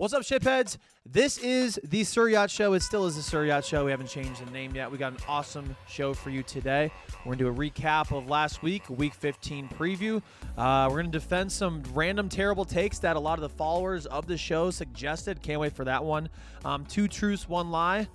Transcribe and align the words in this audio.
What's 0.00 0.14
up, 0.14 0.22
shipheads? 0.22 0.76
This 1.04 1.38
is 1.38 1.80
the 1.82 2.04
Sur 2.04 2.28
Yacht 2.28 2.52
Show. 2.52 2.74
It 2.74 2.82
still 2.82 3.06
is 3.06 3.16
the 3.16 3.22
Sur 3.22 3.46
Yacht 3.46 3.64
Show. 3.64 3.84
We 3.84 3.90
haven't 3.90 4.06
changed 4.06 4.46
the 4.46 4.48
name 4.52 4.72
yet. 4.72 4.92
We 4.92 4.96
got 4.96 5.10
an 5.10 5.18
awesome 5.26 5.74
show 5.88 6.14
for 6.14 6.30
you 6.30 6.44
today. 6.44 6.92
We're 7.26 7.32
to 7.34 7.38
do 7.38 7.48
a 7.48 7.52
recap 7.52 8.16
of 8.16 8.28
last 8.28 8.62
week, 8.62 8.88
week 8.88 9.12
15 9.12 9.68
preview. 9.70 10.22
Uh, 10.56 10.88
we're 10.88 11.02
to 11.02 11.08
defend 11.08 11.50
some 11.50 11.82
random 11.94 12.28
terrible 12.28 12.64
takes 12.64 13.00
that 13.00 13.16
a 13.16 13.18
lot 13.18 13.38
of 13.38 13.42
the 13.42 13.48
followers 13.48 14.06
of 14.06 14.28
the 14.28 14.36
show 14.36 14.70
suggested. 14.70 15.42
Can't 15.42 15.58
wait 15.58 15.72
for 15.72 15.84
that 15.86 16.04
one. 16.04 16.28
Um, 16.64 16.86
two 16.86 17.08
truths, 17.08 17.48
one 17.48 17.72
lie. 17.72 18.06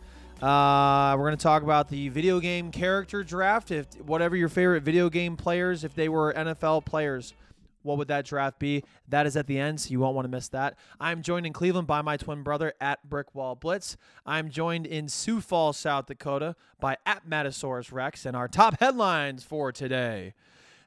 Uh, 0.41 1.17
we're 1.17 1.25
going 1.25 1.37
to 1.37 1.43
talk 1.43 1.63
about 1.63 1.89
the 1.89 2.07
video 2.07 2.39
game 2.39 2.71
character 2.71 3.25
draft. 3.25 3.71
If 3.71 3.87
whatever 3.99 4.37
your 4.37 4.47
favorite 4.47 4.83
video 4.83 5.09
game 5.09 5.35
players, 5.35 5.83
if 5.83 5.93
they 5.93 6.07
were 6.07 6.33
NFL 6.33 6.85
players, 6.85 7.33
what 7.83 7.97
would 7.97 8.07
that 8.07 8.25
draft 8.25 8.59
be? 8.59 8.83
That 9.07 9.27
is 9.27 9.37
at 9.37 9.47
the 9.47 9.59
end, 9.59 9.81
so 9.81 9.91
you 9.91 9.99
won't 9.99 10.15
want 10.15 10.25
to 10.25 10.31
miss 10.31 10.47
that. 10.49 10.77
I'm 10.99 11.21
joined 11.21 11.45
in 11.45 11.53
Cleveland 11.53 11.87
by 11.87 12.01
my 12.01 12.17
twin 12.17 12.43
brother 12.43 12.73
at 12.81 13.07
Brickwall 13.07 13.59
Blitz. 13.59 13.97
I'm 14.25 14.49
joined 14.49 14.87
in 14.87 15.07
Sioux 15.07 15.41
Falls, 15.41 15.77
South 15.77 16.07
Dakota 16.07 16.55
by 16.79 16.97
at 17.05 17.29
Matasaurus 17.29 17.91
Rex, 17.91 18.25
and 18.25 18.35
our 18.35 18.47
top 18.47 18.79
headlines 18.79 19.43
for 19.43 19.71
today. 19.71 20.33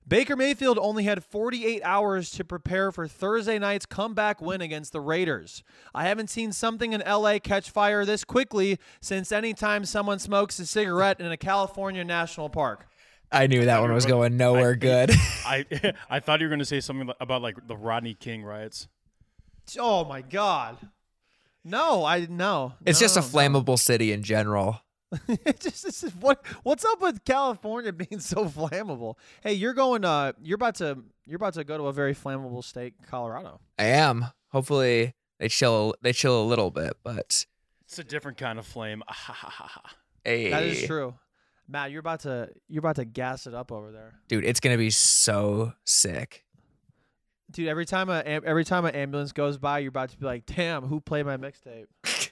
Baker 0.09 0.37
Mayfield 0.37 0.79
only 0.79 1.03
had 1.03 1.25
48 1.25 1.83
hours 1.83 2.31
to 2.31 2.45
prepare 2.45 2.93
for 2.93 3.09
Thursday 3.09 3.59
night's 3.59 3.87
comeback 3.87 4.41
win 4.41 4.61
against 4.61 4.93
the 4.93 5.01
Raiders. 5.01 5.65
I 5.93 6.05
haven't 6.07 6.31
seen 6.31 6.53
something 6.53 6.93
in 6.93 7.03
LA 7.05 7.41
catch 7.41 7.71
fire 7.71 8.05
this 8.05 8.23
quickly 8.23 8.79
since 9.01 9.33
any 9.33 9.53
time 9.53 9.85
someone 9.85 10.21
smokes 10.21 10.61
a 10.61 10.67
cigarette 10.67 11.19
in 11.19 11.33
a 11.33 11.37
California 11.37 12.05
national 12.05 12.51
park. 12.51 12.87
I 13.33 13.47
knew 13.49 13.65
that 13.65 13.81
one 13.81 13.93
was 13.93 14.07
going 14.07 14.37
nowhere 14.37 14.73
I- 14.73 14.75
good. 14.75 15.11
I 15.45 15.65
I 16.11 16.21
thought 16.21 16.41
you 16.41 16.47
were 16.47 16.51
going 16.51 16.61
to 16.61 16.65
say 16.65 16.81
something 16.81 17.11
about 17.21 17.43
like 17.43 17.67
the 17.67 17.77
Rodney 17.77 18.15
King 18.15 18.43
riots. 18.43 18.89
Oh 19.79 20.05
my 20.05 20.23
God. 20.23 20.77
No, 21.65 22.05
I 22.05 22.27
no. 22.31 22.75
It's 22.85 23.01
no, 23.01 23.05
just 23.05 23.17
a 23.17 23.21
no. 23.21 23.27
flammable 23.27 23.79
city 23.79 24.13
in 24.13 24.23
general. 24.23 24.81
It 25.29 25.61
just 25.61 25.85
this 25.85 26.03
is 26.03 26.15
what 26.17 26.45
what's 26.65 26.85
up 26.85 27.01
with 27.01 27.25
California 27.25 27.93
being 28.09 28.21
so 28.21 28.45
flammable? 28.47 29.15
Hey, 29.43 29.55
you're 29.55 29.73
going 29.75 30.05
uh 30.05 30.33
you're 30.43 30.57
about 30.57 30.77
to 30.77 30.99
you're 31.27 31.37
about 31.37 31.55
to 31.55 31.65
go 31.65 31.77
to 31.79 31.85
a 31.85 31.93
very 31.93 32.15
flammable 32.15 32.63
state, 32.63 32.95
Colorado. 33.09 33.61
I 33.79 33.85
am. 33.87 34.27
Hopefully 34.51 35.15
they 35.39 35.49
chill 35.49 35.95
they 36.03 36.13
chill 36.13 36.41
a 36.41 36.45
little 36.47 36.71
bit, 36.71 36.95
but 37.05 37.47
It's 37.85 37.99
a 37.99 38.05
different 38.05 38.39
kind 38.39 38.59
of 38.59 38.67
flame. 38.67 39.03
Ha 39.07 39.33
ha 39.33 39.49
ha 39.51 39.83
hey, 40.25 40.51
That 40.51 40.63
is 40.65 40.87
true. 40.87 41.15
Matt, 41.69 41.91
you're 41.91 42.01
about 42.01 42.21
to 42.21 42.51
you're 42.69 42.81
about 42.81 42.97
to 42.97 43.05
gas 43.05 43.47
it 43.47 43.55
up 43.55 43.73
over 43.73 43.91
there. 43.91 44.15
dude, 44.29 44.45
it's 44.45 44.61
gonna 44.61 44.79
be 44.79 44.91
so 44.91 45.73
sick. 45.85 46.45
Dude, 47.51 47.69
every 47.69 47.87
time 47.87 48.09
a 48.09 48.19
every 48.25 48.65
time 48.65 48.85
an 48.85 48.95
ambulance 48.95 49.33
goes 49.33 49.59
by, 49.59 49.79
you're 49.81 49.89
about 49.91 50.11
to 50.11 50.19
be 50.19 50.27
like, 50.27 50.47
"Damn, 50.47 50.85
who 50.87 51.01
played 51.01 51.27
my 51.27 51.37
mixtape?" 51.37 51.87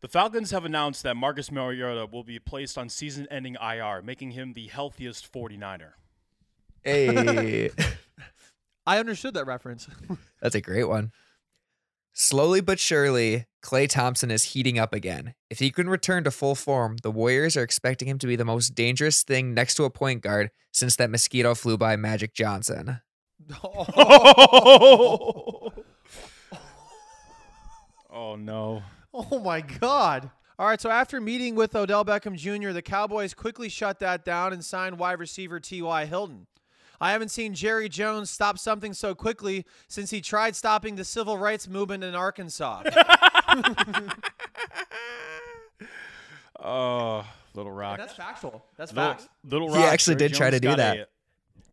the 0.00 0.08
Falcons 0.08 0.50
have 0.52 0.64
announced 0.64 1.02
that 1.02 1.16
Marcus 1.16 1.50
Mariota 1.50 2.06
will 2.10 2.24
be 2.24 2.38
placed 2.38 2.78
on 2.78 2.88
season-ending 2.88 3.56
IR, 3.60 4.02
making 4.02 4.32
him 4.32 4.52
the 4.52 4.68
healthiest 4.68 5.32
49er. 5.32 5.92
Hey, 6.84 7.70
I 8.86 8.98
understood 8.98 9.34
that 9.34 9.46
reference. 9.46 9.88
that's 10.40 10.54
a 10.54 10.60
great 10.60 10.84
one. 10.84 11.10
Slowly 12.18 12.62
but 12.62 12.80
surely, 12.80 13.44
Klay 13.62 13.86
Thompson 13.86 14.30
is 14.30 14.54
heating 14.54 14.78
up 14.78 14.94
again. 14.94 15.34
If 15.50 15.58
he 15.58 15.70
can 15.70 15.86
return 15.86 16.24
to 16.24 16.30
full 16.30 16.54
form, 16.54 16.96
the 17.02 17.10
Warriors 17.10 17.58
are 17.58 17.62
expecting 17.62 18.08
him 18.08 18.18
to 18.20 18.26
be 18.26 18.36
the 18.36 18.44
most 18.46 18.74
dangerous 18.74 19.22
thing 19.22 19.52
next 19.52 19.74
to 19.74 19.84
a 19.84 19.90
point 19.90 20.22
guard 20.22 20.50
since 20.72 20.96
that 20.96 21.10
mosquito 21.10 21.54
flew 21.54 21.76
by 21.76 21.94
Magic 21.96 22.32
Johnson. 22.32 23.02
oh 23.62 25.70
oh 28.10 28.36
no. 28.36 28.82
Oh 29.12 29.38
my 29.38 29.60
God. 29.60 30.30
All 30.58 30.66
right, 30.66 30.80
so 30.80 30.88
after 30.88 31.20
meeting 31.20 31.54
with 31.54 31.76
Odell 31.76 32.06
Beckham 32.06 32.34
Jr., 32.34 32.70
the 32.70 32.80
Cowboys 32.80 33.34
quickly 33.34 33.68
shut 33.68 33.98
that 33.98 34.24
down 34.24 34.54
and 34.54 34.64
signed 34.64 34.98
wide 34.98 35.18
receiver 35.18 35.60
T.Y. 35.60 36.06
Hilton. 36.06 36.46
I 37.00 37.12
haven't 37.12 37.28
seen 37.30 37.54
Jerry 37.54 37.88
Jones 37.88 38.30
stop 38.30 38.58
something 38.58 38.92
so 38.94 39.14
quickly 39.14 39.64
since 39.88 40.10
he 40.10 40.20
tried 40.20 40.56
stopping 40.56 40.96
the 40.96 41.04
civil 41.04 41.36
rights 41.38 41.68
movement 41.68 42.04
in 42.04 42.14
Arkansas. 42.14 42.82
Oh, 46.58 47.24
Little 47.54 47.72
Rock. 47.72 47.98
That's 47.98 48.14
factual. 48.14 48.64
That's 48.76 48.92
Little, 48.92 49.12
facts. 49.12 49.28
Little 49.44 49.74
He 49.74 49.82
actually 49.82 50.16
Jerry 50.16 50.28
did 50.30 50.36
try 50.36 50.50
to 50.50 50.60
do 50.60 50.74
that. 50.74 50.96
a- 50.96 51.06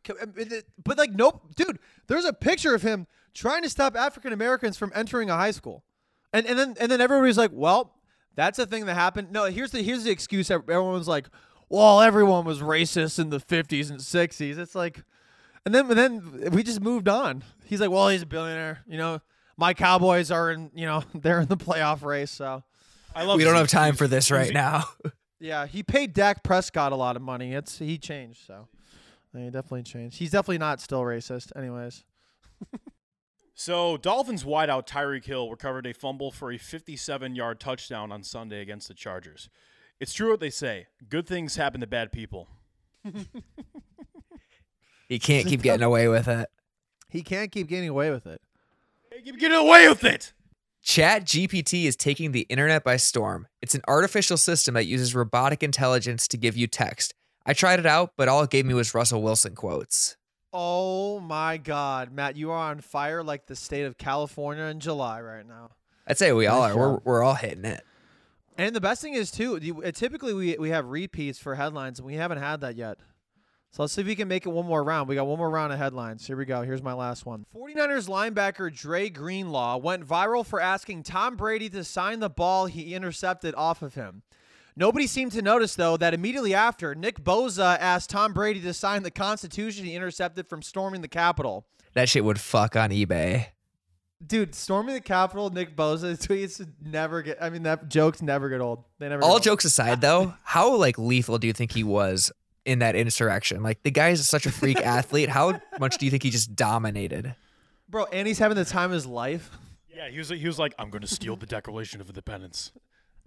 Co- 0.03 0.15
uh, 0.21 0.25
it- 0.35 0.51
it- 0.51 0.65
But 0.83 0.97
like, 0.97 1.11
nope, 1.13 1.41
dude. 1.55 1.79
There's 2.07 2.25
a 2.25 2.33
picture 2.33 2.75
of 2.75 2.81
him 2.81 3.07
trying 3.33 3.63
to 3.63 3.69
stop 3.69 3.95
African 3.95 4.33
Americans 4.33 4.77
from 4.77 4.91
entering 4.93 5.29
a 5.29 5.35
high 5.35 5.51
school, 5.51 5.83
and 6.33 6.45
and 6.45 6.59
then 6.59 6.75
and 6.79 6.91
then 6.91 6.99
everybody's 6.99 7.37
like, 7.37 7.51
well, 7.53 7.95
that's 8.35 8.59
a 8.59 8.65
thing 8.65 8.85
that 8.87 8.95
happened. 8.95 9.31
No, 9.31 9.45
here's 9.45 9.71
the 9.71 9.81
here's 9.81 10.03
the 10.03 10.11
excuse. 10.11 10.51
Everyone's 10.51 11.07
like, 11.07 11.29
well, 11.69 12.01
everyone 12.01 12.43
was 12.43 12.59
racist 12.59 13.17
in 13.19 13.29
the 13.29 13.39
50s 13.39 13.89
and 13.89 13.99
60s. 14.01 14.57
It's 14.57 14.75
like, 14.75 15.03
and 15.65 15.73
then 15.73 15.89
and 15.89 15.97
then 15.97 16.51
we 16.51 16.63
just 16.63 16.81
moved 16.81 17.07
on. 17.07 17.43
He's 17.65 17.81
like, 17.81 17.89
well, 17.89 18.09
he's 18.09 18.21
a 18.21 18.25
billionaire. 18.25 18.83
You 18.87 18.97
know, 18.97 19.21
my 19.57 19.73
Cowboys 19.73 20.31
are 20.31 20.51
in. 20.51 20.71
You 20.73 20.85
know, 20.85 21.03
they're 21.13 21.41
in 21.41 21.47
the 21.47 21.57
playoff 21.57 22.03
race. 22.03 22.31
So 22.31 22.63
I 23.15 23.23
love 23.23 23.37
We 23.37 23.43
don't 23.43 23.55
have 23.55 23.67
time 23.67 23.95
for 23.95 24.07
this 24.07 24.31
right 24.31 24.53
now. 24.53 24.85
yeah, 25.39 25.65
he 25.65 25.83
paid 25.83 26.13
Dak 26.13 26.43
Prescott 26.43 26.91
a 26.91 26.95
lot 26.95 27.15
of 27.15 27.21
money. 27.21 27.53
It's 27.53 27.79
he 27.79 27.97
changed. 27.97 28.45
So. 28.45 28.67
He 29.35 29.45
definitely 29.45 29.81
changed. 29.81 30.17
He's 30.19 30.29
definitely 30.29 30.59
not 30.59 30.79
still 30.79 31.01
racist, 31.01 31.51
anyways. 31.55 32.03
So, 33.55 33.97
Dolphins 33.97 34.43
wideout 34.43 34.87
Tyreek 34.87 35.25
Hill 35.25 35.49
recovered 35.51 35.85
a 35.85 35.93
fumble 35.93 36.31
for 36.31 36.51
a 36.51 36.57
57-yard 36.57 37.59
touchdown 37.59 38.11
on 38.11 38.23
Sunday 38.23 38.61
against 38.61 38.87
the 38.87 38.95
Chargers. 38.95 39.47
It's 39.99 40.13
true 40.13 40.31
what 40.31 40.39
they 40.39 40.49
say: 40.49 40.87
good 41.07 41.27
things 41.27 41.55
happen 41.55 41.79
to 41.81 41.87
bad 41.87 42.11
people. 42.11 42.49
He 45.19 45.19
can't 45.19 45.47
keep 45.47 45.61
getting 45.61 45.83
away 45.83 46.07
with 46.07 46.27
it. 46.27 46.49
He 47.09 47.21
can't 47.21 47.51
keep 47.51 47.67
getting 47.67 47.89
away 47.89 48.09
with 48.09 48.25
it. 48.25 48.41
Hey, 49.11 49.21
Get 49.21 49.39
get 49.39 49.51
away 49.51 49.87
with 49.87 50.03
it. 50.03 50.33
Chat 50.81 51.25
GPT 51.25 51.85
is 51.85 51.95
taking 51.95 52.31
the 52.31 52.41
internet 52.49 52.83
by 52.83 52.97
storm. 52.97 53.47
It's 53.61 53.75
an 53.75 53.81
artificial 53.87 54.35
system 54.37 54.73
that 54.73 54.85
uses 54.85 55.13
robotic 55.13 55.61
intelligence 55.61 56.27
to 56.29 56.37
give 56.37 56.57
you 56.57 56.67
text. 56.67 57.13
I 57.45 57.53
tried 57.53 57.79
it 57.79 57.85
out, 57.85 58.13
but 58.17 58.27
all 58.27 58.41
it 58.43 58.49
gave 58.49 58.65
me 58.65 58.73
was 58.73 58.93
Russell 58.93 59.21
Wilson 59.21 59.53
quotes. 59.53 60.17
Oh 60.51 61.19
my 61.19 61.57
God, 61.57 62.11
Matt, 62.11 62.35
you 62.35 62.51
are 62.51 62.71
on 62.71 62.81
fire 62.81 63.23
like 63.23 63.45
the 63.45 63.55
state 63.55 63.83
of 63.83 63.97
California 63.97 64.63
in 64.65 64.79
July 64.79 65.21
right 65.21 65.47
now. 65.47 65.69
I'd 66.07 66.17
say 66.17 66.33
we 66.33 66.47
all 66.47 66.63
are. 66.63 66.75
We're, 66.75 66.97
we're 67.03 67.23
all 67.23 67.35
hitting 67.35 67.65
it. 67.65 67.83
And 68.57 68.75
the 68.75 68.81
best 68.81 69.01
thing 69.01 69.13
is 69.13 69.31
too, 69.31 69.59
typically 69.93 70.33
we 70.33 70.57
we 70.57 70.69
have 70.69 70.87
repeats 70.87 71.39
for 71.39 71.55
headlines, 71.55 71.99
and 71.99 72.05
we 72.05 72.15
haven't 72.15 72.37
had 72.39 72.61
that 72.61 72.75
yet. 72.75 72.97
So 73.73 73.81
let's 73.81 73.93
see 73.93 74.01
if 74.01 74.07
we 74.07 74.13
can 74.13 74.27
make 74.27 74.45
it 74.45 74.49
one 74.49 74.67
more 74.67 74.83
round. 74.83 75.09
We 75.09 75.15
got 75.15 75.25
one 75.25 75.39
more 75.39 75.49
round 75.49 75.73
of 75.73 75.79
headlines. 75.79 76.27
Here 76.27 76.37
we 76.37 76.45
go. 76.45 76.61
Here's 76.61 76.83
my 76.83 76.93
last 76.93 77.25
one. 77.25 77.47
49ers 77.55 78.07
linebacker 78.07 78.71
Dre 78.71 79.09
Greenlaw 79.09 79.77
went 79.77 80.07
viral 80.07 80.45
for 80.45 80.61
asking 80.61 81.01
Tom 81.01 81.35
Brady 81.35 81.69
to 81.69 81.83
sign 81.83 82.19
the 82.19 82.29
ball 82.29 82.67
he 82.67 82.93
intercepted 82.93 83.55
off 83.55 83.81
of 83.81 83.95
him. 83.95 84.21
Nobody 84.75 85.07
seemed 85.07 85.31
to 85.31 85.41
notice, 85.41 85.73
though, 85.73 85.97
that 85.97 86.13
immediately 86.13 86.53
after, 86.53 86.93
Nick 86.93 87.23
Bosa 87.23 87.75
asked 87.79 88.11
Tom 88.11 88.31
Brady 88.31 88.61
to 88.61 88.73
sign 88.75 89.01
the 89.01 89.09
Constitution 89.09 89.85
he 89.85 89.95
intercepted 89.95 90.47
from 90.47 90.61
storming 90.61 91.01
the 91.01 91.07
Capitol. 91.07 91.65
That 91.95 92.09
shit 92.09 92.23
would 92.23 92.39
fuck 92.39 92.75
on 92.75 92.91
eBay. 92.91 93.47
Dude, 94.25 94.53
storming 94.53 94.93
the 94.93 95.01
Capitol, 95.01 95.49
Nick 95.49 95.75
Bosa 95.75 96.15
tweets 96.27 96.63
never 96.79 97.23
get. 97.23 97.39
I 97.41 97.49
mean, 97.49 97.63
that 97.63 97.89
jokes 97.89 98.21
never 98.21 98.49
get 98.49 98.61
old. 98.61 98.83
They 98.99 99.09
never. 99.09 99.23
All 99.23 99.29
get 99.29 99.33
old. 99.33 99.43
jokes 99.43 99.65
aside, 99.65 99.99
though, 100.01 100.35
how 100.43 100.75
like 100.75 100.99
lethal 100.99 101.39
do 101.39 101.47
you 101.47 101.53
think 101.53 101.71
he 101.71 101.83
was 101.83 102.31
in 102.65 102.79
that 102.79 102.95
insurrection? 102.95 103.63
Like 103.63 103.83
the 103.83 103.91
guy 103.91 104.09
is 104.09 104.27
such 104.27 104.45
a 104.45 104.51
freak 104.51 104.77
athlete. 104.85 105.29
How 105.29 105.59
much 105.79 105.97
do 105.97 106.05
you 106.05 106.11
think 106.11 106.23
he 106.23 106.29
just 106.29 106.55
dominated? 106.55 107.35
bro. 107.89 108.05
And 108.05 108.27
he's 108.27 108.39
having 108.39 108.57
the 108.57 108.65
time 108.65 108.85
of 108.85 108.95
his 108.95 109.05
life. 109.05 109.51
Yeah, 109.95 110.09
he 110.09 110.17
was 110.17 110.29
he 110.29 110.47
was 110.47 110.57
like, 110.57 110.73
I'm 110.79 110.89
going 110.89 111.01
to 111.01 111.07
steal 111.07 111.35
the 111.35 111.45
Declaration 111.45 112.01
of 112.01 112.09
Independence. 112.09 112.71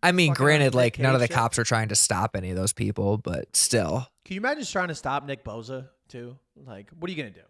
I 0.03 0.13
mean, 0.13 0.33
Fucking 0.33 0.45
granted, 0.45 0.75
like 0.75 0.99
none 0.99 1.15
of 1.15 1.21
the 1.21 1.25
vacation. 1.27 1.41
cops 1.43 1.59
are 1.59 1.65
trying 1.65 1.89
to 1.89 1.95
stop 1.95 2.37
any 2.37 2.51
of 2.51 2.57
those 2.57 2.73
people, 2.73 3.17
but 3.19 3.55
still. 3.57 4.09
Can 4.25 4.35
you 4.35 4.41
imagine 4.41 4.61
just 4.61 4.73
trying 4.73 4.89
to 4.89 4.95
stop 4.95 5.25
Nick 5.25 5.45
Bosa 5.45 5.89
too? 6.09 6.37
Like, 6.57 6.91
what 6.99 7.09
are 7.09 7.13
you 7.13 7.17
gonna 7.17 7.31
do? 7.31 7.41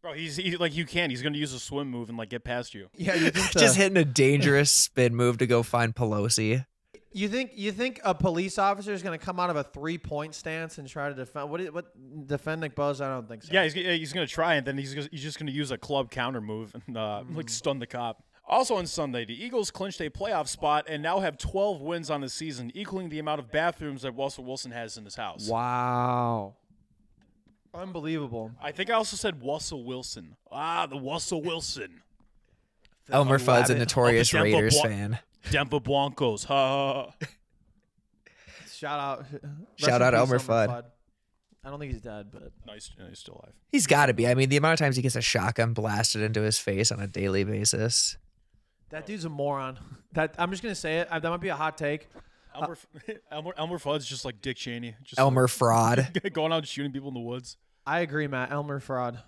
Bro, 0.00 0.14
he's 0.14 0.36
he, 0.36 0.56
like 0.56 0.74
you 0.74 0.84
can't. 0.84 1.10
He's 1.10 1.22
going 1.22 1.32
to 1.34 1.38
use 1.38 1.52
a 1.52 1.60
swim 1.60 1.88
move 1.88 2.08
and 2.08 2.18
like 2.18 2.28
get 2.28 2.42
past 2.42 2.74
you. 2.74 2.88
Yeah, 2.96 3.14
you 3.14 3.30
think 3.30 3.52
Just 3.52 3.76
uh, 3.76 3.82
hitting 3.82 3.96
a 3.96 4.04
dangerous 4.04 4.70
spin 4.70 5.14
move 5.14 5.38
to 5.38 5.46
go 5.46 5.62
find 5.62 5.94
Pelosi. 5.94 6.66
You 7.14 7.28
think 7.28 7.52
you 7.54 7.72
think 7.72 8.00
a 8.04 8.14
police 8.14 8.58
officer 8.58 8.92
is 8.92 9.02
gonna 9.02 9.18
come 9.18 9.38
out 9.38 9.50
of 9.50 9.56
a 9.56 9.62
three 9.64 9.98
point 9.98 10.34
stance 10.34 10.78
and 10.78 10.88
try 10.88 11.08
to 11.08 11.14
defend 11.14 11.50
what? 11.50 11.60
is- 11.60 11.70
What 11.70 12.26
defend 12.26 12.60
Nick 12.62 12.74
Bosa? 12.74 13.02
I 13.02 13.08
don't 13.10 13.28
think 13.28 13.42
so. 13.42 13.52
Yeah, 13.52 13.64
he's, 13.64 13.74
he's 13.74 14.12
going 14.12 14.26
to 14.26 14.32
try 14.32 14.54
and 14.54 14.66
then 14.66 14.78
he's, 14.78 14.92
he's 15.10 15.22
just 15.22 15.38
going 15.38 15.46
to 15.48 15.52
use 15.52 15.70
a 15.70 15.78
club 15.78 16.10
counter 16.10 16.40
move 16.40 16.74
and 16.86 16.96
uh, 16.96 17.22
like 17.34 17.48
stun 17.50 17.78
the 17.78 17.86
cop. 17.86 18.22
Also 18.48 18.74
on 18.76 18.86
Sunday, 18.86 19.24
the 19.24 19.44
Eagles 19.44 19.70
clinched 19.70 20.00
a 20.00 20.10
playoff 20.10 20.48
spot 20.48 20.86
and 20.88 21.02
now 21.02 21.20
have 21.20 21.38
12 21.38 21.80
wins 21.80 22.10
on 22.10 22.20
the 22.22 22.28
season, 22.28 22.70
equaling 22.74 23.08
the 23.08 23.18
amount 23.18 23.38
of 23.40 23.50
bathrooms 23.52 24.02
that 24.02 24.12
Russell 24.12 24.44
Wilson 24.44 24.72
has 24.72 24.96
in 24.96 25.04
his 25.04 25.14
house. 25.14 25.48
Wow. 25.48 26.54
Unbelievable. 27.74 28.50
I 28.60 28.72
think 28.72 28.90
I 28.90 28.94
also 28.94 29.16
said 29.16 29.42
Russell 29.44 29.84
Wilson. 29.84 30.36
Ah, 30.50 30.86
the 30.86 30.98
Russell 31.00 31.40
Wilson. 31.42 32.02
Elmer 33.10 33.38
Fudd's 33.38 33.70
a 33.70 33.74
notorious 33.76 34.32
Raiders 34.34 34.78
Bron- 34.80 34.90
fan. 34.92 35.18
Denver 35.50 35.80
Broncos. 35.80 36.44
Ha, 36.44 36.54
ha, 36.54 37.10
ha. 37.20 37.26
Shout 38.72 39.00
out. 39.00 39.26
Shout 39.76 40.02
out 40.02 40.14
Elmer 40.14 40.38
Fudd. 40.38 40.84
I 41.64 41.70
don't 41.70 41.78
think 41.78 41.92
he's 41.92 42.00
dead, 42.02 42.30
but 42.32 42.50
no, 42.66 42.72
he's, 42.72 42.90
no, 42.98 43.06
he's 43.06 43.20
still 43.20 43.34
alive. 43.34 43.54
He's 43.70 43.86
got 43.86 44.06
to 44.06 44.14
be. 44.14 44.26
I 44.26 44.34
mean, 44.34 44.48
the 44.48 44.56
amount 44.56 44.72
of 44.74 44.78
times 44.80 44.96
he 44.96 45.02
gets 45.02 45.14
a 45.14 45.20
shotgun 45.20 45.74
blasted 45.74 46.22
into 46.22 46.40
his 46.42 46.58
face 46.58 46.90
on 46.90 46.98
a 46.98 47.06
daily 47.06 47.44
basis. 47.44 48.16
that 48.90 49.06
dude's 49.06 49.24
a 49.24 49.28
moron. 49.28 49.78
That 50.12 50.34
I'm 50.38 50.50
just 50.50 50.62
gonna 50.62 50.74
say 50.74 50.98
it. 50.98 51.08
Uh, 51.10 51.20
That 51.20 51.30
might 51.30 51.40
be 51.40 51.48
a 51.48 51.54
hot 51.56 51.78
take. 51.78 52.08
Elmer, 52.54 52.76
Elmer, 53.30 53.54
Elmer 53.56 53.78
Fudd's 53.78 54.04
just 54.06 54.24
like 54.24 54.42
Dick 54.42 54.56
Cheney. 54.56 54.94
Just 55.04 55.18
Elmer 55.20 55.46
fraud. 55.46 56.10
like, 56.22 56.32
going 56.34 56.52
out 56.52 56.58
and 56.58 56.66
shooting 56.68 56.92
people 56.92 57.08
in 57.08 57.14
the 57.14 57.20
woods. 57.20 57.56
I 57.86 58.00
agree, 58.00 58.26
Matt. 58.26 58.50
Elmer 58.50 58.80
fraud. 58.80 59.20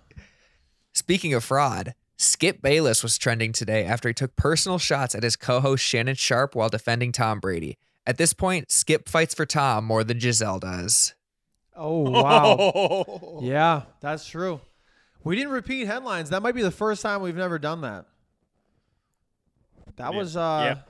Speaking 0.93 1.33
of 1.33 1.43
fraud, 1.43 1.95
Skip 2.17 2.61
Bayless 2.61 3.03
was 3.03 3.17
trending 3.17 3.51
today 3.51 3.83
after 3.85 4.07
he 4.07 4.13
took 4.13 4.35
personal 4.35 4.77
shots 4.79 5.15
at 5.15 5.23
his 5.23 5.35
co-host 5.35 5.83
Shannon 5.83 6.15
Sharpe 6.15 6.55
while 6.55 6.69
defending 6.69 7.11
Tom 7.11 7.39
Brady. 7.39 7.77
At 8.07 8.17
this 8.17 8.33
point, 8.33 8.71
Skip 8.71 9.09
fights 9.09 9.33
for 9.33 9.45
Tom 9.45 9.83
more 9.85 10.03
than 10.03 10.19
Gisele 10.19 10.59
does. 10.59 11.13
Oh 11.75 12.09
wow. 12.09 13.39
yeah, 13.41 13.81
that's 13.99 14.25
true. 14.27 14.61
We 15.23 15.35
didn't 15.35 15.51
repeat 15.51 15.87
headlines. 15.87 16.29
That 16.29 16.41
might 16.41 16.55
be 16.55 16.61
the 16.61 16.71
first 16.71 17.01
time 17.01 17.21
we've 17.21 17.35
never 17.35 17.59
done 17.59 17.81
that. 17.81 18.05
That 19.97 20.11
Yeah. 20.13 20.17
was 20.17 20.37
uh 20.37 20.61
Yeah. 20.77 20.81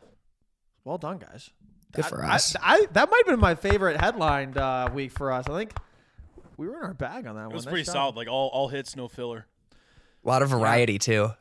well 0.84 0.98
done, 1.00 1.18
guys. 1.18 1.50
Good 1.94 2.04
That- 2.06 2.10
for 2.10 2.24
I- 2.24 2.36
us. 2.36 2.56
I, 2.62 2.86
that 2.92 3.10
might 3.10 3.24
have 3.26 3.34
been 3.34 3.40
my 3.40 3.56
favorite 3.56 4.00
headline 4.00 4.56
uh, 4.58 4.90
week 4.94 5.12
for 5.12 5.32
us. 5.32 5.48
I 5.50 5.58
think 5.58 5.72
we 6.58 6.68
were 6.68 6.78
in 6.78 6.84
our 6.84 6.94
bag 6.94 7.26
on 7.26 7.36
that 7.36 7.42
It 7.42 7.46
one. 7.46 7.52
It 7.52 7.56
was 7.56 7.66
Nice 7.66 7.72
pretty 7.72 7.86
job. 7.86 7.94
solid. 7.94 8.16
Like 8.16 8.28
all, 8.28 8.50
all 8.50 8.68
hits, 8.68 8.96
no 8.96 9.08
filler. 9.08 9.48
A 10.26 10.28
lot 10.28 10.42
of 10.42 10.50
variety 10.50 10.98
too. 10.98 11.32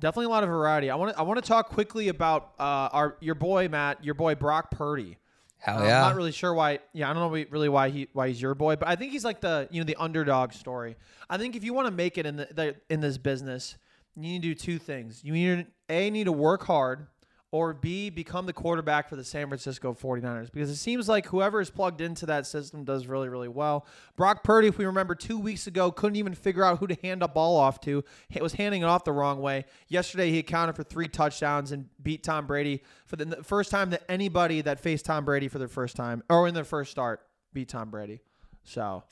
Definitely 0.00 0.26
a 0.26 0.30
lot 0.30 0.42
of 0.42 0.48
variety. 0.48 0.90
I 0.90 0.96
want 0.96 1.12
to 1.12 1.18
I 1.18 1.22
want 1.22 1.42
to 1.42 1.48
talk 1.48 1.68
quickly 1.68 2.08
about 2.08 2.54
uh, 2.58 2.88
our 2.92 3.16
your 3.20 3.36
boy 3.36 3.68
Matt, 3.68 4.02
your 4.04 4.14
boy 4.14 4.34
Brock 4.34 4.72
Purdy. 4.72 5.18
Hell 5.58 5.84
yeah! 5.84 6.02
I'm 6.02 6.08
not 6.08 6.16
really 6.16 6.32
sure 6.32 6.52
why. 6.52 6.80
Yeah, 6.92 7.08
I 7.08 7.12
don't 7.12 7.22
know 7.22 7.44
really 7.50 7.68
why 7.68 7.90
he 7.90 8.08
why 8.12 8.26
he's 8.26 8.42
your 8.42 8.56
boy, 8.56 8.74
but 8.74 8.88
I 8.88 8.96
think 8.96 9.12
he's 9.12 9.24
like 9.24 9.40
the 9.40 9.68
you 9.70 9.80
know 9.80 9.84
the 9.84 9.94
underdog 9.94 10.52
story. 10.52 10.96
I 11.30 11.38
think 11.38 11.54
if 11.54 11.62
you 11.62 11.72
want 11.72 11.86
to 11.86 11.92
make 11.92 12.18
it 12.18 12.26
in 12.26 12.34
the, 12.36 12.48
the 12.52 12.74
in 12.90 13.00
this 13.00 13.16
business, 13.16 13.76
you 14.16 14.22
need 14.22 14.42
to 14.42 14.48
do 14.48 14.54
two 14.56 14.80
things. 14.80 15.22
You 15.22 15.32
need 15.32 15.66
a 15.88 16.10
need 16.10 16.24
to 16.24 16.32
work 16.32 16.64
hard, 16.64 17.06
or 17.52 17.74
b 17.74 18.10
become 18.10 18.46
the 18.46 18.52
quarterback 18.52 19.08
for 19.08 19.14
the 19.14 19.22
San 19.22 19.46
Francisco 19.46 19.94
49ers 19.94 20.50
because 20.50 20.70
it 20.70 20.76
seems 20.76 21.08
like 21.08 21.26
whoever 21.26 21.60
is 21.60 21.70
plugged 21.70 22.00
into 22.00 22.26
that 22.26 22.46
system 22.46 22.82
does 22.82 23.06
really 23.06 23.28
really 23.28 23.46
well. 23.48 23.86
Brock 24.16 24.42
Purdy, 24.42 24.68
if 24.68 24.78
we 24.78 24.86
remember 24.86 25.14
two 25.14 25.38
weeks 25.38 25.66
ago, 25.66 25.92
couldn't 25.92 26.16
even 26.16 26.34
figure 26.34 26.64
out 26.64 26.78
who 26.78 26.88
to 26.88 26.96
hand 27.02 27.22
a 27.22 27.28
ball 27.28 27.56
off 27.56 27.80
to. 27.82 28.02
It 28.30 28.42
was 28.42 28.54
handing 28.54 28.82
it 28.82 28.86
off 28.86 29.04
the 29.04 29.12
wrong 29.12 29.40
way. 29.40 29.66
Yesterday, 29.88 30.30
he 30.30 30.38
accounted 30.38 30.74
for 30.74 30.82
three 30.82 31.08
touchdowns 31.08 31.70
and 31.70 31.88
beat 32.02 32.24
Tom 32.24 32.46
Brady 32.46 32.82
for 33.06 33.16
the, 33.16 33.42
first 33.44 33.70
time 33.70 33.90
that 33.90 34.02
anybody 34.08 34.62
that 34.62 34.80
faced 34.80 35.04
Tom 35.04 35.24
Brady 35.24 35.48
for 35.48 35.58
their 35.58 35.68
first 35.68 35.94
time 35.94 36.22
or 36.30 36.48
in 36.48 36.54
their 36.54 36.64
first 36.64 36.90
start 36.90 37.20
beat 37.52 37.68
Tom 37.68 37.90
Brady. 37.90 38.20
So. 38.64 39.04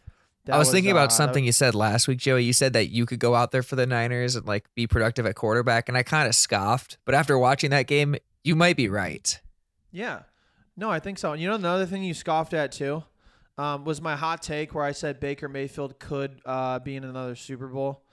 I 0.51 0.59
was, 0.59 0.71
thinking 0.71 0.91
uh, 0.91 0.95
about 0.95 1.11
that- 1.11 1.17
something 1.17 1.45
you 1.45 1.53
said 1.53 1.75
last 1.75 2.09
week, 2.09 2.19
Joey. 2.19 2.45
You 2.45 2.55
said 2.55 2.73
that 2.73 2.89
you 2.89 3.05
could 3.07 3.19
go 3.19 3.35
out 3.35 3.53
there 3.53 3.63
for 3.63 3.77
the 3.77 3.87
Niners 3.87 4.35
and 4.37 4.47
like 4.47 4.65
be 4.75 4.87
productive 4.87 5.27
at 5.27 5.35
quarterback, 5.35 5.89
and 5.89 5.97
I 5.97 6.03
kind 6.03 6.27
of 6.27 6.35
scoffed. 6.35 6.97
But 7.05 7.15
after 7.15 7.39
watching 7.39 7.71
that 7.71 7.87
game, 7.87 8.17
you 8.45 8.57
might 8.57 8.77
be 8.77 8.89
right. 8.89 9.41
Yeah. 9.93 10.23
No, 10.77 10.91
I 10.91 10.99
think 11.01 11.19
so. 11.19 11.33
And 11.33 11.43
you 11.43 11.49
know, 11.49 11.55
another 11.55 11.87
thing 11.87 12.03
you 12.03 12.15
scoffed 12.15 12.55
at 12.55 12.73
too 12.73 13.05
um, 13.59 13.85
was 13.85 14.01
my 14.01 14.17
hot 14.17 14.43
take 14.43 14.75
where 14.75 14.85
I 14.85 14.93
said 14.93 15.21
Baker 15.21 15.49
Mayfield 15.49 15.99
could 15.99 16.41
uh, 16.47 16.79
be 16.79 16.97
in 16.97 17.05
another 17.05 17.35
Super 17.35 17.69
Bowl. 17.69 18.05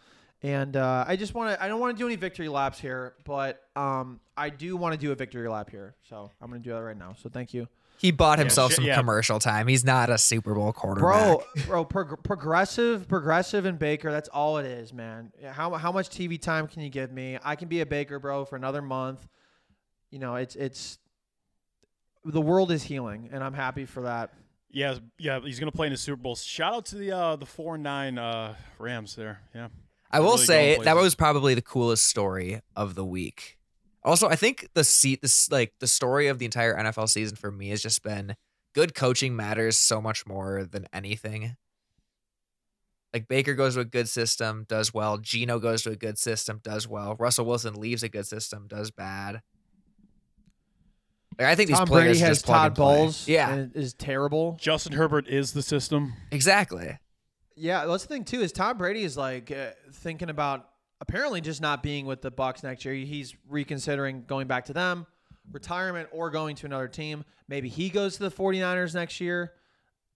And 0.43 0.75
uh, 0.75 1.05
I 1.07 1.15
just 1.15 1.33
want 1.33 1.57
to, 1.57 1.63
I 1.63 1.67
don't 1.67 1.79
want 1.79 1.97
to 1.97 2.01
do 2.01 2.05
any 2.05 2.15
victory 2.15 2.47
laps 2.47 2.79
here, 2.79 3.15
but 3.25 3.63
um, 3.75 4.19
I 4.35 4.49
do 4.49 4.77
want 4.77 4.93
to 4.93 4.99
do 4.99 5.11
a 5.11 5.15
victory 5.15 5.47
lap 5.47 5.69
here. 5.69 5.95
So 6.07 6.31
I'm 6.39 6.49
going 6.49 6.61
to 6.61 6.69
do 6.69 6.75
that 6.75 6.81
right 6.81 6.97
now. 6.97 7.15
So 7.21 7.29
thank 7.29 7.53
you. 7.53 7.67
He 7.97 8.11
bought 8.11 8.37
himself 8.37 8.71
shit, 8.71 8.75
some 8.75 8.85
yeah. 8.85 8.95
commercial 8.95 9.39
time. 9.39 9.67
He's 9.67 9.83
not 9.83 10.11
a 10.11 10.19
Super 10.19 10.53
Bowl 10.53 10.71
quarterback. 10.71 11.01
Bro, 11.01 11.43
bro, 11.65 11.85
prog- 11.85 12.23
progressive, 12.23 13.07
progressive, 13.07 13.65
and 13.65 13.79
Baker. 13.79 14.11
That's 14.11 14.29
all 14.29 14.59
it 14.59 14.67
is, 14.67 14.93
man. 14.93 15.31
How 15.43 15.73
how 15.73 15.91
much 15.91 16.09
TV 16.09 16.39
time 16.39 16.67
can 16.67 16.83
you 16.83 16.89
give 16.89 17.11
me? 17.11 17.39
I 17.43 17.55
can 17.55 17.67
be 17.67 17.81
a 17.81 17.87
Baker, 17.87 18.19
bro, 18.19 18.45
for 18.45 18.55
another 18.55 18.83
month. 18.83 19.27
You 20.11 20.19
know, 20.19 20.35
it's 20.35 20.55
it's 20.55 20.99
the 22.23 22.41
world 22.41 22.71
is 22.71 22.83
healing, 22.83 23.29
and 23.31 23.43
I'm 23.43 23.53
happy 23.53 23.85
for 23.85 24.03
that. 24.03 24.33
Yeah, 24.69 24.95
yeah, 25.17 25.39
he's 25.39 25.59
gonna 25.59 25.71
play 25.71 25.87
in 25.87 25.93
the 25.93 25.97
Super 25.97 26.21
Bowl. 26.21 26.35
Shout 26.35 26.73
out 26.73 26.85
to 26.87 26.95
the 26.95 27.11
uh, 27.11 27.35
the 27.35 27.45
four 27.45 27.75
and 27.75 27.83
nine 27.83 28.17
uh, 28.17 28.55
Rams 28.79 29.15
there. 29.15 29.41
Yeah, 29.55 29.69
I 30.11 30.19
will 30.19 30.33
really 30.33 30.45
say 30.45 30.77
that 30.83 30.95
was 30.95 31.15
probably 31.15 31.53
the 31.53 31.61
coolest 31.61 32.05
story 32.05 32.61
of 32.75 32.95
the 32.95 33.05
week. 33.05 33.57
Also, 34.03 34.29
I 34.29 34.35
think 34.35 34.69
the 34.73 34.83
seat, 34.83 35.21
this 35.21 35.51
like 35.51 35.73
the 35.79 35.87
story 35.87 36.27
of 36.27 36.39
the 36.39 36.45
entire 36.45 36.75
NFL 36.75 37.09
season 37.09 37.35
for 37.35 37.51
me 37.51 37.69
has 37.69 37.81
just 37.81 38.03
been 38.03 38.35
good 38.73 38.93
coaching 38.93 39.35
matters 39.35 39.75
so 39.75 40.01
much 40.01 40.25
more 40.25 40.63
than 40.63 40.87
anything. 40.93 41.57
Like 43.13 43.27
Baker 43.27 43.53
goes 43.53 43.75
to 43.75 43.81
a 43.81 43.85
good 43.85 44.07
system, 44.07 44.65
does 44.67 44.93
well. 44.93 45.17
Geno 45.17 45.59
goes 45.59 45.81
to 45.83 45.91
a 45.91 45.95
good 45.95 46.17
system, 46.17 46.59
does 46.63 46.87
well. 46.87 47.15
Russell 47.17 47.45
Wilson 47.45 47.73
leaves 47.73 48.03
a 48.03 48.09
good 48.09 48.27
system, 48.27 48.67
does 48.67 48.91
bad. 48.91 49.41
Like, 51.39 51.47
I 51.47 51.55
think 51.55 51.67
these 51.67 51.77
Tom 51.77 51.87
players 51.87 52.05
Brady 52.05 52.19
has 52.19 52.37
just 52.37 52.45
plug 52.45 52.57
Todd 52.57 52.65
and 52.67 52.75
play. 52.75 52.95
Bowles. 52.97 53.27
Yeah, 53.27 53.53
and 53.53 53.75
is 53.75 53.93
terrible. 53.93 54.57
Justin 54.59 54.93
Herbert 54.93 55.27
is 55.27 55.53
the 55.53 55.61
system. 55.61 56.13
exactly. 56.31 56.97
Yeah, 57.55 57.85
that's 57.85 58.03
the 58.03 58.09
thing 58.09 58.23
too. 58.23 58.41
Is 58.41 58.51
Tom 58.51 58.77
Brady 58.77 59.03
is 59.03 59.17
like 59.17 59.51
uh, 59.51 59.71
thinking 59.91 60.29
about 60.29 60.67
apparently 61.01 61.41
just 61.41 61.61
not 61.61 61.81
being 61.83 62.05
with 62.05 62.21
the 62.21 62.31
Bucs 62.31 62.63
next 62.63 62.85
year. 62.85 62.93
He's 62.93 63.35
reconsidering 63.49 64.25
going 64.27 64.47
back 64.47 64.65
to 64.65 64.73
them, 64.73 65.05
retirement, 65.51 66.09
or 66.11 66.29
going 66.29 66.55
to 66.57 66.65
another 66.65 66.87
team. 66.87 67.23
Maybe 67.47 67.69
he 67.69 67.89
goes 67.89 68.17
to 68.17 68.23
the 68.23 68.31
49ers 68.31 68.93
next 68.93 69.19
year. 69.21 69.53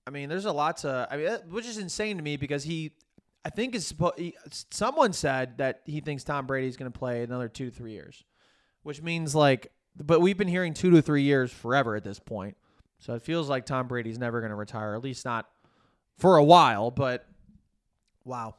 I 0.05 0.09
mean, 0.09 0.29
there's 0.29 0.45
a 0.45 0.51
lot 0.51 0.77
to. 0.77 1.07
I 1.09 1.17
mean, 1.17 1.29
which 1.49 1.65
is 1.67 1.77
insane 1.77 2.17
to 2.17 2.23
me 2.23 2.37
because 2.37 2.63
he, 2.63 2.91
I 3.45 3.49
think 3.49 3.75
is 3.75 3.91
suppo- 3.91 4.33
someone 4.71 5.13
said 5.13 5.57
that 5.59 5.81
he 5.85 5.99
thinks 6.01 6.23
Tom 6.23 6.47
Brady 6.47 6.67
is 6.67 6.77
going 6.77 6.91
to 6.91 6.97
play 6.97 7.23
another 7.23 7.47
two 7.47 7.69
to 7.69 7.75
three 7.75 7.91
years, 7.93 8.23
which 8.83 9.01
means 9.01 9.33
like, 9.35 9.71
but 9.97 10.21
we've 10.21 10.37
been 10.37 10.47
hearing 10.47 10.73
two 10.73 10.89
to 10.91 11.01
three 11.01 11.23
years 11.23 11.51
forever 11.51 11.95
at 11.95 12.03
this 12.03 12.19
point. 12.19 12.57
So 12.99 13.13
it 13.15 13.21
feels 13.21 13.49
like 13.49 13.65
Tom 13.65 13.87
Brady's 13.87 14.19
never 14.19 14.41
going 14.41 14.51
to 14.51 14.55
retire, 14.55 14.93
at 14.93 15.03
least 15.03 15.25
not 15.25 15.49
for 16.17 16.37
a 16.37 16.43
while. 16.43 16.91
But 16.91 17.25
wow, 18.23 18.55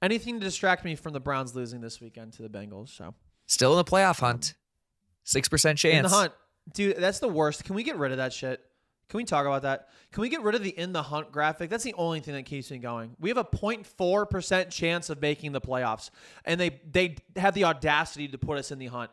anything 0.00 0.38
to 0.38 0.44
distract 0.44 0.84
me 0.84 0.94
from 0.94 1.12
the 1.12 1.20
Browns 1.20 1.54
losing 1.54 1.80
this 1.80 2.00
weekend 2.00 2.32
to 2.34 2.42
the 2.42 2.48
Bengals. 2.48 2.90
So 2.90 3.14
Still 3.46 3.72
in 3.72 3.78
the 3.78 3.90
playoff 3.90 4.20
hunt. 4.20 4.54
Six 5.24 5.48
percent 5.48 5.78
chance. 5.78 5.96
in 5.96 6.02
the 6.04 6.08
hunt, 6.08 6.32
dude, 6.72 6.96
that's 6.96 7.18
the 7.18 7.28
worst. 7.28 7.64
Can 7.64 7.74
we 7.74 7.82
get 7.82 7.96
rid 7.96 8.12
of 8.12 8.18
that 8.18 8.32
shit? 8.32 8.60
Can 9.08 9.18
we 9.18 9.24
talk 9.24 9.44
about 9.44 9.62
that? 9.62 9.88
Can 10.12 10.22
we 10.22 10.28
get 10.28 10.42
rid 10.42 10.54
of 10.54 10.62
the 10.62 10.70
in 10.70 10.92
the 10.92 11.02
hunt 11.02 11.32
graphic? 11.32 11.68
That's 11.68 11.82
the 11.82 11.94
only 11.94 12.20
thing 12.20 12.34
that 12.34 12.44
keeps 12.44 12.70
me 12.70 12.78
going. 12.78 13.16
We 13.18 13.28
have 13.28 13.38
a 13.38 13.44
0.4% 13.44 14.70
chance 14.70 15.10
of 15.10 15.20
making 15.20 15.50
the 15.50 15.60
playoffs, 15.60 16.10
and 16.44 16.60
they 16.60 16.80
they 16.88 17.16
have 17.34 17.54
the 17.54 17.64
audacity 17.64 18.28
to 18.28 18.38
put 18.38 18.56
us 18.56 18.70
in 18.70 18.78
the 18.78 18.86
hunt. 18.86 19.10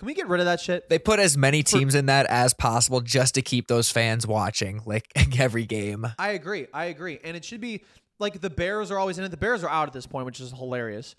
Can 0.00 0.06
we 0.06 0.14
get 0.14 0.28
rid 0.28 0.40
of 0.40 0.46
that 0.46 0.60
shit? 0.60 0.88
They 0.88 0.98
put 0.98 1.20
as 1.20 1.36
many 1.36 1.62
teams 1.62 1.94
in 1.94 2.06
that 2.06 2.24
as 2.30 2.54
possible 2.54 3.02
just 3.02 3.34
to 3.34 3.42
keep 3.42 3.68
those 3.68 3.90
fans 3.90 4.26
watching, 4.26 4.80
like 4.86 5.12
every 5.38 5.66
game. 5.66 6.06
I 6.18 6.30
agree. 6.30 6.68
I 6.72 6.86
agree. 6.86 7.18
And 7.22 7.36
it 7.36 7.44
should 7.44 7.60
be 7.60 7.84
like 8.18 8.40
the 8.40 8.48
Bears 8.48 8.90
are 8.90 8.98
always 8.98 9.18
in 9.18 9.24
it. 9.24 9.30
The 9.30 9.36
Bears 9.36 9.62
are 9.62 9.68
out 9.68 9.88
at 9.88 9.92
this 9.92 10.06
point, 10.06 10.24
which 10.24 10.40
is 10.40 10.52
hilarious. 10.52 11.16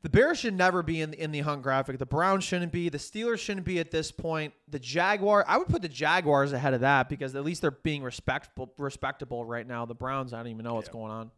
The 0.00 0.08
Bears 0.08 0.38
should 0.38 0.54
never 0.54 0.82
be 0.82 1.02
in 1.02 1.10
the, 1.10 1.22
in 1.22 1.30
the 1.30 1.40
hunt 1.40 1.60
graphic. 1.60 1.98
The 1.98 2.06
Browns 2.06 2.42
shouldn't 2.42 2.72
be. 2.72 2.88
The 2.88 2.96
Steelers 2.96 3.38
shouldn't 3.38 3.66
be 3.66 3.78
at 3.80 3.90
this 3.90 4.10
point. 4.10 4.54
The 4.66 4.78
Jaguar, 4.78 5.44
I 5.46 5.58
would 5.58 5.68
put 5.68 5.82
the 5.82 5.88
Jaguars 5.90 6.54
ahead 6.54 6.72
of 6.72 6.80
that 6.80 7.10
because 7.10 7.36
at 7.36 7.44
least 7.44 7.60
they're 7.60 7.70
being 7.70 8.02
respectable 8.02 8.72
respectable 8.78 9.44
right 9.44 9.66
now. 9.66 9.84
The 9.84 9.94
Browns, 9.94 10.32
I 10.32 10.38
don't 10.38 10.46
even 10.46 10.64
know 10.64 10.72
what's 10.72 10.88
going 10.88 11.12
on. 11.12 11.30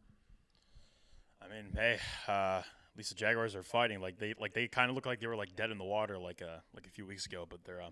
I 1.43 1.49
mean, 1.49 1.73
hey, 1.75 1.99
uh, 2.29 2.63
at 2.95 2.99
least 2.99 3.11
the 3.11 3.17
Jaguars 3.17 3.55
are 3.55 3.63
fighting. 3.63 4.01
Like 4.01 4.19
they 4.19 4.35
like 4.39 4.55
they 4.55 4.69
kind 4.69 4.89
of 4.89 4.95
look 4.95 5.07
like 5.07 5.21
they 5.21 5.27
were 5.27 5.37
like 5.37 5.57
dead 5.57 5.71
in 5.71 5.79
the 5.79 5.85
water 5.85 6.17
like 6.17 6.43
uh 6.43 6.59
like 6.75 6.87
a 6.87 6.91
few 6.91 7.05
weeks 7.07 7.27
ago, 7.27 7.47
but 7.49 7.65
they're 7.65 7.83
uh, 7.83 7.91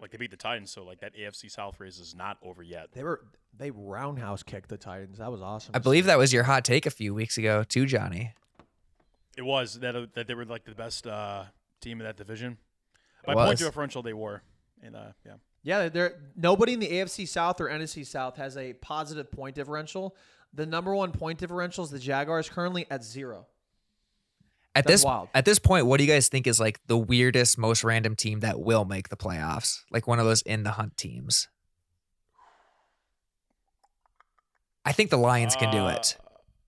like 0.00 0.10
they 0.10 0.18
beat 0.18 0.30
the 0.30 0.36
Titans, 0.36 0.70
so 0.70 0.84
like 0.84 1.00
that 1.00 1.16
AFC 1.16 1.50
South 1.50 1.78
race 1.80 1.98
is 1.98 2.14
not 2.14 2.36
over 2.42 2.62
yet. 2.62 2.88
They 2.92 3.02
were 3.02 3.22
they 3.56 3.70
roundhouse 3.70 4.42
kicked 4.42 4.68
the 4.68 4.76
Titans. 4.76 5.18
That 5.18 5.30
was 5.30 5.40
awesome. 5.40 5.72
I 5.74 5.78
believe 5.78 6.06
that 6.06 6.18
was 6.18 6.32
your 6.32 6.42
hot 6.42 6.64
take 6.64 6.86
a 6.86 6.90
few 6.90 7.14
weeks 7.14 7.38
ago, 7.38 7.64
too, 7.64 7.86
Johnny. 7.86 8.32
It 9.36 9.42
was 9.42 9.80
that 9.80 9.96
uh, 9.96 10.06
that 10.14 10.26
they 10.26 10.34
were 10.34 10.44
like 10.44 10.64
the 10.64 10.74
best 10.74 11.06
uh, 11.06 11.44
team 11.80 12.00
in 12.00 12.06
that 12.06 12.16
division. 12.16 12.58
By 13.24 13.34
point 13.34 13.58
differential, 13.58 14.02
they 14.02 14.12
were, 14.12 14.42
and 14.82 14.96
uh, 14.96 15.12
yeah. 15.24 15.34
Yeah, 15.64 15.88
they're 15.88 16.20
nobody 16.36 16.72
in 16.72 16.80
the 16.80 16.88
AFC 16.88 17.28
South 17.28 17.60
or 17.60 17.68
NFC 17.68 18.04
South 18.04 18.36
has 18.36 18.56
a 18.56 18.72
positive 18.74 19.30
point 19.30 19.54
differential. 19.54 20.16
The 20.52 20.66
number 20.66 20.94
one 20.94 21.12
point 21.12 21.38
differential 21.38 21.84
is 21.84 21.90
the 21.90 22.00
Jaguars 22.00 22.48
currently 22.48 22.86
at 22.90 23.04
zero. 23.04 23.46
At 24.74 24.84
That's 24.84 25.02
this 25.02 25.04
wild. 25.04 25.28
at 25.34 25.44
this 25.44 25.58
point, 25.58 25.84
what 25.86 25.98
do 25.98 26.04
you 26.04 26.10
guys 26.10 26.28
think 26.28 26.46
is 26.46 26.58
like 26.58 26.80
the 26.86 26.96
weirdest, 26.96 27.58
most 27.58 27.84
random 27.84 28.16
team 28.16 28.40
that 28.40 28.58
will 28.60 28.84
make 28.86 29.10
the 29.10 29.16
playoffs? 29.16 29.80
Like 29.90 30.06
one 30.06 30.18
of 30.18 30.24
those 30.24 30.40
in 30.42 30.62
the 30.62 30.70
hunt 30.72 30.96
teams. 30.96 31.48
I 34.84 34.92
think 34.92 35.10
the 35.10 35.18
Lions 35.18 35.54
can 35.56 35.70
do 35.70 35.78
Uh, 35.78 35.88
it. 35.94 36.16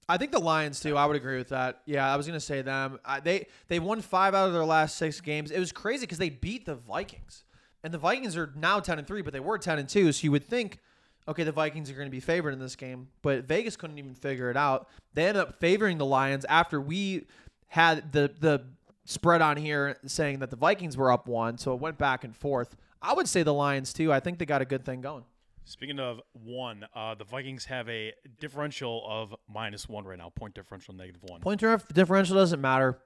I 0.08 0.18
think 0.18 0.32
the 0.32 0.38
Lions 0.38 0.80
too. 0.80 0.96
I 0.98 1.06
would 1.06 1.16
agree 1.16 1.38
with 1.38 1.48
that. 1.48 1.80
Yeah, 1.86 2.12
I 2.12 2.16
was 2.16 2.26
gonna 2.26 2.38
say 2.40 2.60
them. 2.62 3.00
I, 3.04 3.20
they 3.20 3.46
they 3.68 3.78
won 3.80 4.02
five 4.02 4.34
out 4.34 4.46
of 4.48 4.52
their 4.52 4.64
last 4.64 4.96
six 4.96 5.20
games. 5.20 5.50
It 5.50 5.58
was 5.58 5.72
crazy 5.72 6.02
because 6.04 6.18
they 6.18 6.28
beat 6.28 6.66
the 6.66 6.74
Vikings, 6.74 7.44
and 7.82 7.92
the 7.92 7.98
Vikings 7.98 8.36
are 8.36 8.52
now 8.54 8.80
ten 8.80 8.98
and 8.98 9.06
three, 9.06 9.22
but 9.22 9.32
they 9.32 9.40
were 9.40 9.56
ten 9.56 9.78
and 9.78 9.88
two. 9.88 10.12
So 10.12 10.24
you 10.24 10.30
would 10.32 10.44
think, 10.44 10.78
okay, 11.26 11.42
the 11.42 11.52
Vikings 11.52 11.90
are 11.90 11.94
going 11.94 12.06
to 12.06 12.10
be 12.12 12.20
favored 12.20 12.52
in 12.52 12.58
this 12.60 12.76
game, 12.76 13.08
but 13.22 13.44
Vegas 13.44 13.76
couldn't 13.76 13.98
even 13.98 14.14
figure 14.14 14.50
it 14.50 14.58
out. 14.58 14.88
They 15.14 15.26
ended 15.26 15.40
up 15.42 15.58
favoring 15.58 15.96
the 15.96 16.04
Lions 16.06 16.44
after 16.50 16.82
we 16.82 17.26
had 17.68 18.12
the 18.12 18.32
the 18.38 18.64
spread 19.04 19.42
on 19.42 19.56
here 19.56 19.96
saying 20.06 20.38
that 20.38 20.50
the 20.50 20.56
Vikings 20.56 20.96
were 20.96 21.12
up 21.12 21.26
one, 21.26 21.58
so 21.58 21.74
it 21.74 21.80
went 21.80 21.98
back 21.98 22.24
and 22.24 22.34
forth. 22.34 22.76
I 23.02 23.12
would 23.12 23.28
say 23.28 23.42
the 23.42 23.52
Lions 23.54 23.92
too. 23.92 24.12
I 24.12 24.20
think 24.20 24.38
they 24.38 24.46
got 24.46 24.62
a 24.62 24.64
good 24.64 24.84
thing 24.84 25.00
going. 25.00 25.24
Speaking 25.66 25.98
of 25.98 26.20
one, 26.32 26.84
uh, 26.94 27.14
the 27.14 27.24
Vikings 27.24 27.64
have 27.66 27.88
a 27.88 28.12
differential 28.38 29.02
of 29.08 29.34
minus 29.48 29.88
one 29.88 30.04
right 30.04 30.18
now. 30.18 30.30
Point 30.30 30.54
differential 30.54 30.94
negative 30.94 31.22
one. 31.24 31.40
Point 31.40 31.60
differential 31.92 32.36
doesn't 32.36 32.60
matter 32.60 32.98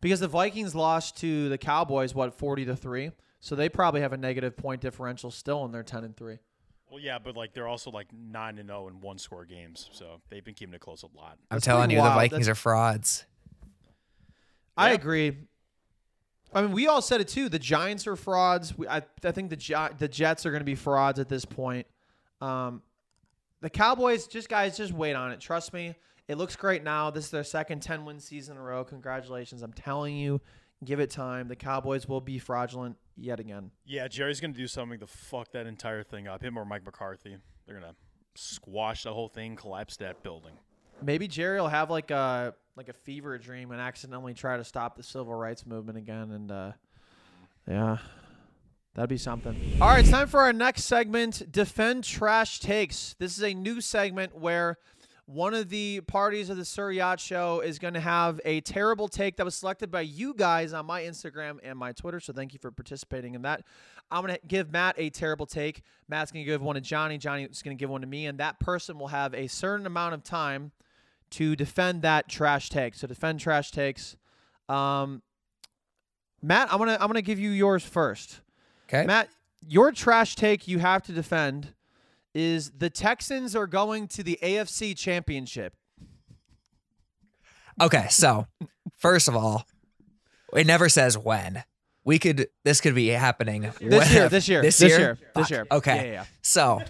because 0.00 0.20
the 0.20 0.28
Vikings 0.28 0.74
lost 0.74 1.18
to 1.18 1.48
the 1.50 1.58
Cowboys 1.58 2.14
what 2.14 2.34
forty 2.34 2.64
to 2.64 2.74
three, 2.76 3.10
so 3.40 3.54
they 3.54 3.68
probably 3.68 4.00
have 4.00 4.12
a 4.12 4.16
negative 4.16 4.56
point 4.56 4.80
differential 4.80 5.30
still, 5.30 5.64
and 5.64 5.74
they're 5.74 5.82
ten 5.82 6.04
and 6.04 6.16
three. 6.16 6.38
Well, 6.90 7.00
yeah, 7.00 7.18
but 7.18 7.36
like 7.36 7.52
they're 7.52 7.68
also 7.68 7.90
like 7.90 8.06
nine 8.12 8.58
and 8.58 8.68
zero 8.68 8.88
in 8.88 9.00
one 9.00 9.18
score 9.18 9.44
games, 9.44 9.90
so 9.92 10.20
they've 10.30 10.44
been 10.44 10.54
keeping 10.54 10.74
it 10.74 10.80
close 10.80 11.02
a 11.02 11.06
lot. 11.18 11.32
I'm 11.50 11.56
That's 11.56 11.64
telling 11.66 11.88
pretty 11.88 11.96
you, 11.96 12.02
the. 12.02 12.08
Vikings 12.14 12.46
That's- 12.46 12.48
are 12.48 12.54
frauds. 12.54 13.26
I 14.76 14.92
agree. 14.92 15.36
I 16.52 16.62
mean, 16.62 16.72
we 16.72 16.86
all 16.86 17.02
said 17.02 17.20
it 17.20 17.28
too. 17.28 17.48
The 17.48 17.58
Giants 17.58 18.06
are 18.06 18.16
frauds. 18.16 18.76
We, 18.76 18.88
I, 18.88 19.02
I 19.24 19.32
think 19.32 19.50
the 19.50 19.56
Gi- 19.56 19.94
the 19.98 20.08
Jets 20.08 20.46
are 20.46 20.50
going 20.50 20.60
to 20.60 20.66
be 20.66 20.74
frauds 20.74 21.18
at 21.18 21.28
this 21.28 21.44
point. 21.44 21.86
Um, 22.40 22.82
the 23.60 23.70
Cowboys, 23.70 24.26
just 24.26 24.48
guys, 24.48 24.76
just 24.76 24.92
wait 24.92 25.14
on 25.14 25.32
it. 25.32 25.40
Trust 25.40 25.72
me, 25.72 25.94
it 26.28 26.38
looks 26.38 26.56
great 26.56 26.84
now. 26.84 27.10
This 27.10 27.26
is 27.26 27.30
their 27.30 27.44
second 27.44 27.80
10 27.80 28.04
win 28.04 28.20
season 28.20 28.56
in 28.56 28.62
a 28.62 28.64
row. 28.64 28.84
Congratulations! 28.84 29.62
I'm 29.62 29.72
telling 29.72 30.16
you, 30.16 30.40
give 30.84 31.00
it 31.00 31.10
time. 31.10 31.48
The 31.48 31.56
Cowboys 31.56 32.06
will 32.06 32.20
be 32.20 32.38
fraudulent 32.38 32.96
yet 33.16 33.40
again. 33.40 33.70
Yeah, 33.84 34.08
Jerry's 34.08 34.40
gonna 34.40 34.52
do 34.52 34.66
something 34.66 35.00
to 35.00 35.06
fuck 35.06 35.52
that 35.52 35.66
entire 35.66 36.02
thing 36.02 36.28
up. 36.28 36.42
Him 36.42 36.58
or 36.58 36.64
Mike 36.64 36.84
McCarthy, 36.84 37.36
they're 37.66 37.78
gonna 37.78 37.94
squash 38.34 39.02
the 39.02 39.12
whole 39.12 39.28
thing, 39.28 39.56
collapse 39.56 39.96
that 39.96 40.22
building. 40.22 40.52
Maybe 41.02 41.28
Jerry 41.28 41.60
will 41.60 41.68
have 41.68 41.90
like 41.90 42.10
a 42.10 42.54
like 42.76 42.88
a 42.88 42.92
fever 42.92 43.38
dream 43.38 43.70
and 43.72 43.80
accidentally 43.80 44.34
try 44.34 44.56
to 44.56 44.64
stop 44.64 44.96
the 44.96 45.02
civil 45.02 45.34
rights 45.34 45.66
movement 45.66 45.98
again, 45.98 46.30
and 46.30 46.50
uh, 46.50 46.72
yeah, 47.66 47.98
that'd 48.94 49.08
be 49.08 49.16
something. 49.16 49.78
All 49.80 49.88
right, 49.88 50.00
it's 50.00 50.10
time 50.10 50.28
for 50.28 50.40
our 50.40 50.52
next 50.52 50.84
segment: 50.84 51.50
defend 51.50 52.04
trash 52.04 52.60
takes. 52.60 53.16
This 53.18 53.36
is 53.36 53.42
a 53.42 53.54
new 53.54 53.80
segment 53.80 54.38
where 54.38 54.78
one 55.28 55.54
of 55.54 55.70
the 55.70 56.00
parties 56.02 56.50
of 56.50 56.56
the 56.56 56.64
Sir 56.64 56.92
Yacht 56.92 57.18
Show 57.18 57.60
is 57.60 57.80
going 57.80 57.94
to 57.94 58.00
have 58.00 58.40
a 58.44 58.60
terrible 58.60 59.08
take 59.08 59.36
that 59.38 59.44
was 59.44 59.56
selected 59.56 59.90
by 59.90 60.02
you 60.02 60.34
guys 60.34 60.72
on 60.72 60.86
my 60.86 61.02
Instagram 61.02 61.58
and 61.64 61.76
my 61.76 61.92
Twitter. 61.92 62.20
So 62.20 62.32
thank 62.32 62.52
you 62.52 62.60
for 62.60 62.70
participating 62.70 63.34
in 63.34 63.42
that. 63.42 63.64
I'm 64.08 64.24
going 64.24 64.34
to 64.34 64.46
give 64.46 64.70
Matt 64.70 64.94
a 64.98 65.10
terrible 65.10 65.46
take. 65.46 65.82
Matt's 66.08 66.30
going 66.30 66.44
to 66.44 66.48
give 66.48 66.62
one 66.62 66.76
to 66.76 66.80
Johnny. 66.80 67.18
Johnny's 67.18 67.60
going 67.60 67.76
to 67.76 67.80
give 67.80 67.90
one 67.90 68.02
to 68.02 68.06
me, 68.06 68.26
and 68.26 68.38
that 68.38 68.60
person 68.60 69.00
will 69.00 69.08
have 69.08 69.34
a 69.34 69.48
certain 69.48 69.84
amount 69.86 70.14
of 70.14 70.22
time 70.22 70.70
to 71.30 71.56
defend 71.56 72.02
that 72.02 72.28
trash 72.28 72.68
take. 72.68 72.94
So 72.94 73.06
defend 73.06 73.40
trash 73.40 73.70
takes. 73.70 74.16
Um, 74.68 75.22
Matt, 76.42 76.72
I'm 76.72 76.78
gonna 76.78 76.98
I'm 77.00 77.08
gonna 77.08 77.22
give 77.22 77.38
you 77.38 77.50
yours 77.50 77.84
first. 77.84 78.40
Okay. 78.88 79.06
Matt, 79.06 79.28
your 79.66 79.92
trash 79.92 80.36
take 80.36 80.68
you 80.68 80.78
have 80.78 81.02
to 81.04 81.12
defend 81.12 81.74
is 82.34 82.70
the 82.72 82.90
Texans 82.90 83.56
are 83.56 83.66
going 83.66 84.06
to 84.08 84.22
the 84.22 84.38
AFC 84.42 84.96
Championship. 84.96 85.74
Okay, 87.80 88.06
so 88.10 88.46
first 88.96 89.28
of 89.28 89.34
all, 89.34 89.64
it 90.54 90.66
never 90.66 90.88
says 90.88 91.18
when. 91.18 91.64
We 92.06 92.20
could 92.20 92.46
this 92.64 92.80
could 92.80 92.94
be 92.94 93.08
happening 93.08 93.72
This 93.80 94.12
year, 94.12 94.28
this 94.28 94.48
year, 94.48 94.62
this, 94.62 94.78
this 94.78 94.90
year, 94.90 94.98
year, 94.98 95.18
this 95.34 95.50
year. 95.50 95.66
Okay, 95.72 95.96
Yeah, 95.96 96.12
yeah, 96.12 96.24
so 96.40 96.80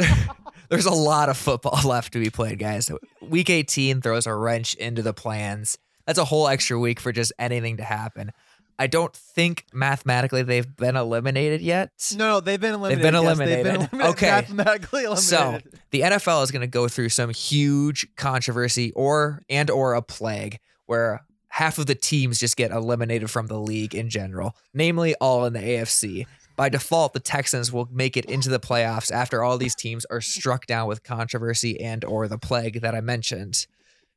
there's 0.68 0.86
a 0.86 0.92
lot 0.92 1.28
of 1.28 1.36
football 1.36 1.80
left 1.88 2.12
to 2.14 2.18
be 2.18 2.28
played, 2.28 2.58
guys. 2.58 2.90
Week 3.22 3.48
18 3.48 4.02
throws 4.02 4.26
a 4.26 4.34
wrench 4.34 4.74
into 4.74 5.00
the 5.00 5.14
plans. 5.14 5.78
That's 6.06 6.18
a 6.18 6.24
whole 6.24 6.48
extra 6.48 6.76
week 6.76 6.98
for 6.98 7.12
just 7.12 7.32
anything 7.38 7.76
to 7.76 7.84
happen. 7.84 8.32
I 8.80 8.88
don't 8.88 9.14
think 9.14 9.64
mathematically 9.72 10.42
they've 10.42 10.76
been 10.76 10.96
eliminated 10.96 11.60
yet. 11.60 11.90
No, 12.16 12.28
no, 12.28 12.40
they've 12.40 12.60
been 12.60 12.74
eliminated. 12.74 13.12
been 13.12 13.22
yes, 13.22 13.38
they've 13.38 13.48
been 13.48 13.66
eliminated. 13.66 13.90
eliminated. 13.92 14.10
Okay. 14.12 14.30
Mathematically 14.30 15.04
eliminated. 15.04 15.24
So 15.24 15.78
the 15.90 16.00
NFL 16.00 16.42
is 16.42 16.50
going 16.50 16.62
to 16.62 16.66
go 16.66 16.88
through 16.88 17.10
some 17.10 17.30
huge 17.30 18.08
controversy 18.16 18.92
or 18.92 19.42
and 19.48 19.70
or 19.70 19.94
a 19.94 20.02
plague 20.02 20.58
where 20.86 21.24
half 21.58 21.78
of 21.78 21.86
the 21.86 21.94
teams 21.96 22.38
just 22.38 22.56
get 22.56 22.70
eliminated 22.70 23.28
from 23.28 23.48
the 23.48 23.58
league 23.58 23.92
in 23.92 24.08
general, 24.08 24.54
namely 24.72 25.16
all 25.16 25.44
in 25.44 25.52
the 25.52 25.58
AFC. 25.58 26.24
By 26.54 26.68
default, 26.68 27.14
the 27.14 27.18
Texans 27.18 27.72
will 27.72 27.88
make 27.90 28.16
it 28.16 28.26
into 28.26 28.48
the 28.48 28.60
playoffs 28.60 29.10
after 29.10 29.42
all 29.42 29.58
these 29.58 29.74
teams 29.74 30.04
are 30.04 30.20
struck 30.20 30.66
down 30.66 30.86
with 30.86 31.02
controversy 31.02 31.80
and 31.80 32.04
or 32.04 32.28
the 32.28 32.38
plague 32.38 32.82
that 32.82 32.94
I 32.94 33.00
mentioned. 33.00 33.66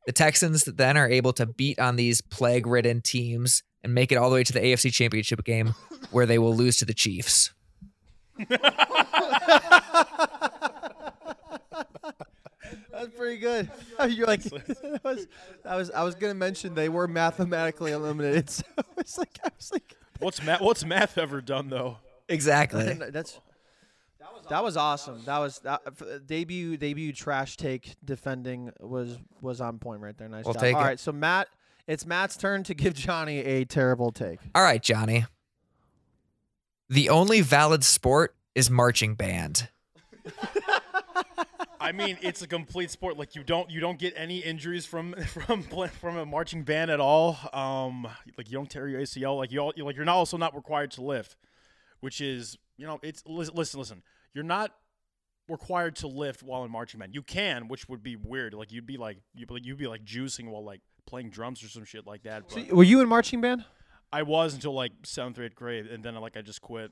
The 0.05 0.11
Texans 0.11 0.65
then 0.65 0.97
are 0.97 1.09
able 1.09 1.33
to 1.33 1.47
beat 1.47 1.79
on 1.79 1.95
these 1.95 2.21
plague-ridden 2.21 3.01
teams 3.01 3.63
and 3.83 3.95
make 3.95 4.11
it 4.11 4.17
all 4.17 4.29
the 4.29 4.35
way 4.35 4.43
to 4.43 4.53
the 4.53 4.59
AFC 4.59 4.93
Championship 4.93 5.43
game 5.43 5.73
where 6.11 6.27
they 6.27 6.37
will 6.37 6.55
lose 6.55 6.77
to 6.77 6.85
the 6.85 6.93
Chiefs. 6.93 7.51
That's 13.01 13.17
pretty 13.17 13.37
good. 13.37 13.69
You're 14.09 14.27
like, 14.27 14.43
that 14.43 15.01
was, 15.03 15.27
I 15.65 15.75
was, 15.75 15.89
I 15.91 16.03
was 16.03 16.13
gonna 16.15 16.35
mention 16.35 16.75
they 16.75 16.89
were 16.89 17.07
mathematically 17.07 17.91
eliminated. 17.91 18.49
So 18.49 18.63
it's 18.97 19.17
like, 19.17 19.39
I 19.43 19.49
was 19.57 19.71
like, 19.71 19.95
What's 20.19 20.43
math? 20.43 20.61
What's 20.61 20.85
math 20.85 21.17
ever 21.17 21.41
done 21.41 21.69
though? 21.69 21.97
Exactly. 22.29 22.93
that's 22.93 23.39
that 24.49 24.63
was 24.63 24.77
awesome. 24.77 25.23
That 25.25 25.39
was 25.39 25.59
that, 25.59 26.27
debut 26.27 26.77
debut 26.77 27.11
trash 27.11 27.57
take 27.57 27.95
defending 28.05 28.71
was 28.79 29.17
was 29.41 29.61
on 29.61 29.79
point 29.79 30.01
right 30.01 30.15
there. 30.15 30.29
Nice 30.29 30.45
We'll 30.45 30.53
job. 30.53 30.61
take 30.61 30.75
All 30.75 30.81
it. 30.81 30.85
right, 30.85 30.99
so 30.99 31.11
Matt, 31.11 31.47
it's 31.87 32.05
Matt's 32.05 32.37
turn 32.37 32.63
to 32.63 32.75
give 32.75 32.93
Johnny 32.93 33.39
a 33.39 33.65
terrible 33.65 34.11
take. 34.11 34.39
All 34.53 34.63
right, 34.63 34.81
Johnny. 34.81 35.25
The 36.89 37.09
only 37.09 37.41
valid 37.41 37.83
sport 37.83 38.35
is 38.53 38.69
marching 38.69 39.15
band. 39.15 39.69
I 41.81 41.91
mean, 41.91 42.17
it's 42.21 42.41
a 42.41 42.47
complete 42.47 42.91
sport. 42.91 43.17
Like 43.17 43.35
you 43.35 43.43
don't 43.43 43.69
you 43.69 43.79
don't 43.79 43.99
get 43.99 44.13
any 44.15 44.39
injuries 44.39 44.85
from 44.85 45.13
from 45.27 45.63
from 45.63 46.17
a 46.17 46.25
marching 46.25 46.63
band 46.63 46.91
at 46.91 46.99
all. 46.99 47.37
Um, 47.53 48.07
like 48.37 48.49
you 48.49 48.57
don't 48.57 48.69
tear 48.69 48.87
your 48.87 49.01
ACL. 49.01 49.37
Like 49.37 49.51
you 49.51 49.59
all 49.59 49.73
like 49.77 49.95
you're 49.95 50.05
not 50.05 50.15
also 50.15 50.37
not 50.37 50.55
required 50.55 50.91
to 50.91 51.01
lift, 51.01 51.35
which 51.99 52.21
is 52.21 52.57
you 52.77 52.85
know 52.85 52.99
it's 53.01 53.23
listen 53.25 53.79
listen. 53.79 54.03
You're 54.33 54.43
not 54.43 54.71
required 55.49 55.95
to 55.97 56.07
lift 56.07 56.43
while 56.43 56.63
in 56.63 56.71
marching 56.71 56.99
band. 56.99 57.13
You 57.13 57.23
can, 57.23 57.67
which 57.67 57.89
would 57.89 58.03
be 58.03 58.15
weird. 58.15 58.53
Like 58.53 58.71
you'd 58.71 58.85
be 58.85 58.97
like 58.97 59.17
you'd 59.33 59.49
be, 59.49 59.59
you'd 59.63 59.77
be 59.77 59.87
like 59.87 60.05
juicing 60.05 60.49
while 60.49 60.63
like 60.63 60.81
playing 61.05 61.29
drums 61.29 61.63
or 61.63 61.67
some 61.67 61.83
shit 61.83 62.05
like 62.07 62.23
that. 62.23 62.43
But 62.47 62.71
Were 62.71 62.83
you 62.83 63.01
in 63.01 63.07
marching 63.07 63.41
band? 63.41 63.65
I 64.13 64.23
was 64.23 64.53
until 64.53 64.73
like 64.73 64.91
seventh 65.03 65.39
or 65.39 65.43
eighth 65.43 65.55
grade, 65.55 65.87
and 65.87 66.03
then 66.03 66.15
like 66.15 66.37
I 66.37 66.41
just 66.41 66.61
quit. 66.61 66.91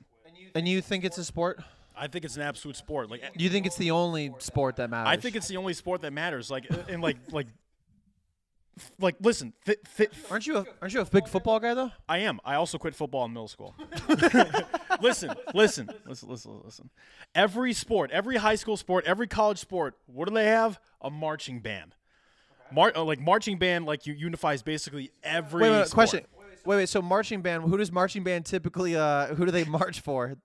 And 0.54 0.66
you 0.68 0.80
think 0.80 1.04
it's 1.04 1.18
a 1.18 1.24
sport? 1.24 1.62
I 2.00 2.06
think 2.08 2.24
it's 2.24 2.36
an 2.36 2.42
absolute 2.42 2.76
sport. 2.76 3.10
Like 3.10 3.22
You 3.36 3.50
think 3.50 3.66
it's 3.66 3.76
the 3.76 3.90
only 3.90 4.32
sport 4.38 4.76
that 4.76 4.88
matters? 4.88 5.08
I 5.12 5.16
think 5.20 5.36
it's 5.36 5.48
the 5.48 5.58
only 5.58 5.74
sport 5.74 6.00
that 6.00 6.12
matters. 6.12 6.50
Like 6.50 6.66
and 6.88 7.02
like 7.02 7.18
like 7.30 7.46
like 8.98 9.16
listen, 9.20 9.52
th- 9.66 9.78
th- 9.96 10.10
Aren't 10.30 10.46
you 10.46 10.56
a, 10.56 10.64
aren't 10.80 10.94
you 10.94 11.00
a 11.00 11.04
big 11.04 11.28
football 11.28 11.60
guy 11.60 11.74
though? 11.74 11.90
I 12.08 12.18
am. 12.18 12.40
I 12.44 12.54
also 12.54 12.78
quit 12.78 12.94
football 12.94 13.24
in 13.26 13.32
middle 13.32 13.48
school. 13.48 13.74
listen, 15.02 15.34
listen, 15.54 15.90
listen, 16.06 16.28
listen, 16.28 16.60
listen. 16.64 16.90
Every 17.34 17.72
sport, 17.72 18.10
every 18.10 18.36
high 18.38 18.54
school 18.54 18.76
sport, 18.76 19.04
every 19.06 19.26
college 19.26 19.58
sport, 19.58 19.96
what 20.06 20.28
do 20.28 20.34
they 20.34 20.46
have? 20.46 20.80
A 21.02 21.10
marching 21.10 21.60
band. 21.60 21.94
Mar- 22.72 22.92
uh, 22.96 23.02
like 23.02 23.20
marching 23.20 23.58
band, 23.58 23.84
like 23.84 24.06
you 24.06 24.14
unifies 24.14 24.62
basically 24.62 25.10
every. 25.22 25.62
Wait, 25.62 25.70
wait, 25.70 25.86
sport. 25.86 25.94
question. 25.94 26.26
Wait, 26.64 26.76
wait. 26.76 26.88
So 26.88 27.02
marching 27.02 27.42
band. 27.42 27.64
Who 27.64 27.76
does 27.76 27.92
marching 27.92 28.22
band 28.22 28.46
typically? 28.46 28.96
Uh, 28.96 29.34
who 29.34 29.44
do 29.44 29.50
they 29.50 29.64
march 29.64 30.00
for? 30.00 30.36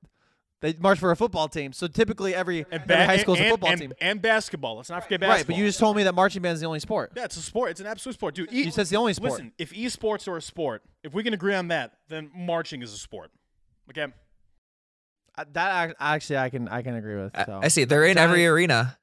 They 0.65 0.73
march 0.79 0.97
for 0.97 1.11
a 1.11 1.15
football 1.15 1.47
team. 1.47 1.73
So 1.73 1.85
typically 1.85 2.33
every, 2.33 2.65
And 2.71 2.81
every 2.89 3.05
high 3.05 3.17
school 3.17 3.35
is 3.35 3.41
a 3.41 3.49
football 3.51 3.69
and- 3.69 3.79
team. 3.81 3.93
and 4.01 4.19
basketball. 4.19 4.77
Let's 4.77 4.89
not 4.89 5.03
forget 5.03 5.19
basketball. 5.19 5.37
Right, 5.37 5.45
but 5.47 5.55
you 5.57 5.65
just 5.67 5.77
told 5.79 5.95
me 5.95 6.01
that 6.03 6.15
marching 6.15 6.41
band 6.41 6.55
is 6.55 6.61
the 6.61 6.65
only 6.65 6.79
sport. 6.79 7.11
Yeah, 7.15 7.25
it's 7.25 7.37
a 7.37 7.41
sport. 7.41 7.69
It's 7.69 7.79
an 7.81 7.85
absolute 7.85 8.15
sport, 8.15 8.33
dude. 8.33 8.51
E- 8.51 8.63
You 8.63 8.71
said 8.71 8.81
it's 8.81 8.89
the 8.89 8.97
only 8.97 9.13
sport. 9.13 9.33
Listen, 9.33 9.51
if 9.59 9.71
esports 9.73 10.27
are 10.27 10.37
a 10.37 10.41
sport, 10.41 10.81
if 11.03 11.13
we 11.13 11.21
can 11.21 11.35
agree 11.35 11.53
on 11.53 11.67
that, 11.67 11.91
then 12.09 12.31
marching 12.35 12.81
is 12.81 12.91
a 12.93 12.97
sport. 12.97 13.29
Okay. 13.91 14.07
Uh, 15.37 15.45
that 15.53 15.85
ac- 15.89 15.95
actually 15.99 16.37
I 16.37 16.49
can 16.49 16.67
I 16.67 16.81
can 16.81 16.95
agree 16.95 17.21
with. 17.21 17.37
I- 17.37 17.45
So. 17.45 17.59
I 17.61 17.67
see. 17.67 17.83
They're 17.83 18.05
in 18.05 18.17
every 18.17 18.47
arena. 18.47 18.97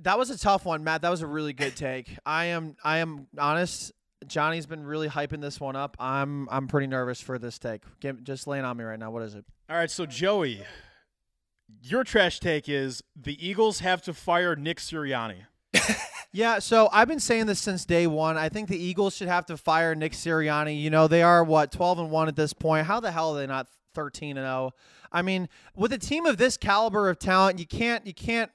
That 0.00 0.18
was 0.18 0.30
a 0.30 0.38
tough 0.38 0.64
one, 0.64 0.84
Matt. 0.84 1.02
That 1.02 1.10
was 1.10 1.22
a 1.22 1.26
really 1.26 1.52
good 1.54 1.76
take. 1.76 2.16
I 2.26 2.46
am 2.46 2.76
I 2.84 2.98
am 2.98 3.26
honest. 3.38 3.92
Johnny's 4.26 4.66
been 4.66 4.84
really 4.84 5.08
hyping 5.08 5.40
this 5.40 5.60
one 5.60 5.76
up. 5.76 5.96
I'm 5.98 6.48
I'm 6.50 6.68
pretty 6.68 6.86
nervous 6.86 7.20
for 7.20 7.38
this 7.38 7.58
take. 7.58 7.82
Give, 8.00 8.22
just 8.24 8.46
laying 8.46 8.64
on 8.64 8.76
me 8.76 8.84
right 8.84 8.98
now. 8.98 9.10
What 9.10 9.22
is 9.22 9.34
it? 9.34 9.44
All 9.68 9.76
right, 9.76 9.90
so 9.90 10.06
Joey, 10.06 10.62
your 11.82 12.04
trash 12.04 12.40
take 12.40 12.68
is 12.68 13.02
the 13.16 13.46
Eagles 13.46 13.80
have 13.80 14.02
to 14.02 14.14
fire 14.14 14.56
Nick 14.56 14.78
Sirianni. 14.78 15.46
Yeah, 16.34 16.60
so 16.60 16.88
I've 16.90 17.08
been 17.08 17.20
saying 17.20 17.44
this 17.44 17.60
since 17.60 17.84
day 17.84 18.06
one. 18.06 18.38
I 18.38 18.48
think 18.48 18.70
the 18.70 18.82
Eagles 18.82 19.14
should 19.14 19.28
have 19.28 19.44
to 19.46 19.58
fire 19.58 19.94
Nick 19.94 20.12
Sirianni. 20.12 20.80
You 20.80 20.88
know, 20.88 21.06
they 21.06 21.22
are 21.22 21.44
what 21.44 21.70
twelve 21.70 21.98
and 21.98 22.10
one 22.10 22.26
at 22.26 22.36
this 22.36 22.54
point. 22.54 22.86
How 22.86 23.00
the 23.00 23.12
hell 23.12 23.34
are 23.36 23.38
they 23.38 23.46
not 23.46 23.68
thirteen 23.92 24.38
and 24.38 24.46
zero? 24.46 24.70
I 25.12 25.20
mean, 25.20 25.50
with 25.76 25.92
a 25.92 25.98
team 25.98 26.24
of 26.24 26.38
this 26.38 26.56
caliber 26.56 27.10
of 27.10 27.18
talent, 27.18 27.58
you 27.58 27.66
can't 27.66 28.06
you 28.06 28.14
can't 28.14 28.50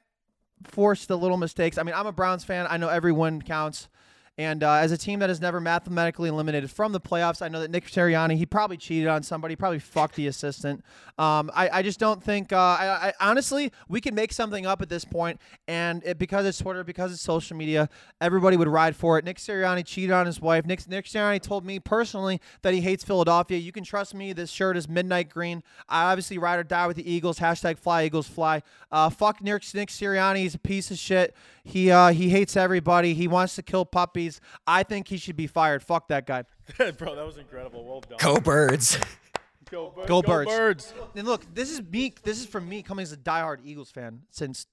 force 0.64 1.06
the 1.06 1.20
little 1.20 1.38
mistakes. 1.38 1.78
I 1.78 1.84
mean, 1.84 1.94
I'm 1.94 2.08
a 2.08 2.12
Browns 2.12 2.44
fan. 2.44 2.66
I 2.68 2.78
know 2.78 2.90
every 2.90 3.12
win 3.12 3.44
counts. 3.44 3.90
And 4.38 4.63
uh, 4.63 4.74
as 4.75 4.91
a 4.91 4.98
team 4.98 5.20
that 5.20 5.29
is 5.29 5.41
never 5.41 5.60
mathematically 5.60 6.29
eliminated 6.29 6.72
from 6.72 6.94
the 6.94 7.01
playoffs, 7.01 7.41
I 7.41 7.50
know 7.50 7.60
that 7.60 7.72
Nick 7.72 7.88
Sirianni, 7.88 8.38
he 8.38 8.46
probably 8.46 8.77
cheated 8.77 9.10
on 9.10 9.24
somebody, 9.24 9.56
probably 9.56 9.79
fucked 9.79 10.15
the 10.15 10.27
assistant. 10.27 10.86
Um, 11.17 11.51
I, 11.53 11.70
I 11.70 11.82
just 11.82 12.00
don't 12.00 12.24
think, 12.24 12.53
uh, 12.53 12.58
I, 12.58 13.08
I, 13.08 13.13
honestly, 13.20 13.72
we 13.89 14.00
can 14.00 14.15
make 14.15 14.32
something 14.32 14.65
up 14.65 14.82
at 14.82 14.88
this 14.89 15.03
point. 15.03 15.17
point, 15.17 15.41
and 15.67 16.03
it, 16.06 16.20
because 16.20 16.46
it's 16.46 16.60
Twitter, 16.60 16.84
because 16.84 17.12
it's 17.12 17.22
social 17.22 17.58
media, 17.58 17.89
everybody 18.22 18.56
would 18.56 18.67
ride 18.67 18.96
for 18.96 19.17
it. 19.17 19.25
Nick 19.25 19.38
Sirianni 19.38 19.84
cheated 19.84 20.12
on 20.12 20.27
his 20.27 20.39
wife. 20.39 20.63
Nick, 20.65 20.88
Nick 20.88 21.06
Sirianni 21.06 21.41
told 21.41 21.65
me 21.65 21.79
personally 21.79 22.39
that 22.62 22.74
he 22.74 22.82
hates 22.82 23.03
Philadelphia. 23.03 23.58
You 23.58 23.72
can 23.72 23.84
trust 23.84 24.13
me. 24.13 24.34
This 24.34 24.51
shirt 24.51 24.77
is 24.77 24.88
midnight 24.88 25.29
green. 25.29 25.63
I 25.89 26.12
obviously 26.12 26.38
ride 26.38 26.60
or 26.60 26.63
die 26.63 26.86
with 26.86 26.98
the 26.98 27.12
Eagles. 27.12 27.39
Hashtag 27.39 27.79
fly 27.79 28.06
Eagles 28.06 28.27
fly. 28.27 28.62
Uh, 28.91 29.10
fuck 29.10 29.41
Nick, 29.41 29.63
Nick 29.74 29.89
Sirianni. 29.89 30.38
He's 30.38 30.53
a 30.53 30.60
piece 30.60 30.91
of 30.91 31.00
shit. 31.00 31.36
He 31.63 31.89
uh, 31.89 32.10
he 32.10 32.29
hates 32.29 32.56
everybody. 32.56 33.15
He 33.15 33.27
wants 33.27 33.56
to 33.56 33.63
kill 33.63 33.86
puppies. 33.86 34.27
I 34.66 34.84
think 34.84 35.08
he 35.08 35.18
should 35.18 35.36
be 35.36 35.48
fired. 35.48 35.84
Fuck 35.84 36.08
that 36.10 36.26
guy. 36.26 36.44
Bro, 36.78 37.16
that 37.16 37.26
was 37.26 37.38
incredible. 37.38 37.84
Well 37.84 38.02
done. 38.02 38.18
Go 38.20 38.40
birds. 38.40 38.98
Go, 39.70 39.90
birds. 39.90 40.08
Go 40.08 40.22
Birds. 40.22 40.50
birds. 40.50 40.94
And 41.16 41.28
look, 41.28 41.44
this 41.54 41.70
is 41.72 41.82
me. 41.84 42.14
This 42.24 42.40
is 42.40 42.46
from 42.46 42.70
me 42.70 42.82
coming 42.82 43.04
as 43.04 43.12
a 43.12 43.18
diehard 43.18 43.60
Eagles 43.64 43.92
fan 43.92 44.22
since 44.32 44.66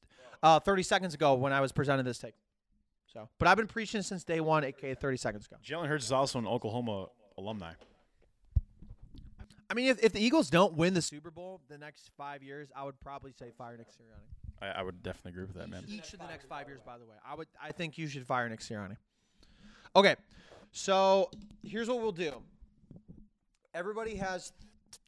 uh, 0.43 0.61
30 0.61 0.83
seconds 0.85 1.15
ago 1.15 1.35
when 1.35 1.53
I 1.53 1.61
was 1.61 1.73
presented 1.73 2.05
this 2.05 2.19
take. 2.19 2.35
So, 3.13 3.29
but 3.39 3.49
I've 3.49 3.57
been 3.57 3.67
preaching 3.67 4.03
since 4.03 4.25
day 4.25 4.41
one, 4.41 4.65
aka 4.65 4.95
30 4.95 5.17
seconds 5.17 5.47
ago. 5.47 5.57
Jalen 5.65 5.89
Hurts 5.89 6.05
is 6.05 6.13
also 6.13 6.39
an 6.39 6.47
Oklahoma 6.47 7.09
alumni. 7.39 7.73
I 9.71 9.75
mean, 9.75 9.87
if, 9.89 10.03
if 10.05 10.13
the 10.13 10.21
Eagles 10.21 10.51
don't 10.51 10.75
win 10.75 10.95
the 10.95 11.03
Super 11.03 11.31
Bowl 11.31 11.61
the 11.69 11.79
next 11.79 12.11
five 12.17 12.43
years, 12.43 12.69
I 12.77 12.85
would 12.85 13.01
probably 13.01 13.33
say 13.33 13.51
fire 13.57 13.77
Nick 13.77 13.89
Sirianni. 13.89 14.63
I, 14.63 14.81
I 14.81 14.83
would 14.83 15.03
definitely 15.03 15.31
agree 15.31 15.45
with 15.45 15.57
that, 15.57 15.69
man. 15.69 15.85
Each 15.89 16.13
of 16.13 16.21
the 16.21 16.27
next 16.27 16.47
five 16.49 16.69
years, 16.69 16.81
by 16.85 16.99
the 16.99 17.05
way, 17.05 17.17
I 17.27 17.35
would. 17.35 17.49
I 17.63 17.73
think 17.73 17.99
you 17.99 18.07
should 18.07 18.27
fire 18.27 18.49
Nick 18.49 18.61
Sirianni. 18.61 18.97
Okay, 19.97 20.17
so 20.73 21.31
here's 21.63 21.89
what 21.89 22.01
we'll 22.01 22.13
do. 22.13 22.33
Everybody 23.75 24.17
has 24.17 24.53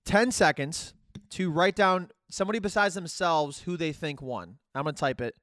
10 0.04 0.30
seconds 0.30 0.94
to 1.30 1.50
write 1.50 1.74
down 1.76 2.10
somebody 2.30 2.58
besides 2.58 2.94
themselves 2.94 3.60
who 3.60 3.76
they 3.76 3.92
think 3.92 4.20
won. 4.22 4.58
I'm 4.74 4.84
gonna 4.84 4.92
type 4.94 5.20
it. 5.20 5.34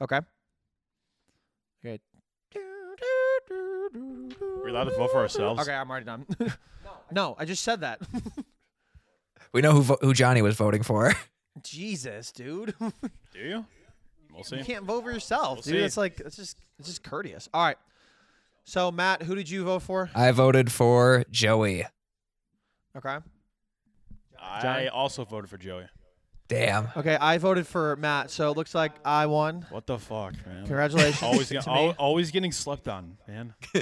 Okay. 0.00 0.20
Okay. 1.84 1.98
We're 3.94 4.68
allowed 4.68 4.84
to 4.84 4.90
vote 4.96 5.10
for 5.12 5.18
ourselves. 5.18 5.60
Okay, 5.62 5.72
I'm 5.74 5.90
already 5.90 6.06
done. 6.06 6.26
no, 7.12 7.36
I 7.38 7.44
just 7.44 7.62
said 7.62 7.80
that. 7.82 8.00
We 9.52 9.60
know 9.60 9.70
who 9.70 9.82
vo- 9.82 9.98
who 10.00 10.12
Johnny 10.14 10.42
was 10.42 10.56
voting 10.56 10.82
for. 10.82 11.12
Jesus, 11.62 12.32
dude. 12.32 12.74
Do 12.80 13.38
you? 13.38 13.64
We'll 14.34 14.42
see. 14.42 14.56
You 14.56 14.64
can't 14.64 14.84
vote 14.84 15.04
for 15.04 15.12
yourself, 15.12 15.58
We'll 15.58 15.62
dude. 15.62 15.74
see. 15.74 15.78
It's 15.78 15.96
like 15.96 16.18
it's 16.18 16.34
just 16.34 16.56
it's 16.80 16.88
just 16.88 17.04
courteous. 17.04 17.48
All 17.54 17.64
right. 17.64 17.76
So 18.64 18.90
Matt, 18.90 19.22
who 19.22 19.34
did 19.34 19.48
you 19.50 19.64
vote 19.64 19.82
for? 19.82 20.10
I 20.14 20.30
voted 20.30 20.72
for 20.72 21.24
Joey. 21.30 21.84
Okay. 22.96 23.18
I 24.40 24.60
Johnny? 24.62 24.88
also 24.88 25.24
voted 25.24 25.50
for 25.50 25.58
Joey. 25.58 25.84
Damn. 26.48 26.88
Okay, 26.96 27.16
I 27.18 27.38
voted 27.38 27.66
for 27.66 27.96
Matt, 27.96 28.30
so 28.30 28.50
it 28.50 28.56
looks 28.56 28.74
like 28.74 28.92
I 29.04 29.26
won. 29.26 29.66
What 29.70 29.86
the 29.86 29.98
fuck, 29.98 30.34
man? 30.46 30.64
Congratulations. 30.66 31.22
always, 31.22 31.48
to 31.48 31.54
get, 31.54 31.66
me. 31.66 31.72
al- 31.72 31.90
always 31.98 32.30
getting 32.30 32.52
slept 32.52 32.86
on, 32.86 33.16
man. 33.26 33.54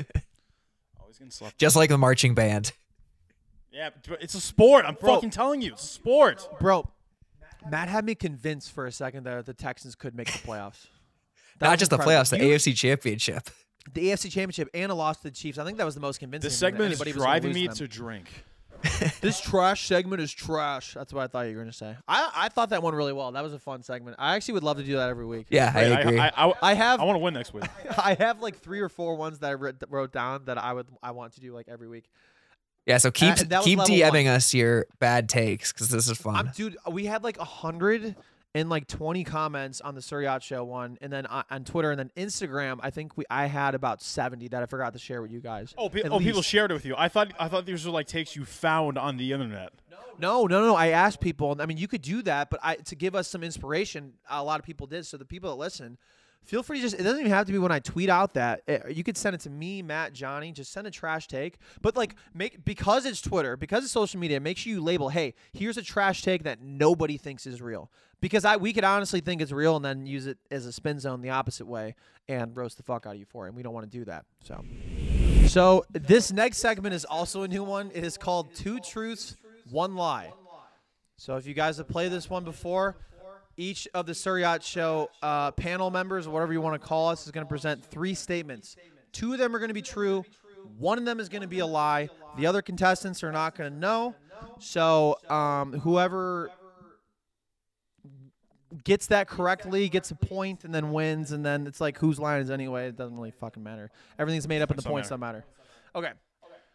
always 1.01 1.19
getting 1.19 1.31
slept. 1.31 1.59
Just 1.59 1.75
like 1.75 1.89
the 1.91 1.99
marching 1.99 2.35
band. 2.35 2.73
Yeah, 3.73 3.91
but 4.09 4.23
it's 4.23 4.35
a 4.35 4.41
sport. 4.41 4.85
I'm 4.87 4.95
Bro. 4.95 5.15
fucking 5.15 5.31
telling 5.31 5.61
you, 5.63 5.73
it's 5.73 5.83
a 5.83 5.87
sport. 5.89 6.47
Bro, 6.61 6.89
Matt 7.69 7.89
had 7.89 8.05
me 8.05 8.15
convinced 8.15 8.71
for 8.73 8.87
a 8.87 8.93
second 8.93 9.25
that 9.25 9.45
the 9.47 9.55
Texans 9.55 9.95
could 9.95 10.15
make 10.15 10.27
the 10.31 10.39
playoffs. 10.39 10.87
That 11.59 11.67
Not 11.67 11.71
was 11.73 11.79
just 11.81 11.91
the 11.91 11.97
incredible. 11.97 12.23
playoffs, 12.23 12.31
the 12.31 12.39
You- 12.47 12.55
AFC 12.55 12.77
Championship. 12.77 13.51
The 13.93 14.09
AFC 14.09 14.31
Championship 14.31 14.69
and 14.75 14.93
a 14.93 14.95
loss 14.95 15.19
to 15.19 15.25
the 15.25 15.31
Chiefs. 15.31 15.59
I 15.59 15.65
think 15.65 15.79
that 15.79 15.85
was 15.85 15.95
the 15.95 16.01
most 16.01 16.21
convincing. 16.21 16.47
This 16.49 16.59
segment 16.59 16.93
is 16.93 17.01
anybody 17.01 17.13
was 17.13 17.23
driving 17.23 17.53
me 17.53 17.67
them. 17.67 17.77
to 17.77 17.89
drink. 17.89 18.29
This 19.21 19.41
trash 19.41 19.87
segment 19.87 20.21
is 20.21 20.33
trash. 20.33 20.95
That's 20.95 21.13
what 21.13 21.23
I 21.23 21.27
thought 21.29 21.43
you 21.43 21.57
were 21.57 21.63
gonna 21.63 21.73
say. 21.73 21.97
I 22.09 22.31
I 22.35 22.49
thought 22.49 22.71
that 22.71 22.83
went 22.83 22.97
really 22.97 23.13
well. 23.13 23.31
That 23.31 23.45
was 23.45 23.53
a 23.53 23.59
fun 23.59 23.83
segment. 23.85 24.17
I 24.19 24.35
actually 24.35 24.55
would 24.55 24.65
love 24.65 24.79
to 24.79 24.83
do 24.83 24.97
that 24.97 25.09
every 25.09 25.25
week. 25.25 25.47
Yeah, 25.51 25.71
I 25.73 25.81
agree. 25.83 26.19
I, 26.19 26.33
I, 26.37 26.53
I 26.63 26.75
have 26.75 27.01
I 27.01 27.05
want 27.05 27.15
to 27.15 27.21
win 27.21 27.35
next 27.35 27.55
week. 27.55 27.65
I 27.97 28.15
have 28.15 28.41
like 28.41 28.59
three 28.59 28.81
or 28.81 28.89
four 28.89 29.15
ones 29.15 29.39
that 29.39 29.51
I 29.51 29.55
wrote, 29.55 29.77
wrote 29.89 30.13
down 30.13 30.47
that 30.47 30.59
I 30.59 30.73
would 30.73 30.89
I 31.01 31.13
want 31.13 31.35
to 31.35 31.41
do 31.41 31.55
like 31.55 31.69
every 31.69 31.87
week. 31.87 32.11
yeah, 32.85 32.99
so 32.99 33.13
keep 33.13 33.37
that 33.37 33.59
was 33.59 33.65
keep 33.65 33.79
level 33.79 33.95
DMing 33.95 34.27
us 34.27 34.53
your 34.53 34.87
bad 34.99 35.29
takes 35.29 35.73
because 35.73 35.89
this 35.89 36.09
is 36.09 36.19
fun. 36.19 36.35
I'm 36.35 36.51
dude. 36.53 36.77
We 36.91 37.07
had 37.07 37.23
like 37.23 37.39
a 37.39 37.45
hundred 37.45 38.17
and 38.55 38.69
like 38.69 38.87
twenty 38.87 39.25
comments 39.25 39.81
on 39.81 39.95
the 39.95 40.01
Suryat 40.01 40.43
Show 40.43 40.65
one, 40.65 40.99
and 41.01 41.13
then 41.13 41.27
on, 41.27 41.45
on 41.51 41.65
Twitter 41.65 41.91
and 41.91 41.99
then 41.99 42.11
Instagram. 42.17 42.79
I 42.83 42.91
think 42.91 43.17
we 43.17 43.25
I 43.31 43.47
had 43.47 43.75
about 43.75 44.03
seventy 44.03 44.49
that 44.49 44.63
I 44.63 44.67
forgot 44.67 44.93
to 44.93 44.99
share 44.99 45.23
with 45.23 45.31
you 45.31 45.41
guys. 45.41 45.75
Oh, 45.79 45.89
pe- 45.89 46.03
oh 46.03 46.19
people 46.19 46.43
shared 46.43 46.71
it 46.71 46.75
with 46.75 46.85
you. 46.85 46.95
I 46.97 47.09
thought 47.09 47.33
I 47.39 47.49
thought 47.49 47.67
these 47.67 47.85
were 47.87 47.93
like 47.93 48.07
takes 48.07 48.37
you 48.37 48.45
found 48.45 48.99
on 48.99 49.17
the 49.17 49.33
internet. 49.33 49.73
No, 50.19 50.47
no, 50.47 50.61
no. 50.61 50.77
I 50.77 50.89
asked 50.89 51.21
people. 51.21 51.53
and 51.53 51.63
I 51.63 51.67
mean, 51.67 51.79
you 51.79 51.89
could 51.89 52.03
do 52.03 52.23
that, 52.23 52.51
but 52.51 52.61
I 52.63 52.77
to 52.77 52.95
give 52.95 53.15
us 53.15 53.29
some 53.29 53.43
inspiration. 53.43 54.15
A 54.31 54.43
lot 54.43 54.61
of 54.61 54.67
people 54.67 54.87
did. 54.87 55.07
So 55.07 55.17
the 55.17 55.25
people 55.25 55.51
that 55.51 55.57
listen, 55.57 55.99
feel 56.45 56.63
free 56.63 56.79
to 56.79 56.83
just. 56.83 56.95
It 56.99 57.03
doesn't 57.03 57.21
even 57.21 57.33
have 57.33 57.47
to 57.47 57.53
be 57.53 57.59
when 57.59 57.73
I 57.73 57.79
tweet 57.79 58.09
out 58.09 58.35
that. 58.35 58.63
Eh, 58.69 58.79
you 58.91 59.05
could 59.05 59.17
send 59.17 59.35
it 59.35 59.41
to 59.43 59.51
me, 59.51 59.83
Matt, 59.83 60.13
Johnny. 60.13 60.53
Just 60.53 60.73
send 60.73 60.87
a 60.87 60.91
trash 60.91 61.29
take. 61.29 61.59
But 61.81 61.97
like, 61.97 62.15
make 62.35 62.65
because 62.65 63.07
it's 63.07 63.21
Twitter, 63.21 63.57
because 63.57 63.85
it's 63.85 63.93
social 63.93 64.21
media. 64.21 64.39
Make 64.39 64.59
sure 64.59 64.73
you 64.73 64.83
label. 64.83 65.09
Hey, 65.09 65.35
here's 65.53 65.77
a 65.77 65.83
trash 65.83 66.23
take 66.23 66.45
that 66.45 66.61
nobody 66.61 67.17
thinks 67.17 67.47
is 67.47 67.63
real. 67.63 67.91
Because 68.23 68.45
I 68.45 68.57
we 68.57 68.73
could 68.73 68.85
honestly 68.85 69.21
think 69.21 69.43
it's 69.43 69.53
real 69.53 69.77
and 69.77 69.85
then 69.85 70.07
use 70.07 70.27
it 70.27 70.39
as 70.51 70.65
a 70.65 70.73
spin 70.73 71.01
zone 71.01 71.21
the 71.21 71.31
opposite 71.31 71.67
way 71.67 71.97
and 72.29 72.57
roast 72.57 72.79
the 72.79 72.85
fuck 72.85 73.05
out 73.05 73.15
of 73.15 73.19
you 73.19 73.27
for 73.27 73.45
it. 73.45 73.49
And 73.49 73.57
we 73.57 73.63
don't 73.63 73.75
want 73.75 73.91
to 73.91 73.99
do 73.99 74.07
that. 74.07 74.25
So. 74.43 74.65
So 75.49 75.85
this 75.91 76.33
next 76.33 76.59
segment 76.59 76.95
is 76.95 77.05
also 77.05 77.43
a 77.43 77.49
new 77.49 77.65
one. 77.65 77.91
It 77.93 78.05
is 78.05 78.17
called 78.17 78.55
Two 78.55 78.79
Truths, 78.79 79.37
One 79.71 79.97
Lie. 79.97 80.33
So 81.17 81.37
if 81.37 81.47
you 81.47 81.53
guys 81.53 81.77
have 81.79 81.89
played 81.89 82.13
this 82.13 82.31
one 82.31 82.45
before, 82.45 82.97
each 83.57 83.89
of 83.93 84.07
the 84.07 84.13
Suryat 84.13 84.63
Show 84.63 85.11
uh, 85.21 85.51
panel 85.51 85.91
members, 85.91 86.27
whatever 86.29 86.53
you 86.53 86.61
want 86.61 86.81
to 86.81 86.89
call 86.89 87.09
us, 87.09 87.27
is 87.27 87.33
going 87.33 87.45
to 87.45 87.49
present 87.49 87.85
three 87.85 88.15
statements. 88.15 88.77
Two 89.11 89.33
of 89.33 89.41
them 89.41 89.55
are 89.55 89.59
going 89.59 89.69
to 89.69 89.75
be 89.75 89.83
true. 89.83 90.25
One 90.79 90.97
of 90.97 91.05
them 91.05 91.19
is 91.19 91.29
going 91.29 91.43
to 91.43 91.49
be 91.49 91.59
a 91.59 91.67
lie. 91.67 92.09
The 92.39 92.47
other 92.47 92.63
contestants 92.63 93.23
are 93.25 93.33
not 93.33 93.57
going 93.57 93.73
to 93.73 93.79
know. 93.79 94.15
So 94.59 95.19
um, 95.29 95.73
whoever 95.81 96.51
gets 98.85 99.07
that 99.09 99.29
correctly 99.29 99.89
gets 99.89 100.11
a 100.11 100.15
point 100.15 100.65
and 100.65 100.75
then 100.75 100.93
wins, 100.93 101.33
and 101.33 101.45
then 101.45 101.67
it's 101.67 101.81
like 101.81 101.99
whose 101.99 102.19
line 102.19 102.41
is 102.41 102.51
anyway. 102.51 102.89
It 102.89 102.97
doesn't 102.97 103.17
really 103.17 103.33
fucking 103.33 103.63
matter. 103.63 103.91
Everything's 104.19 104.49
made 104.49 104.63
up, 104.63 104.71
and 104.71 104.79
the 104.79 104.83
points 104.83 105.11
matter. 105.11 105.21
don't 105.21 105.21
matter. 105.21 105.45
Okay. 105.95 106.13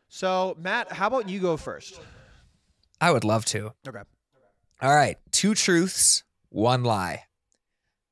So 0.09 0.55
Matt, 0.59 0.91
how 0.91 1.07
about 1.07 1.29
you 1.29 1.39
go 1.39 1.57
first? 1.57 1.99
I 3.01 3.11
would 3.11 3.23
love 3.23 3.45
to. 3.45 3.73
Okay. 3.87 4.01
All 4.81 4.93
right, 4.93 5.17
two 5.31 5.55
truths, 5.55 6.23
one 6.49 6.83
lie. 6.83 7.23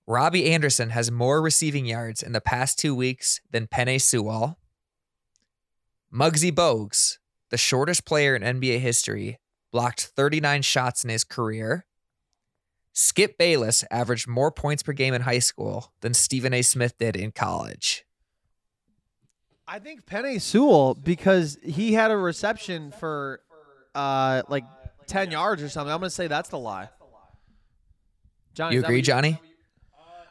Robbie 0.08 0.52
Anderson 0.52 0.92
has 0.92 1.10
more 1.10 1.42
receiving 1.42 1.86
yards 1.86 2.22
in 2.22 2.32
the 2.32 2.42
past 2.42 2.78
two 2.78 2.96
weeks 2.96 3.42
than 3.50 3.68
Penei 3.68 4.00
Sewell. 4.00 4.60
Muggsy 6.14 6.52
Bogues, 6.52 7.18
the 7.50 7.58
shortest 7.58 8.06
player 8.06 8.36
in 8.36 8.42
NBA 8.42 8.80
history, 8.80 9.40
blocked 9.72 10.02
39 10.16 10.62
shots 10.62 11.04
in 11.04 11.10
his 11.10 11.24
career. 11.24 11.86
Skip 12.98 13.38
Bayless 13.38 13.84
averaged 13.92 14.26
more 14.26 14.52
points 14.52 14.82
per 14.82 14.94
game 14.94 15.14
in 15.14 15.22
high 15.22 15.40
school 15.40 15.92
than 16.00 16.14
Stephen 16.14 16.54
A. 16.54 16.62
Smith 16.62 16.98
did 16.98 17.18
in 17.18 17.32
college. 17.32 18.06
I 19.68 19.80
think 19.80 20.06
Penei 20.06 20.40
Sewell 20.40 20.94
because 20.96 21.58
he 21.62 21.92
had 21.94 22.10
a 22.10 22.16
reception 22.18 22.92
for 22.92 23.42
uh 23.94 24.44
like 24.48 24.64
ten 25.08 25.30
yards 25.30 25.62
or 25.62 25.68
something. 25.68 25.92
I'm 25.92 26.00
gonna 26.00 26.10
say 26.10 26.28
that's 26.28 26.50
the 26.50 26.58
lie. 26.58 26.90
Johnny, 28.54 28.76
You 28.76 28.84
agree, 28.84 28.98
what 29.00 29.06
Johnny? 29.06 29.42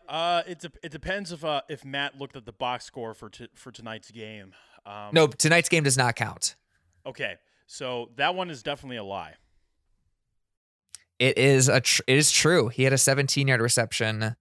Uh, 0.09 0.43
it 0.47 0.61
de- 0.61 0.71
it 0.83 0.93
depends 0.93 1.33
if 1.33 1.45
uh 1.45 1.61
if 1.69 1.85
Matt 1.85 2.19
looked 2.19 2.37
at 2.37 2.47
the 2.47 2.53
box 2.53 2.87
score 2.87 3.13
for 3.13 3.29
t- 3.29 3.49
for 3.55 3.73
tonight's 3.73 4.11
game. 4.11 4.55
Um, 4.87 5.11
No, 5.13 5.27
tonight's 5.27 5.69
game 5.69 5.83
does 5.85 5.99
not 5.99 6.17
count. 6.17 6.57
Okay, 7.05 7.35
so 7.67 8.11
that 8.17 8.35
one 8.35 8.49
is 8.49 8.63
definitely 8.63 8.97
a 8.97 9.05
lie. 9.05 9.35
It 11.19 11.39
is 11.39 11.69
a 11.69 11.81
tr- 11.81 12.03
it 12.07 12.17
is 12.17 12.31
true. 12.31 12.69
He 12.69 12.85
had 12.85 12.93
a 12.93 12.99
17 12.99 13.49
yard 13.49 13.61
reception 13.61 14.37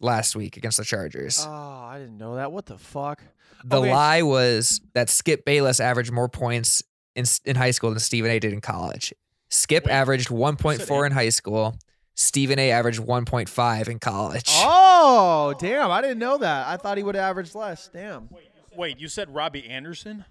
last 0.00 0.36
week 0.36 0.56
against 0.56 0.78
the 0.78 0.84
Chargers. 0.84 1.44
Oh, 1.46 1.50
I 1.50 1.98
didn't 1.98 2.18
know 2.18 2.36
that. 2.36 2.52
What 2.52 2.66
the 2.66 2.78
fuck? 2.78 3.22
the 3.64 3.80
okay. 3.80 3.92
lie 3.92 4.22
was 4.22 4.80
that 4.94 5.08
Skip 5.08 5.44
Bayless 5.44 5.80
averaged 5.80 6.12
more 6.12 6.28
points 6.28 6.82
in 7.14 7.24
in 7.44 7.56
high 7.56 7.72
school 7.72 7.90
than 7.90 7.98
Stephen 7.98 8.30
A. 8.30 8.38
did 8.38 8.52
in 8.52 8.60
college. 8.60 9.12
Skip 9.50 9.86
Wait, 9.86 9.92
averaged 9.92 10.28
1.4 10.28 11.06
in 11.06 11.12
high 11.12 11.30
school. 11.30 11.76
Stephen 12.14 12.58
A. 12.58 12.70
averaged 12.70 13.00
1.5 13.00 13.88
in 13.88 13.98
college. 13.98 14.48
Oh, 14.48 15.54
damn! 15.58 15.90
I 15.90 16.00
didn't 16.02 16.18
know 16.18 16.38
that. 16.38 16.66
I 16.66 16.76
thought 16.76 16.96
he 16.96 17.04
would 17.04 17.16
average 17.16 17.54
less. 17.54 17.88
Damn. 17.92 18.28
Wait, 18.76 18.98
you 18.98 19.08
said 19.08 19.32
Robbie 19.34 19.66
Anderson? 19.66 20.24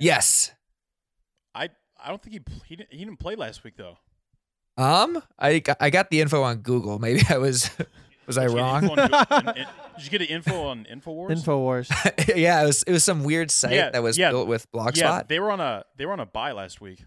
Yes. 0.00 0.52
I 1.54 1.70
I 2.02 2.08
don't 2.08 2.22
think 2.22 2.34
he 2.34 2.40
he 2.66 2.76
didn't, 2.76 2.92
he 2.92 2.98
didn't 3.04 3.18
play 3.18 3.36
last 3.36 3.64
week 3.64 3.76
though. 3.76 3.98
Um, 4.76 5.22
I 5.38 5.62
I 5.80 5.90
got 5.90 6.10
the 6.10 6.20
info 6.20 6.42
on 6.42 6.58
Google. 6.58 6.98
Maybe 6.98 7.22
I 7.30 7.38
was 7.38 7.70
was 8.26 8.36
I 8.38 8.44
Did 8.46 8.52
you 8.52 8.58
wrong? 8.58 8.82
info 8.84 9.02
on- 9.02 9.48
in- 9.48 9.48
in- 9.56 9.66
did 9.96 10.04
you 10.06 10.10
get 10.10 10.18
the 10.18 10.26
info 10.26 10.64
on 10.66 10.86
Infowars? 10.92 11.30
Infowars. 11.30 12.34
yeah, 12.36 12.62
it 12.62 12.66
was 12.66 12.82
it 12.82 12.90
was 12.90 13.04
some 13.04 13.22
weird 13.22 13.50
site 13.52 13.72
Yeah, 13.74 13.90
that 13.90 14.02
was 14.02 14.18
yeah, 14.18 14.30
built 14.30 14.48
with 14.48 14.70
Blogspot. 14.72 14.96
Yeah, 14.96 15.22
they 15.28 15.38
were 15.38 15.52
on 15.52 15.60
a 15.60 15.84
they 15.96 16.04
were 16.06 16.12
on 16.12 16.18
a 16.20 16.26
buy 16.26 16.50
last 16.52 16.80
week. 16.80 17.04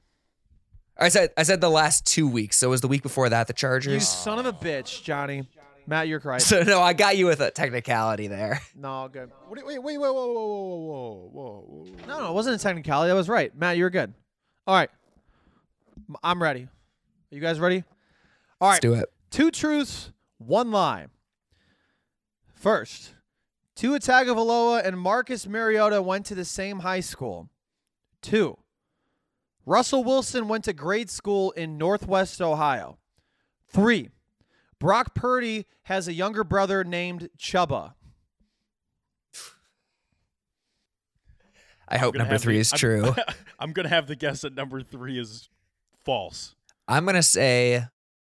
I 0.98 1.10
said 1.10 1.32
I 1.36 1.44
said 1.44 1.60
the 1.60 1.70
last 1.70 2.06
two 2.06 2.28
weeks. 2.30 2.58
So 2.58 2.68
it 2.68 2.70
was 2.72 2.80
the 2.82 2.88
week 2.88 3.04
before 3.04 3.28
that 3.28 3.48
the 3.48 3.54
Chargers. 3.54 3.94
you 3.94 4.00
son 4.00 4.40
of 4.40 4.46
a 4.46 4.54
bitch, 4.54 5.04
Johnny. 5.04 5.48
Matt, 5.86 6.08
you're 6.08 6.20
correct. 6.22 6.44
So 6.44 6.64
no, 6.64 6.82
I 6.82 6.94
got 6.94 7.18
you 7.18 7.26
with 7.28 7.40
a 7.42 7.52
technicality 7.52 8.28
there. 8.28 8.62
no, 8.76 9.10
good. 9.12 9.30
Wait, 9.50 9.66
wait, 9.66 9.80
wait, 9.84 9.98
whoa, 9.98 10.12
whoa, 10.14 10.28
whoa, 10.28 10.46
whoa, 10.46 10.78
whoa, 10.78 11.30
whoa, 11.32 11.66
whoa. 11.68 11.86
No, 12.08 12.22
no, 12.22 12.30
it 12.30 12.34
wasn't 12.34 12.56
a 12.56 12.60
technicality. 12.60 13.10
That 13.10 13.16
was 13.16 13.28
right. 13.30 13.54
Matt, 13.58 13.76
you're 13.78 13.90
good. 13.90 14.14
All 14.66 14.76
right. 14.76 14.90
M- 16.10 16.16
I'm 16.24 16.42
ready. 16.42 16.68
Are 17.32 17.36
you 17.36 17.42
guys 17.42 17.60
ready? 17.60 17.84
All 18.62 18.70
right. 18.70 18.74
Let's 18.76 18.80
do 18.82 18.94
it. 18.94 19.10
Two 19.30 19.52
truths, 19.52 20.12
one 20.38 20.72
lie. 20.72 21.08
First, 22.56 23.14
Tua 23.76 24.00
Tagovailoa 24.00 24.86
and 24.86 25.00
Marcus 25.00 25.46
Mariota 25.48 26.02
went 26.02 26.26
to 26.28 26.36
the 26.36 26.46
same 26.46 26.80
high 26.80 27.02
school. 27.02 27.50
Two, 28.22 28.58
Russell 29.66 30.04
Wilson 30.04 30.48
went 30.48 30.64
to 30.64 30.74
grade 30.74 31.10
school 31.10 31.52
in 31.52 31.78
Northwest 31.78 32.42
Ohio. 32.42 32.98
Three, 33.68 34.10
Brock 34.80 35.14
Purdy 35.14 35.66
has 35.84 36.08
a 36.08 36.14
younger 36.14 36.44
brother 36.44 36.84
named 36.84 37.30
Chubba. 37.38 37.94
I 41.90 41.98
hope 41.98 42.16
number 42.16 42.38
three 42.38 42.56
the- 42.56 42.60
is 42.62 42.74
I'm- 42.74 42.80
true. 42.80 43.16
I'm 43.60 43.72
gonna 43.72 43.90
have 43.90 44.08
the 44.08 44.16
guess 44.16 44.42
that 44.42 44.54
number 44.56 44.82
three 44.82 45.20
is 45.20 45.50
false. 46.04 46.56
I'm 46.88 47.06
gonna 47.06 47.24
say, 47.24 47.86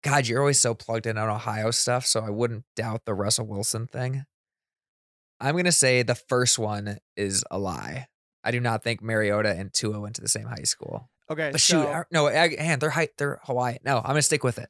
God, 0.03 0.27
you're 0.27 0.39
always 0.39 0.59
so 0.59 0.73
plugged 0.73 1.05
in 1.05 1.17
on 1.17 1.29
Ohio 1.29 1.71
stuff, 1.71 2.05
so 2.05 2.21
I 2.21 2.29
wouldn't 2.29 2.65
doubt 2.75 3.05
the 3.05 3.13
Russell 3.13 3.47
Wilson 3.47 3.87
thing. 3.87 4.25
I'm 5.39 5.55
gonna 5.55 5.71
say 5.71 6.03
the 6.03 6.15
first 6.15 6.59
one 6.59 6.97
is 7.15 7.43
a 7.49 7.57
lie. 7.57 8.07
I 8.43 8.51
do 8.51 8.59
not 8.59 8.83
think 8.83 9.01
Mariota 9.01 9.49
and 9.51 9.71
Tua 9.73 9.99
went 9.99 10.15
to 10.15 10.21
the 10.21 10.27
same 10.27 10.45
high 10.47 10.63
school. 10.63 11.09
Okay, 11.29 11.49
But 11.51 11.61
shoot, 11.61 11.83
so- 11.83 11.87
I- 11.91 12.03
no, 12.11 12.27
I- 12.27 12.55
and 12.57 12.81
they're 12.81 12.89
high, 12.89 13.07
they're 13.17 13.39
Hawaii. 13.43 13.77
No, 13.85 13.97
I'm 13.97 14.03
gonna 14.07 14.21
stick 14.21 14.43
with 14.43 14.57
it. 14.59 14.69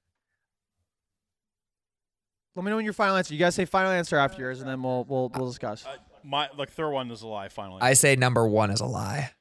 let 2.56 2.66
me 2.66 2.70
know 2.70 2.76
when 2.76 2.86
your 2.86 2.94
final 2.94 3.16
answer. 3.16 3.34
You 3.34 3.40
guys 3.40 3.56
say 3.56 3.66
final 3.66 3.92
answer 3.92 4.18
after 4.18 4.42
yours, 4.42 4.60
and 4.60 4.70
then 4.70 4.84
we'll 4.84 5.06
we'll 5.06 5.30
we'll 5.36 5.48
discuss. 5.48 5.86
Uh, 5.86 5.96
my 6.24 6.50
like 6.58 6.70
third 6.70 6.92
one 6.92 7.10
is 7.10 7.22
a 7.22 7.28
lie. 7.28 7.48
Finally, 7.50 7.82
I 7.82 7.94
say 7.94 8.16
number 8.16 8.46
one 8.48 8.70
is 8.72 8.82
a 8.82 8.86
lie. 8.86 9.32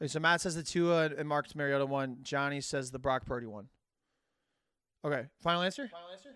Okay, 0.00 0.08
so 0.08 0.20
Matt 0.20 0.40
says 0.40 0.54
the 0.54 0.62
Tua 0.62 1.06
and 1.18 1.28
Marcus 1.28 1.54
Mariota 1.56 1.84
one. 1.86 2.18
Johnny 2.22 2.60
says 2.60 2.90
the 2.90 2.98
Brock 2.98 3.26
Purdy 3.26 3.46
one. 3.46 3.68
Okay, 5.04 5.26
final 5.42 5.62
answer. 5.62 5.88
Final 5.88 6.08
answer. 6.12 6.30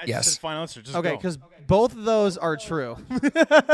I 0.00 0.04
Yes. 0.06 0.24
just 0.24 0.36
said 0.36 0.40
final 0.40 0.62
answer. 0.62 0.80
Just 0.82 0.94
Okay, 0.96 1.10
go. 1.10 1.16
because 1.16 1.38
both 1.66 1.92
of 1.92 2.04
those 2.04 2.38
are 2.38 2.56
true. 2.56 2.96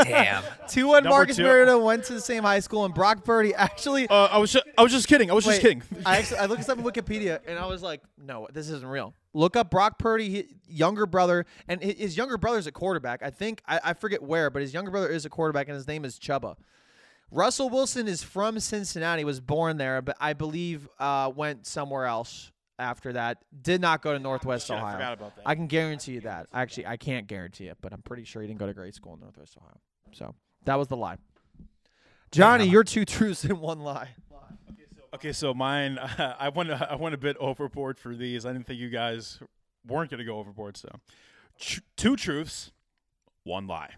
Damn. 0.03 0.43
Tua 0.67 0.97
and 0.97 1.03
Number 1.03 1.09
Marcus 1.09 1.37
two- 1.37 1.43
Mariota 1.43 1.77
went 1.77 2.03
to 2.05 2.13
the 2.13 2.21
same 2.21 2.41
high 2.43 2.59
school, 2.61 2.85
and 2.85 2.93
Brock 2.93 3.23
Purdy 3.23 3.53
actually. 3.53 4.07
uh, 4.07 4.25
I 4.31 4.39
was 4.39 4.51
just, 4.51 4.65
I 4.77 4.81
was 4.81 4.91
just 4.91 5.07
kidding. 5.07 5.29
I 5.29 5.33
was 5.35 5.45
just 5.45 5.61
kidding. 5.61 5.83
I 6.05 6.17
actually 6.19 6.39
I 6.39 6.45
looked 6.47 6.61
this 6.61 6.69
up 6.69 6.79
on 6.79 6.83
Wikipedia, 6.83 7.39
and 7.47 7.59
I 7.59 7.67
was 7.67 7.83
like, 7.83 8.01
no, 8.17 8.47
this 8.51 8.69
isn't 8.69 8.87
real. 8.87 9.13
Look 9.33 9.55
up 9.55 9.69
Brock 9.69 9.99
Purdy, 9.99 10.33
hi- 10.35 10.47
younger 10.67 11.05
brother, 11.05 11.45
and 11.67 11.81
his 11.83 12.17
younger 12.17 12.37
brother 12.37 12.57
is 12.57 12.65
a 12.65 12.71
quarterback. 12.71 13.21
I 13.21 13.29
think 13.29 13.61
I, 13.67 13.79
I 13.83 13.93
forget 13.93 14.23
where, 14.23 14.49
but 14.49 14.63
his 14.63 14.73
younger 14.73 14.89
brother 14.91 15.09
is 15.09 15.25
a 15.25 15.29
quarterback, 15.29 15.67
and 15.67 15.75
his 15.75 15.87
name 15.87 16.05
is 16.05 16.17
Chubba. 16.19 16.55
Russell 17.31 17.69
Wilson 17.69 18.07
is 18.07 18.23
from 18.23 18.59
Cincinnati, 18.59 19.23
was 19.23 19.39
born 19.39 19.77
there, 19.77 20.01
but 20.01 20.17
I 20.19 20.33
believe 20.33 20.87
uh, 20.99 21.31
went 21.35 21.65
somewhere 21.67 22.05
else 22.05 22.51
after 22.79 23.13
that. 23.13 23.37
Did 23.61 23.81
not 23.81 24.01
go 24.01 24.13
to 24.13 24.19
Northwest 24.19 24.67
Shit, 24.67 24.75
I 24.75 24.79
Ohio. 24.79 24.91
forgot 24.93 25.13
about 25.13 25.35
that. 25.35 25.41
I 25.45 25.55
can 25.55 25.67
guarantee 25.67 26.13
you 26.13 26.21
that. 26.21 26.47
Actually, 26.53 26.87
I 26.87 26.97
can't 26.97 27.27
guarantee 27.27 27.67
it, 27.67 27.77
but 27.81 27.93
I'm 27.93 28.01
pretty 28.01 28.23
sure 28.23 28.41
he 28.41 28.47
didn't 28.47 28.59
go 28.59 28.65
to 28.67 28.73
grade 28.73 28.95
school 28.95 29.13
in 29.13 29.19
Northwest 29.19 29.55
Ohio. 29.57 29.79
So 30.11 30.33
that 30.65 30.75
was 30.75 30.87
the 30.87 30.97
lie. 30.97 31.17
Johnny, 32.31 32.65
Damn. 32.65 32.73
you're 32.73 32.83
two 32.83 33.05
truths 33.05 33.43
and 33.43 33.59
one 33.59 33.79
lie. 33.79 34.09
Okay, 35.13 35.31
so 35.33 35.53
mine, 35.53 35.97
I 36.17 36.49
went, 36.49 36.69
I 36.71 36.95
went 36.95 37.15
a 37.15 37.17
bit 37.17 37.35
overboard 37.39 37.97
for 37.99 38.15
these. 38.15 38.45
I 38.45 38.53
didn't 38.53 38.67
think 38.67 38.79
you 38.79 38.89
guys 38.89 39.39
weren't 39.87 40.11
gonna 40.11 40.23
go 40.23 40.37
overboard. 40.37 40.77
So, 40.77 40.89
Tr- 41.59 41.79
two 41.97 42.15
truths, 42.15 42.71
one 43.43 43.65
lie. 43.67 43.91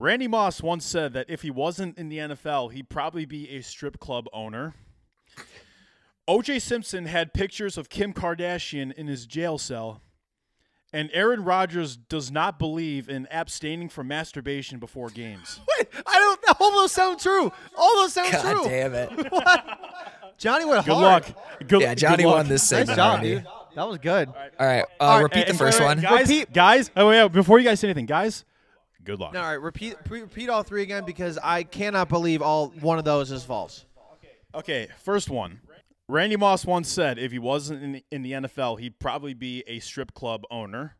Randy 0.00 0.26
Moss 0.28 0.60
once 0.62 0.84
said 0.84 1.12
that 1.14 1.26
if 1.28 1.42
he 1.42 1.50
wasn't 1.50 1.96
in 1.98 2.08
the 2.08 2.18
NFL, 2.18 2.72
he'd 2.72 2.88
probably 2.88 3.24
be 3.24 3.48
a 3.50 3.62
strip 3.62 3.98
club 4.00 4.26
owner. 4.32 4.74
O.J. 6.26 6.58
Simpson 6.58 7.06
had 7.06 7.34
pictures 7.34 7.76
of 7.76 7.88
Kim 7.88 8.12
Kardashian 8.12 8.92
in 8.94 9.06
his 9.06 9.26
jail 9.26 9.58
cell. 9.58 10.00
And 10.92 11.10
Aaron 11.12 11.44
Rodgers 11.44 11.96
does 11.96 12.30
not 12.30 12.58
believe 12.58 13.08
in 13.08 13.26
abstaining 13.30 13.88
from 13.88 14.06
masturbation 14.08 14.78
before 14.78 15.10
games. 15.10 15.60
Wait, 15.78 15.88
I 16.06 16.12
don't. 16.14 16.60
All 16.60 16.70
those 16.70 16.92
sound 16.92 17.18
true. 17.18 17.52
All 17.76 17.96
those 17.96 18.12
sound 18.12 18.32
God 18.32 18.52
true. 18.52 18.64
damn 18.64 18.94
it. 18.94 19.10
What? 19.32 19.80
Johnny 20.38 20.64
went 20.64 20.84
Good 20.84 20.94
hard. 20.94 21.02
luck. 21.28 21.68
Good, 21.68 21.80
Yeah, 21.82 21.94
Johnny 21.94 22.22
good 22.24 22.26
luck. 22.26 22.36
won 22.36 22.48
this 22.48 22.62
Nice 22.62 22.86
segment 22.86 22.96
job, 22.96 23.20
dude. 23.22 23.46
That 23.74 23.88
was 23.88 23.98
good. 23.98 24.28
All 24.28 24.34
right, 24.66 24.82
uh, 24.82 24.84
All 25.00 25.16
right, 25.16 25.22
repeat 25.22 25.42
the 25.44 25.50
And- 25.50 25.58
first 25.58 25.78
and- 25.80 25.86
one. 25.86 26.00
guys. 26.00 26.28
Repeat- 26.28 26.52
Guys, 26.52 26.90
oh 26.96 27.10
yeah, 27.10 27.28
before 27.28 27.58
you 27.58 27.64
guys 27.64 27.78
say 27.80 27.88
anything, 27.88 28.06
guys, 28.06 28.44
good 29.04 29.20
luck. 29.20 29.34
All 29.34 29.42
right, 29.42 29.60
repeat 29.60 29.96
pre- 30.04 30.22
repeat 30.22 30.48
all 30.48 30.62
three 30.62 30.82
again 30.82 31.04
because 31.04 31.38
I 31.42 31.62
cannot 31.62 32.08
believe 32.08 32.42
all 32.42 32.68
one 32.80 32.98
of 32.98 33.04
those 33.04 33.30
is 33.30 33.44
false. 33.44 33.84
Okay, 34.54 34.88
first 35.02 35.30
one. 35.30 35.60
Randy 36.08 36.36
Moss 36.36 36.64
once 36.66 36.88
said 36.88 37.18
if 37.18 37.32
he 37.32 37.38
wasn't 37.38 37.82
in 37.82 37.92
the, 37.92 38.04
in 38.10 38.22
the 38.22 38.32
NFL, 38.32 38.78
he'd 38.78 38.98
probably 38.98 39.34
be 39.34 39.64
a 39.66 39.78
strip 39.80 40.12
club 40.14 40.42
owner. 40.50 40.96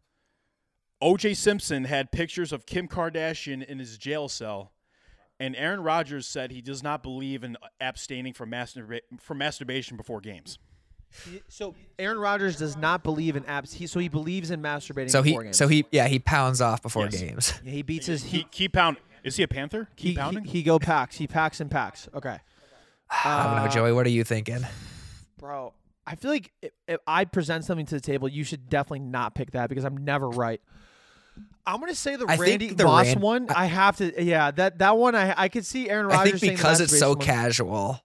O.J. 1.01 1.35
Simpson 1.35 1.85
had 1.85 2.11
pictures 2.11 2.53
of 2.53 2.65
Kim 2.65 2.89
Kardashian 2.89 3.63
in 3.63 3.79
his 3.79 3.99
jail 3.99 4.29
cell, 4.29 4.73
and 5.39 5.55
Aaron 5.57 5.81
Rodgers 5.83 6.27
said 6.27 6.51
he 6.51 6.63
does 6.63 6.83
not 6.83 7.03
believe 7.03 7.45
in 7.45 7.59
abstaining 7.81 8.33
from, 8.33 8.51
masturba- 8.51 9.01
from 9.21 9.39
masturbation 9.39 9.97
before 9.99 10.21
games. 10.21 10.59
So 11.49 11.75
Aaron 11.99 12.19
Rodgers 12.19 12.57
does 12.57 12.77
not 12.77 13.03
believe 13.05 13.37
in 13.37 13.45
abs. 13.47 13.73
He, 13.73 13.87
so 13.87 13.99
he 14.01 14.09
believes 14.09 14.51
in 14.51 14.61
masturbating. 14.63 15.11
So 15.11 15.23
he, 15.23 15.31
before 15.33 15.43
games. 15.45 15.57
so 15.57 15.69
he, 15.69 15.85
yeah, 15.93 16.09
he 16.09 16.19
pounds 16.19 16.61
off 16.61 16.83
before 16.83 17.05
Yes. 17.05 17.21
games. 17.21 17.55
Yeah, 17.65 17.71
he 17.71 17.83
beats 17.83 18.07
his 18.07 18.23
He 18.25 18.39
he 18.39 18.45
keep 18.51 18.73
pound. 18.73 18.97
Is 19.23 19.37
he 19.37 19.43
a 19.43 19.49
Panther? 19.49 19.89
Keep 19.97 20.09
he, 20.11 20.17
pounding. 20.17 20.45
he, 20.45 20.51
he 20.51 20.63
go 20.63 20.79
packs. 20.79 21.17
He 21.17 21.27
packs 21.27 21.61
and 21.61 21.71
packs. 21.71 22.09
Okay, 22.15 22.39
I 23.25 23.55
don't 23.57 23.65
know, 23.65 23.71
Joey. 23.71 23.93
What 23.93 24.07
are 24.07 24.11
you 24.11 24.25
thinking? 24.25 24.67
bro. 25.39 25.73
I 26.07 26.17
feel 26.17 26.31
like 26.31 26.51
if, 26.61 26.71
if 26.87 27.01
I 27.07 27.25
present 27.25 27.65
something 27.65 27.87
to 27.87 27.95
the 27.95 28.01
table, 28.01 28.29
you 28.29 28.45
should 28.45 28.69
definitely 28.69 29.01
not 29.01 29.35
pick 29.35 29.53
that 29.53 29.71
because 29.71 29.85
I'm 29.85 30.05
never 30.05 30.29
right. 30.29 30.61
I'm 31.67 31.81
gonna 31.81 31.95
say 31.95 32.17
the 32.17 32.27
I 32.29 32.37
Randy 32.37 32.75
the 32.75 32.85
Moss 32.85 33.07
Ran- 33.07 33.21
one. 33.21 33.47
I 33.51 33.65
have 33.67 33.97
to. 33.97 34.23
Yeah, 34.23 34.51
that 34.51 34.79
that 34.81 34.99
one. 34.99 35.15
I 35.15 35.33
I 35.35 35.49
could 35.49 35.65
see 35.65 35.89
Aaron 35.89 36.07
Rodgers. 36.07 36.19
I 36.19 36.25
think 36.25 36.39
saying 36.41 36.57
because 36.57 36.81
it's 36.83 36.99
so 36.99 37.11
one. 37.11 37.19
casual. 37.21 38.01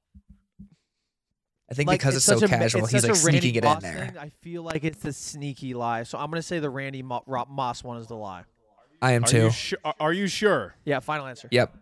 I 1.72 1.76
think 1.76 1.88
Like, 1.88 2.00
because 2.00 2.16
it's, 2.16 2.26
so 2.26 2.38
a, 2.38 2.48
casual, 2.48 2.84
it's 2.84 2.92
he's 2.92 3.04
like 3.08 3.12
a 3.16 3.26
Randy 3.26 3.40
sneaking 3.42 3.64
it 3.64 3.66
in 3.66 3.80
there. 3.80 4.06
thing, 4.08 4.18
I 4.18 4.30
feel 4.42 4.64
like 4.64 4.84
it's 4.84 5.04
the 5.04 5.14
sneaky 5.14 5.74
lie. 5.76 6.04
So 6.04 6.18
I'm 6.18 6.32
gonna 6.32 6.42
say 6.42 6.60
the 6.60 6.70
Randy 6.70 7.04
Mo- 7.04 7.24
Moss 7.48 7.84
one 7.84 7.98
is 7.98 8.08
the 8.08 8.16
lie. 8.16 8.44
I 9.02 9.12
am 9.14 9.24
are 9.24 9.28
too. 9.28 9.44
you 9.44 9.50
su- 9.52 9.76
are- 9.86 9.96
Are 10.00 10.14
you 10.14 10.28
sure? 10.28 10.76
Yeah, 10.84 11.00
final 11.00 11.28
answer. 11.28 11.48
Yep. 11.52 11.76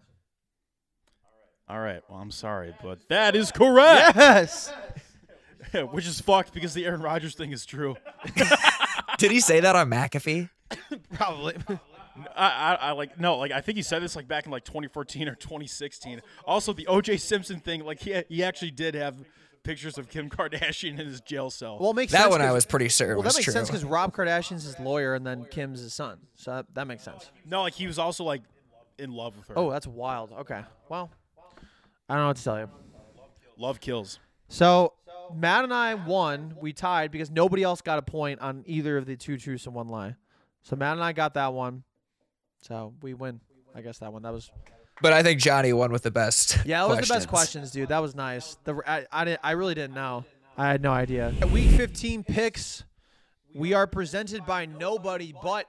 All 1.69 1.80
right. 1.80 2.02
Well, 2.10 2.19
I'm 2.19 2.32
sorry, 2.32 2.73
but 2.84 3.08
that 3.10 3.36
is 3.36 3.52
correct. 3.52 4.15
Yes. 4.15 4.71
Which 5.91 6.08
is 6.08 6.21
fucked 6.21 6.54
because 6.54 6.73
the 6.73 6.86
Aaron 6.86 7.02
Rodgers 7.02 7.36
thing 7.36 7.52
is 7.52 7.65
true. 7.65 7.95
Did 9.17 9.32
he 9.32 9.39
say 9.39 9.60
that 9.60 9.76
on 9.76 9.89
McAfee? 9.89 10.50
Probably. 11.13 11.56
I, 12.36 12.47
I, 12.50 12.73
I 12.76 12.91
like 12.91 13.19
no, 13.19 13.38
like 13.38 13.52
I 13.52 13.62
think 13.62 13.76
he 13.76 13.82
said 13.84 14.02
this 14.02 14.15
like 14.15 14.28
back 14.28 14.45
in 14.45 14.52
like 14.52 14.63
2014 14.63 15.28
or 15.28 15.36
2016. 15.36 16.21
Also, 16.45 16.73
the 16.73 16.88
O.J. 16.88 17.17
Simpson 17.17 17.60
thing, 17.60 17.84
like 17.86 18.00
he 18.00 18.21
he 18.30 18.43
actually 18.43 18.71
did 18.71 18.95
have 18.95 19.15
pictures 19.67 19.97
of 19.97 20.10
Kim 20.10 20.30
Kardashian 20.30 20.99
in 20.99 21.06
his 21.08 21.21
jail 21.21 21.49
cell. 21.49 21.77
Well, 21.80 21.91
it 21.91 21.95
makes 21.95 22.12
That 22.12 22.21
sense 22.23 22.32
one 22.32 22.41
I 22.41 22.45
'cause- 22.45 22.53
was 22.56 22.65
pretty 22.65 22.88
sure 22.88 23.15
Well, 23.15 23.23
was 23.23 23.34
that 23.34 23.38
makes 23.39 23.43
true. 23.45 23.53
sense 23.53 23.67
because 23.69 23.84
Rob 23.84 24.13
Kardashian's 24.15 24.63
his 24.63 24.80
lawyer 24.80 25.13
and 25.13 25.25
then 25.27 25.45
Kim's 25.45 25.82
his 25.82 25.93
son. 25.93 26.19
So 26.36 26.51
that, 26.56 26.65
that 26.73 26.88
makes 26.88 27.03
sense. 27.03 27.30
no, 27.45 27.62
like 27.63 27.73
he 27.73 27.86
was 27.88 27.99
also 27.99 28.23
like 28.23 28.41
in 28.97 29.12
love 29.12 29.38
with 29.38 29.47
her. 29.49 29.53
Oh, 29.58 29.69
that's 29.69 29.86
wild. 29.86 30.32
Okay. 30.32 30.63
Well, 30.89 31.12
I 32.10 32.15
don't 32.15 32.23
know 32.23 32.27
what 32.27 32.38
to 32.38 32.43
tell 32.43 32.60
you. 32.60 32.69
love 33.58 33.80
kills. 33.80 34.19
So 34.47 34.93
Matt 35.34 35.63
and 35.65 35.73
I 35.73 35.95
won. 35.95 36.56
We 36.62 36.71
tied 36.73 37.12
because 37.12 37.30
nobody 37.30 37.63
else 37.63 37.82
got 37.82 37.99
a 37.99 38.01
point 38.01 38.39
on 38.39 38.63
either 38.65 38.97
of 38.97 39.06
the 39.06 39.15
two 39.17 39.38
truths 39.38 39.65
and 39.65 39.75
one 39.75 39.88
lie. 39.89 40.15
So 40.63 40.75
Matt 40.75 40.93
and 40.93 41.03
I 41.03 41.12
got 41.12 41.34
that 41.34 41.53
one. 41.53 41.84
So 42.62 42.93
we 43.01 43.13
win. 43.13 43.41
I 43.75 43.82
guess 43.82 43.97
that 43.99 44.13
one. 44.13 44.21
That 44.23 44.32
was 44.34 44.49
but 45.01 45.13
I 45.13 45.23
think 45.23 45.39
Johnny 45.39 45.73
won 45.73 45.91
with 45.91 46.03
the 46.03 46.12
best. 46.12 46.57
yeah. 46.65 46.81
That 46.88 46.97
was 46.97 47.07
the 47.07 47.13
best 47.13 47.27
questions, 47.27 47.71
dude. 47.71 47.89
That 47.89 48.01
was 48.01 48.15
nice. 48.15 48.57
The 48.63 48.81
I 48.86 49.05
I, 49.12 49.25
didn't, 49.25 49.41
I 49.43 49.51
really 49.51 49.75
didn't 49.75 49.95
know. 49.95 50.25
I 50.57 50.67
had 50.67 50.81
no 50.81 50.91
idea. 50.91 51.33
Week 51.51 51.69
15 51.69 52.23
picks. 52.23 52.83
We 53.53 53.73
are 53.73 53.88
presented 53.88 54.45
by 54.45 54.65
nobody, 54.65 55.33
but 55.41 55.67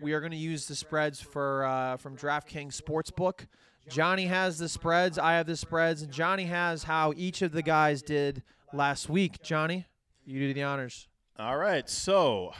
we 0.00 0.12
are 0.12 0.20
going 0.20 0.32
to 0.32 0.36
use 0.36 0.66
the 0.66 0.74
spreads 0.74 1.20
for 1.20 1.64
uh, 1.64 1.96
from 1.96 2.16
DraftKings 2.16 2.80
Sportsbook. 2.80 3.46
Johnny 3.88 4.26
has 4.26 4.58
the 4.58 4.68
spreads. 4.68 5.18
I 5.18 5.32
have 5.34 5.46
the 5.46 5.56
spreads, 5.56 6.02
and 6.02 6.12
Johnny 6.12 6.44
has 6.44 6.84
how 6.84 7.12
each 7.16 7.42
of 7.42 7.52
the 7.52 7.62
guys 7.62 8.02
did 8.02 8.42
last 8.72 9.08
week. 9.08 9.42
Johnny, 9.42 9.86
you 10.24 10.40
do 10.40 10.52
the 10.52 10.62
honors. 10.62 11.08
All 11.40 11.56
right, 11.56 11.88
so 11.88 12.52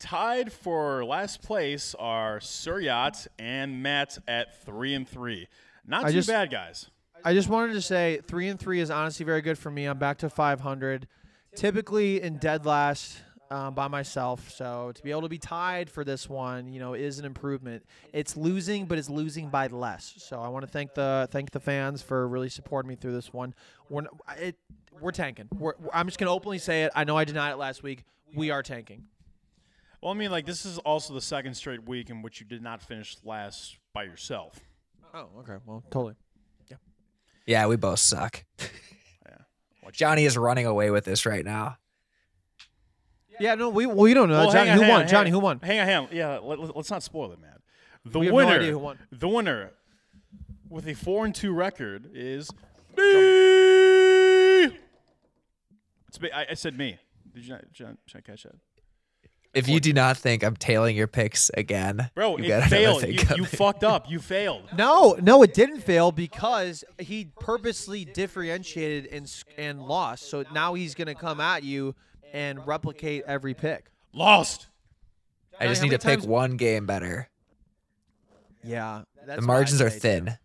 tied 0.00 0.52
for 0.52 1.04
last 1.04 1.42
place 1.42 1.94
are 1.96 2.40
Suryat 2.40 3.28
and 3.38 3.84
Matt 3.84 4.18
at 4.26 4.64
three 4.64 4.94
and 4.94 5.08
three. 5.08 5.46
Not 5.86 6.06
I 6.06 6.08
too 6.08 6.14
just- 6.14 6.28
bad, 6.28 6.50
guys. 6.50 6.90
I 7.24 7.34
just 7.34 7.48
wanted 7.48 7.74
to 7.74 7.80
say 7.80 8.20
three 8.26 8.48
and 8.48 8.58
three 8.58 8.80
is 8.80 8.90
honestly 8.90 9.24
very 9.24 9.42
good 9.42 9.56
for 9.56 9.70
me. 9.70 9.84
I'm 9.84 9.98
back 9.98 10.18
to 10.18 10.28
500. 10.28 11.06
Typically 11.54 12.20
in 12.20 12.38
dead 12.38 12.66
last 12.66 13.16
um, 13.50 13.74
by 13.74 13.86
myself, 13.86 14.50
so 14.50 14.90
to 14.92 15.02
be 15.04 15.12
able 15.12 15.22
to 15.22 15.28
be 15.28 15.38
tied 15.38 15.88
for 15.88 16.02
this 16.02 16.28
one, 16.28 16.68
you 16.68 16.80
know, 16.80 16.94
is 16.94 17.20
an 17.20 17.24
improvement. 17.24 17.84
It's 18.12 18.36
losing, 18.36 18.86
but 18.86 18.98
it's 18.98 19.08
losing 19.08 19.50
by 19.50 19.68
less. 19.68 20.14
So 20.18 20.40
I 20.40 20.48
want 20.48 20.66
to 20.66 20.70
thank 20.70 20.94
the 20.94 21.28
thank 21.30 21.52
the 21.52 21.60
fans 21.60 22.02
for 22.02 22.26
really 22.26 22.48
supporting 22.48 22.88
me 22.88 22.96
through 22.96 23.12
this 23.12 23.32
one. 23.32 23.54
We're 23.88 24.02
it, 24.36 24.56
we're 25.00 25.12
tanking. 25.12 25.48
We're, 25.56 25.74
I'm 25.94 26.06
just 26.06 26.18
gonna 26.18 26.32
openly 26.32 26.58
say 26.58 26.82
it. 26.84 26.92
I 26.94 27.04
know 27.04 27.16
I 27.16 27.24
denied 27.24 27.52
it 27.52 27.56
last 27.56 27.84
week. 27.84 28.04
We 28.34 28.50
are 28.50 28.62
tanking. 28.62 29.04
Well, 30.02 30.12
I 30.12 30.16
mean, 30.16 30.30
like 30.30 30.46
this 30.46 30.66
is 30.66 30.78
also 30.78 31.14
the 31.14 31.20
second 31.20 31.54
straight 31.54 31.88
week 31.88 32.10
in 32.10 32.22
which 32.22 32.40
you 32.40 32.46
did 32.46 32.62
not 32.62 32.82
finish 32.82 33.16
last 33.24 33.78
by 33.92 34.04
yourself. 34.04 34.58
Oh, 35.14 35.28
okay. 35.40 35.56
Well, 35.64 35.82
totally. 35.90 36.14
Yeah, 36.70 36.76
Yeah, 37.46 37.66
we 37.66 37.76
both 37.76 37.98
suck. 37.98 38.44
Watch- 39.82 39.94
Johnny 39.98 40.24
is 40.24 40.36
running 40.36 40.66
away 40.66 40.90
with 40.90 41.04
this 41.04 41.24
right 41.24 41.44
now. 41.44 41.78
Yeah, 43.40 43.54
no, 43.54 43.68
we 43.70 43.86
well, 43.86 44.08
you 44.08 44.14
don't 44.14 44.28
know. 44.28 44.38
Well, 44.46 44.52
Johnny, 44.52 44.70
on, 44.70 44.76
who 44.76 44.82
hang 44.82 44.90
won? 44.92 45.02
on, 45.02 45.08
Johnny, 45.08 45.24
hang 45.30 45.32
who 45.32 45.38
won? 45.40 45.60
Hang 45.60 45.78
on, 45.80 45.86
hang 45.86 45.96
on. 45.96 46.08
Yeah, 46.12 46.38
let, 46.38 46.58
us 46.58 46.90
not 46.90 47.02
spoil 47.02 47.32
it, 47.32 47.40
man. 47.40 47.50
The 48.04 48.18
We 48.18 48.26
have 48.26 48.32
no 48.32 48.36
winner, 48.36 48.56
idea 48.56 48.70
who 48.72 48.78
won. 48.78 48.98
the 49.12 49.28
winner, 49.28 49.72
with 50.70 50.86
a 50.88 50.94
four 50.94 51.24
and 51.24 51.34
two 51.34 51.52
record 51.52 52.08
is 52.14 52.50
me. 52.96 53.02
It's 56.08 56.20
me. 56.20 56.30
I, 56.32 56.46
I 56.50 56.54
said 56.54 56.78
me. 56.78 56.98
Did 57.36 57.44
you 57.44 57.52
not? 57.52 57.62
Did 57.68 57.80
you 57.80 57.86
not, 57.86 57.96
did 58.06 58.16
I 58.16 58.20
catch 58.22 58.42
that? 58.44 58.54
If 59.52 59.68
you 59.68 59.78
do 59.78 59.92
not 59.92 60.16
think 60.16 60.42
I'm 60.42 60.56
tailing 60.56 60.96
your 60.96 61.06
picks 61.06 61.50
again, 61.54 62.10
Bro, 62.14 62.38
you 62.38 62.44
it 62.44 62.48
got 62.48 62.56
another 62.56 62.68
failed. 62.76 63.02
You, 63.02 63.36
you 63.36 63.44
fucked 63.44 63.84
up. 63.84 64.10
You 64.10 64.18
failed. 64.18 64.64
No, 64.76 65.16
no, 65.20 65.42
it 65.42 65.54
didn't 65.54 65.80
fail 65.80 66.12
because 66.12 66.82
he 66.98 67.28
purposely 67.40 68.04
differentiated 68.06 69.06
and 69.12 69.32
and 69.58 69.82
lost. 69.82 70.30
So 70.30 70.44
now 70.52 70.74
he's 70.74 70.94
gonna 70.94 71.14
come 71.14 71.40
at 71.40 71.62
you 71.62 71.94
and 72.32 72.66
replicate 72.66 73.24
every 73.26 73.52
pick. 73.54 73.90
Lost. 74.14 74.68
I 75.60 75.66
just 75.68 75.80
How 75.80 75.88
need 75.88 75.90
to 75.92 75.98
pick 75.98 76.20
times- 76.20 76.26
one 76.26 76.56
game 76.56 76.86
better. 76.86 77.28
Yeah, 78.64 79.02
that's 79.26 79.40
the 79.40 79.46
margins 79.46 79.80
are 79.82 79.90
thin. 79.90 80.36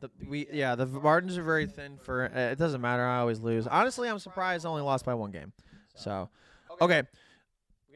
The, 0.00 0.10
we 0.28 0.46
yeah, 0.52 0.74
the 0.74 0.86
margins 0.86 1.36
are 1.38 1.42
very 1.42 1.66
thin 1.66 1.98
for. 1.98 2.30
Uh, 2.34 2.38
it 2.52 2.58
doesn't 2.58 2.80
matter. 2.82 3.04
I 3.04 3.18
always 3.18 3.40
lose. 3.40 3.66
Honestly, 3.66 4.08
I'm 4.08 4.18
surprised 4.18 4.64
I 4.64 4.68
only 4.68 4.82
lost 4.82 5.04
by 5.06 5.14
one 5.14 5.30
game. 5.32 5.52
So, 5.98 6.28
okay. 6.80 7.02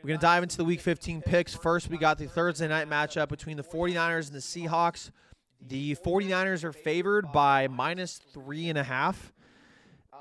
We're 0.02 0.08
going 0.08 0.18
to 0.18 0.26
dive 0.26 0.42
into 0.42 0.56
the 0.56 0.64
week 0.64 0.80
15 0.80 1.22
picks. 1.22 1.54
First, 1.54 1.88
we 1.88 1.96
got 1.96 2.18
the 2.18 2.26
Thursday 2.26 2.66
night 2.66 2.90
matchup 2.90 3.28
between 3.28 3.56
the 3.56 3.62
49ers 3.62 4.26
and 4.26 4.34
the 4.34 4.40
Seahawks. 4.40 5.12
The 5.64 5.94
49ers 5.94 6.64
are 6.64 6.72
favored 6.72 7.30
by 7.30 7.68
minus 7.68 8.18
three 8.18 8.68
and 8.68 8.76
a 8.76 8.82
half. 8.82 9.32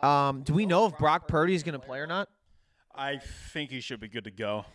Um, 0.04 0.44
do 0.44 0.54
we 0.54 0.68
know 0.68 0.86
if 0.86 0.98
Brock 1.00 1.28
Purdy 1.28 1.56
is 1.56 1.64
going 1.64 1.74
to 1.74 1.80
play 1.80 1.98
or 1.98 2.06
not? 2.06 2.30
I 2.94 3.18
think 3.54 3.72
he 3.72 3.82
should 3.82 4.00
be 4.00 4.08
good 4.08 4.26
to 4.26 4.32
go. 4.32 4.66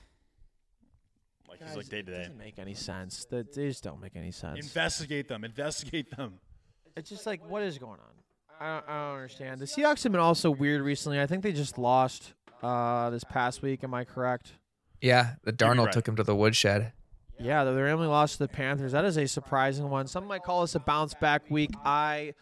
Like 1.48 1.62
he's 1.62 1.76
like 1.76 1.88
day 1.88 2.02
to 2.02 2.10
day. 2.10 2.18
doesn't 2.18 2.38
make 2.38 2.58
any 2.58 2.74
sense. 2.74 3.26
That 3.26 3.54
they 3.54 3.68
just 3.68 3.84
don't 3.84 4.00
make 4.00 4.16
any 4.16 4.32
sense. 4.32 4.58
Investigate 4.58 5.28
them. 5.28 5.44
Investigate 5.44 6.16
them. 6.16 6.40
It's 6.96 7.08
just 7.08 7.26
like, 7.26 7.48
what 7.48 7.62
is 7.62 7.78
going 7.78 8.00
on? 8.00 8.16
I 8.58 8.74
don't, 8.74 8.88
I 8.88 9.04
don't 9.04 9.14
understand. 9.14 9.60
The 9.60 9.66
Seahawks 9.66 10.02
have 10.02 10.12
been 10.12 10.20
also 10.20 10.50
weird 10.50 10.82
recently. 10.82 11.20
I 11.20 11.26
think 11.26 11.42
they 11.42 11.52
just 11.52 11.78
lost 11.78 12.34
uh, 12.62 13.10
this 13.10 13.24
past 13.24 13.62
week. 13.62 13.84
Am 13.84 13.94
I 13.94 14.04
correct? 14.04 14.52
Yeah, 15.00 15.34
the 15.44 15.52
be 15.52 15.58
Darnold 15.64 15.86
right. 15.86 15.92
took 15.92 16.08
him 16.08 16.16
to 16.16 16.22
the 16.22 16.34
woodshed. 16.34 16.92
Yeah, 17.38 17.64
they 17.64 17.72
their 17.74 17.88
only 17.88 18.06
lost 18.06 18.34
to 18.34 18.38
the 18.40 18.48
Panthers. 18.48 18.92
That 18.92 19.04
is 19.04 19.16
a 19.18 19.26
surprising 19.26 19.90
one. 19.90 20.06
Some 20.06 20.26
might 20.26 20.42
call 20.42 20.62
this 20.62 20.74
a 20.74 20.80
bounce 20.80 21.14
back 21.14 21.50
week. 21.50 21.70
I 21.84 22.32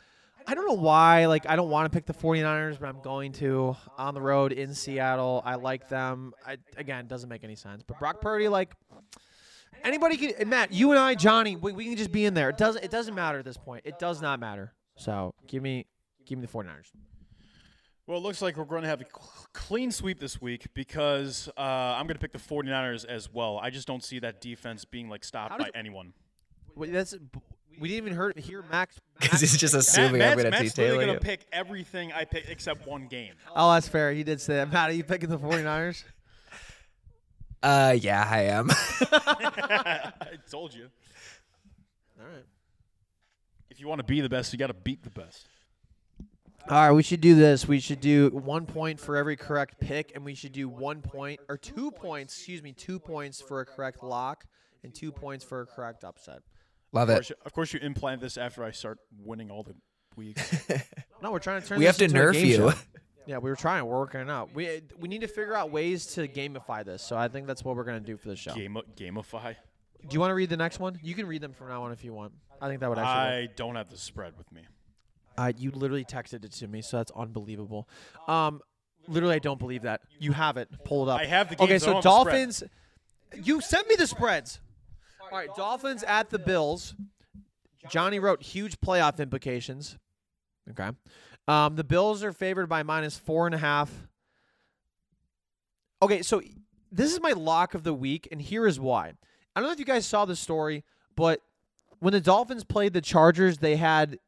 I 0.47 0.55
don't 0.55 0.67
know 0.67 0.75
why. 0.75 1.27
Like 1.27 1.49
I 1.49 1.57
don't 1.57 1.71
want 1.71 1.91
to 1.91 1.97
pick 1.97 2.07
the 2.07 2.15
49ers, 2.15 2.79
but 2.79 2.89
I'm 2.89 3.01
going 3.01 3.33
to 3.35 3.77
on 3.99 4.15
the 4.15 4.21
road 4.21 4.53
in 4.53 4.75
Seattle. 4.75 5.43
I 5.45 5.57
like 5.57 5.89
them. 5.89 6.33
I 6.47 6.59
again, 6.77 7.07
doesn't 7.07 7.29
make 7.29 7.45
any 7.45 7.57
sense. 7.57 7.83
But 7.83 7.99
Brock 7.99 8.21
Purdy 8.21 8.49
like 8.49 8.73
anybody 9.83 10.17
can 10.17 10.49
Matt, 10.49 10.73
you 10.73 10.91
and 10.91 10.99
I, 10.99 11.15
Johnny, 11.15 11.57
we, 11.57 11.73
we 11.73 11.87
can 11.87 11.97
just 11.97 12.13
be 12.13 12.25
in 12.25 12.35
there. 12.35 12.51
It 12.51 12.59
doesn't 12.59 12.85
it 12.85 12.91
doesn't 12.91 13.15
matter 13.15 13.39
at 13.39 13.45
this 13.45 13.57
point. 13.57 13.83
It 13.85 13.99
does 13.99 14.23
not 14.23 14.39
matter. 14.39 14.73
So, 14.97 15.35
give 15.49 15.61
me 15.63 15.87
give 16.25 16.39
me 16.39 16.47
the 16.47 16.53
49ers. 16.53 16.93
Well, 18.07 18.19
it 18.19 18.21
looks 18.21 18.43
like 18.43 18.59
we're 18.59 18.65
going 18.65 18.83
to 18.83 18.89
have 18.89 19.01
a 19.01 19.07
clean 19.55 19.91
sweep 19.91 20.21
this 20.21 20.41
week 20.41 20.67
because 20.75 21.49
uh, 21.57 21.61
I'm 21.61 22.07
going 22.07 22.17
to 22.17 22.21
pick 22.21 22.33
the 22.33 22.39
49ers 22.39 23.07
as 23.07 23.33
well. 23.33 23.59
I 23.63 23.71
just 23.71 23.87
don't 23.87 24.05
see 24.05 24.19
that 24.19 24.43
defense 24.43 24.85
being 24.85 25.09
like 25.09 25.25
stopped 25.25 25.59
by 25.59 25.65
does- 25.65 25.73
anyone. 25.75 26.13
Wait, 26.77 26.93
that's 26.93 27.15
we 27.79 27.89
didn't 27.89 28.07
even 28.07 28.13
hear, 28.13 28.33
hear 28.37 28.65
Max. 28.71 29.01
Because 29.21 29.41
he's 29.41 29.57
just 29.57 29.75
Matt, 29.75 29.83
assuming 29.83 30.23
I'm 30.23 30.33
going 30.33 30.45
to 30.47 30.51
Matt's 30.51 30.77
literally 30.77 30.99
detail 30.99 31.07
going 31.07 31.19
to 31.21 31.25
pick 31.25 31.47
everything 31.53 32.13
I 32.13 32.25
pick 32.25 32.47
except 32.49 32.85
one 32.85 33.07
game. 33.07 33.35
Oh, 33.55 33.73
that's 33.73 33.87
fair. 33.87 34.13
He 34.13 34.25
did 34.25 34.41
say 34.41 34.57
that. 34.57 34.73
Matt, 34.73 34.91
are 34.91 34.93
you 34.93 35.05
picking 35.05 35.29
the 35.29 35.39
49ers? 35.39 36.03
Uh, 37.63 37.97
yeah, 37.99 38.29
I 38.31 38.41
am. 38.43 38.69
I 39.01 40.13
told 40.51 40.75
you. 40.75 40.91
All 42.21 42.27
right. 42.27 42.45
If 43.71 43.81
you 43.81 43.89
want 43.89 44.01
to 44.01 44.05
be 44.05 44.21
the 44.21 44.29
best, 44.29 44.53
you 44.53 44.59
got 44.59 44.67
to 44.67 44.75
beat 44.75 45.03
the 45.03 45.09
best. 45.09 45.49
All 46.71 46.79
right, 46.89 46.93
we 46.93 47.03
should 47.03 47.21
do 47.21 47.35
this. 47.35 47.69
We 47.69 47.79
should 47.79 48.01
do 48.01 48.31
one 48.31 48.65
point 48.65 48.99
for 48.99 49.17
every 49.17 49.37
correct 49.37 49.79
pick, 49.81 50.13
and 50.15 50.25
we 50.25 50.35
should 50.35 50.53
do 50.53 50.69
one 50.69 51.03
point 51.03 51.41
or 51.49 51.59
two 51.59 51.91
points. 51.91 52.35
Excuse 52.37 52.63
me, 52.63 52.73
two 52.73 52.99
points 52.99 53.41
for 53.41 53.61
a 53.61 53.67
correct 53.67 54.03
lock, 54.03 54.47
and 54.83 54.95
two 54.95 55.13
points 55.13 55.45
for 55.45 55.61
a 55.61 55.67
correct 55.67 56.05
upset. 56.05 56.41
Love 56.93 57.11
Of 57.11 57.13
it. 57.13 57.15
course, 57.17 57.31
you, 57.31 57.37
of 57.45 57.53
course, 57.53 57.73
you 57.75 57.81
implant 57.81 58.21
this 58.23 58.39
after 58.39 58.65
I 58.65 58.71
start 58.71 58.99
winning 59.23 59.51
all 59.51 59.63
the 59.63 59.75
weeks. 60.17 60.67
No, 61.23 61.33
we're 61.33 61.39
trying 61.39 61.63
to 61.63 61.67
turn. 61.67 61.79
This 61.81 61.89
out. 61.89 62.01
We 62.01 62.07
this 62.07 62.13
have 62.15 62.23
to 62.25 62.33
into 62.33 62.39
nerf 62.39 62.47
you. 62.47 62.57
show. 62.71 62.73
Yeah, 63.27 63.39
we 63.39 63.49
were 63.49 63.57
trying. 63.57 63.87
We're 63.87 63.99
working 63.99 64.21
it 64.21 64.29
out. 64.29 64.55
We 64.55 64.83
we 64.99 65.09
need 65.09 65.23
to 65.23 65.27
figure 65.29 65.55
out 65.55 65.71
ways 65.71 66.05
to 66.09 66.29
gamify 66.29 66.85
this. 66.85 67.03
So 67.03 67.17
I 67.17 67.29
think 67.29 67.47
that's 67.47 67.65
what 67.65 67.75
we're 67.75 67.85
gonna 67.85 68.01
do 68.01 68.19
for 68.19 68.29
the 68.29 68.37
show. 68.37 68.53
Game 68.55 68.77
gamify. 68.97 69.57
Do 70.07 70.13
you 70.15 70.21
want 70.21 70.31
to 70.31 70.35
read 70.35 70.51
the 70.51 70.59
next 70.59 70.79
one? 70.79 70.99
You 71.03 71.15
can 71.15 71.27
read 71.27 71.41
them 71.41 71.55
from 71.55 71.69
now 71.69 71.85
on 71.85 71.93
if 71.93 72.05
you 72.05 72.13
want. 72.13 72.33
I 72.61 72.69
think 72.69 72.81
that 72.81 72.91
would 72.91 72.99
actually. 72.99 73.41
work. 73.41 73.51
I 73.51 73.55
don't 73.57 73.77
have 73.77 73.89
the 73.89 73.97
spread 73.97 74.37
with 74.37 74.53
me. 74.53 74.65
Uh, 75.37 75.53
you 75.57 75.71
literally 75.71 76.05
texted 76.05 76.45
it 76.45 76.53
to 76.53 76.69
me, 76.69 76.81
so 76.83 76.99
that's 76.99 77.13
unbelievable. 77.17 77.89
Um, 78.29 78.61
literally, 79.09 79.35
I 79.35 79.39
don't 79.41 79.59
believe 79.59 79.83
that. 79.83 80.03
You 80.19 80.33
have 80.33 80.57
it. 80.57 80.69
Pull 80.85 81.09
it 81.09 81.13
up. 81.13 81.21
I 81.21 81.25
have 81.27 81.49
the 81.49 81.57
Okay, 81.57 81.67
games, 81.67 81.83
I 81.83 81.87
so 81.87 81.93
don't 81.95 82.05
have 82.05 82.05
the 82.05 82.21
spread. 82.21 82.33
Dolphins. 82.33 82.65
You 83.47 83.61
sent 83.61 83.89
me 83.89 83.97
the 83.97 84.07
spreads. 84.07 84.61
All 85.21 85.37
right, 85.39 85.49
Dolphins 85.57 86.05
at 86.05 86.31
the 86.31 86.39
Bills. 86.39 86.95
Johnny 87.91 88.19
wrote 88.19 88.43
huge 88.43 88.81
playoff 88.81 89.19
implications. 89.19 89.99
Okay. 90.71 90.91
Um, 91.49 91.77
the 91.77 91.85
Bills 91.85 92.23
are 92.23 92.33
favored 92.33 92.69
by 92.69 92.83
minus 92.83 93.19
four 93.19 93.47
and 93.47 93.55
a 93.55 93.59
half. 93.59 93.91
Okay, 96.03 96.23
so 96.23 96.41
this 96.93 97.13
is 97.13 97.21
my 97.21 97.33
lock 97.33 97.75
of 97.75 97.83
the 97.83 97.93
week, 97.95 98.29
and 98.31 98.41
here 98.41 98.67
is 98.67 98.79
why. 98.79 99.13
I 99.55 99.61
don't 99.61 99.69
know 99.69 99.73
if 99.73 99.79
you 99.79 99.85
guys 99.85 100.07
saw 100.07 100.25
the 100.25 100.37
story, 100.37 100.85
but 101.17 101.41
when 101.99 102.13
the 102.13 102.21
Dolphins 102.21 102.65
played 102.65 102.93
the 102.93 103.01
Chargers, 103.01 103.59
they 103.59 103.77
had 103.77 104.19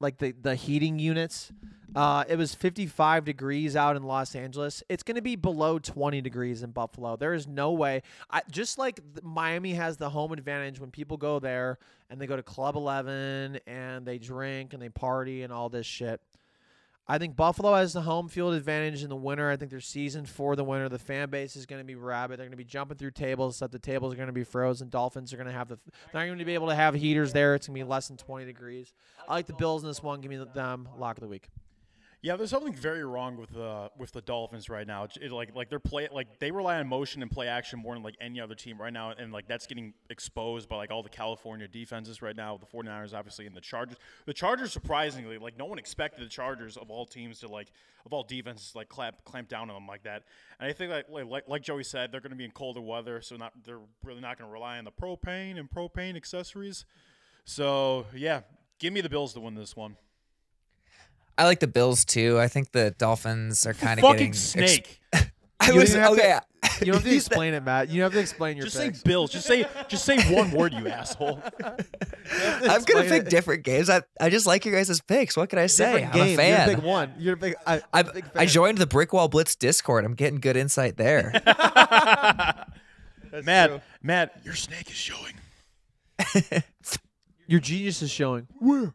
like 0.00 0.18
the 0.18 0.32
the 0.32 0.54
heating 0.54 0.98
units. 0.98 1.52
Uh, 1.94 2.24
it 2.28 2.36
was 2.36 2.54
55 2.54 3.24
degrees 3.24 3.74
out 3.74 3.96
in 3.96 4.02
Los 4.02 4.34
Angeles. 4.34 4.82
It's 4.90 5.02
going 5.02 5.14
to 5.14 5.22
be 5.22 5.34
below 5.34 5.78
20 5.78 6.20
degrees 6.20 6.62
in 6.62 6.70
Buffalo. 6.70 7.16
There 7.16 7.32
is 7.32 7.46
no 7.46 7.72
way. 7.72 8.02
I, 8.28 8.42
just 8.50 8.76
like 8.76 9.00
Miami 9.22 9.72
has 9.72 9.96
the 9.96 10.10
home 10.10 10.32
advantage 10.32 10.78
when 10.78 10.90
people 10.90 11.16
go 11.16 11.38
there 11.38 11.78
and 12.10 12.20
they 12.20 12.26
go 12.26 12.36
to 12.36 12.42
Club 12.42 12.76
11 12.76 13.60
and 13.66 14.04
they 14.04 14.18
drink 14.18 14.74
and 14.74 14.82
they 14.82 14.90
party 14.90 15.42
and 15.42 15.50
all 15.50 15.70
this 15.70 15.86
shit. 15.86 16.20
I 17.08 17.18
think 17.18 17.36
Buffalo 17.36 17.74
has 17.74 17.92
the 17.92 18.02
home 18.02 18.28
field 18.28 18.54
advantage 18.54 19.04
in 19.04 19.08
the 19.08 19.16
winter. 19.16 19.48
I 19.48 19.56
think 19.56 19.70
they're 19.70 19.80
seasoned 19.80 20.28
for 20.28 20.56
the 20.56 20.64
winter. 20.64 20.88
The 20.88 20.98
fan 20.98 21.30
base 21.30 21.54
is 21.54 21.64
going 21.64 21.80
to 21.80 21.84
be 21.84 21.94
rabid. 21.94 22.38
They're 22.38 22.46
going 22.46 22.50
to 22.50 22.56
be 22.56 22.64
jumping 22.64 22.96
through 22.96 23.12
tables, 23.12 23.56
except 23.56 23.72
the 23.72 23.78
tables 23.78 24.12
are 24.12 24.16
going 24.16 24.26
to 24.26 24.32
be 24.32 24.42
frozen. 24.42 24.88
Dolphins 24.88 25.32
are 25.32 25.36
going 25.36 25.46
to 25.46 25.52
have 25.52 25.68
the. 25.68 25.78
They're 26.12 26.22
not 26.22 26.26
going 26.26 26.38
to 26.38 26.44
be 26.44 26.54
able 26.54 26.68
to 26.68 26.74
have 26.74 26.94
heaters 26.94 27.32
there. 27.32 27.54
It's 27.54 27.68
going 27.68 27.78
to 27.78 27.84
be 27.84 27.88
less 27.88 28.08
than 28.08 28.16
20 28.16 28.44
degrees. 28.44 28.92
I 29.28 29.34
like 29.34 29.46
the 29.46 29.52
Bills 29.52 29.84
in 29.84 29.88
this 29.88 30.02
one. 30.02 30.20
Give 30.20 30.30
me 30.30 30.44
them 30.52 30.88
lock 30.98 31.16
of 31.16 31.20
the 31.20 31.28
week. 31.28 31.48
Yeah, 32.22 32.36
there's 32.36 32.50
something 32.50 32.72
very 32.72 33.04
wrong 33.04 33.36
with 33.36 33.50
the 33.50 33.90
with 33.98 34.12
the 34.12 34.22
Dolphins 34.22 34.68
right 34.68 34.86
now. 34.86 35.06
It, 35.20 35.30
like 35.30 35.54
like 35.54 35.68
they're 35.68 35.78
play 35.78 36.08
like 36.10 36.38
they 36.38 36.50
rely 36.50 36.78
on 36.78 36.88
motion 36.88 37.22
and 37.22 37.30
play 37.30 37.46
action 37.46 37.78
more 37.78 37.94
than 37.94 38.02
like 38.02 38.16
any 38.20 38.40
other 38.40 38.54
team 38.54 38.80
right 38.80 38.92
now, 38.92 39.10
and 39.10 39.32
like 39.32 39.46
that's 39.46 39.66
getting 39.66 39.92
exposed 40.08 40.68
by 40.68 40.76
like 40.76 40.90
all 40.90 41.02
the 41.02 41.10
California 41.10 41.68
defenses 41.68 42.22
right 42.22 42.34
now. 42.34 42.56
The 42.56 42.66
49ers 42.66 43.12
obviously 43.14 43.46
and 43.46 43.54
the 43.54 43.60
Chargers. 43.60 43.98
The 44.24 44.32
Chargers 44.32 44.72
surprisingly 44.72 45.38
like 45.38 45.58
no 45.58 45.66
one 45.66 45.78
expected 45.78 46.24
the 46.24 46.28
Chargers 46.28 46.76
of 46.76 46.90
all 46.90 47.04
teams 47.04 47.40
to 47.40 47.48
like 47.48 47.68
of 48.06 48.12
all 48.12 48.22
defenses 48.22 48.74
like 48.74 48.88
clamp 48.88 49.16
clamp 49.24 49.48
down 49.48 49.68
on 49.68 49.76
them 49.76 49.86
like 49.86 50.04
that. 50.04 50.24
And 50.58 50.68
I 50.68 50.72
think 50.72 50.90
like 50.90 51.06
like 51.10 51.44
like 51.48 51.62
Joey 51.62 51.84
said, 51.84 52.10
they're 52.10 52.20
going 52.20 52.30
to 52.30 52.36
be 52.36 52.44
in 52.44 52.50
colder 52.50 52.80
weather, 52.80 53.20
so 53.20 53.36
not 53.36 53.52
they're 53.64 53.80
really 54.02 54.22
not 54.22 54.38
going 54.38 54.48
to 54.48 54.52
rely 54.52 54.78
on 54.78 54.84
the 54.84 54.90
propane 54.90 55.58
and 55.58 55.70
propane 55.70 56.16
accessories. 56.16 56.86
So 57.44 58.06
yeah, 58.14 58.40
give 58.78 58.92
me 58.92 59.02
the 59.02 59.10
Bills 59.10 59.34
to 59.34 59.40
win 59.40 59.54
this 59.54 59.76
one. 59.76 59.96
I 61.38 61.44
like 61.44 61.60
the 61.60 61.66
Bills 61.66 62.04
too. 62.04 62.38
I 62.40 62.48
think 62.48 62.72
the 62.72 62.92
Dolphins 62.98 63.66
are 63.66 63.74
kind 63.74 63.98
of 63.98 64.02
Fucking 64.02 64.16
getting 64.16 64.28
ex- 64.30 64.38
snake. 64.40 65.00
I 65.60 65.70
You 65.70 65.76
was 65.76 65.92
don't 65.92 66.02
have 66.02 66.16
to- 66.16 66.20
okay. 66.22 66.38
You 66.80 66.86
don't 66.86 66.94
have 66.96 67.04
to 67.04 67.14
explain 67.14 67.54
it, 67.54 67.62
Matt. 67.62 67.88
You 67.88 68.00
don't 68.00 68.06
have 68.06 68.12
to 68.14 68.20
explain 68.20 68.56
your 68.56 68.66
Just 68.66 68.76
say. 68.76 68.92
Bills. 69.04 69.30
Just 69.30 69.46
say 69.46 69.66
just 69.88 70.04
say 70.04 70.18
one 70.34 70.50
word, 70.50 70.74
you 70.74 70.88
asshole. 70.88 71.40
I'm 71.62 72.82
gonna 72.82 73.04
pick 73.04 73.22
it. 73.26 73.30
different 73.30 73.62
games. 73.62 73.88
I, 73.88 74.02
I 74.20 74.28
just 74.30 74.46
like 74.46 74.64
your 74.66 74.74
guys' 74.74 75.00
picks. 75.00 75.36
What 75.36 75.48
can 75.48 75.58
I 75.58 75.66
say? 75.68 75.92
Different 76.02 76.14
I'm 76.14 76.20
game. 76.20 76.34
a 76.34 76.36
fan. 76.36 76.68
You're 76.68 76.74
a 76.74 76.76
big 76.76 76.84
one. 76.84 77.12
You're 77.18 77.34
a 77.34 77.36
big. 77.36 77.54
I, 77.66 77.76
I, 77.76 77.82
I'm 78.00 78.08
a 78.08 78.12
big 78.12 78.24
I 78.34 78.46
joined 78.46 78.78
the 78.78 78.86
Brickwall 78.86 79.30
Blitz 79.30 79.54
Discord. 79.56 80.04
I'm 80.04 80.14
getting 80.14 80.40
good 80.40 80.56
insight 80.56 80.96
there. 80.96 81.32
Matt, 83.44 83.82
Matt, 84.02 84.40
your 84.44 84.54
snake 84.54 84.88
is 84.90 84.96
showing. 84.96 85.34
Your 87.46 87.60
genius 87.60 88.02
is 88.02 88.10
showing. 88.10 88.48
Where? 88.58 88.92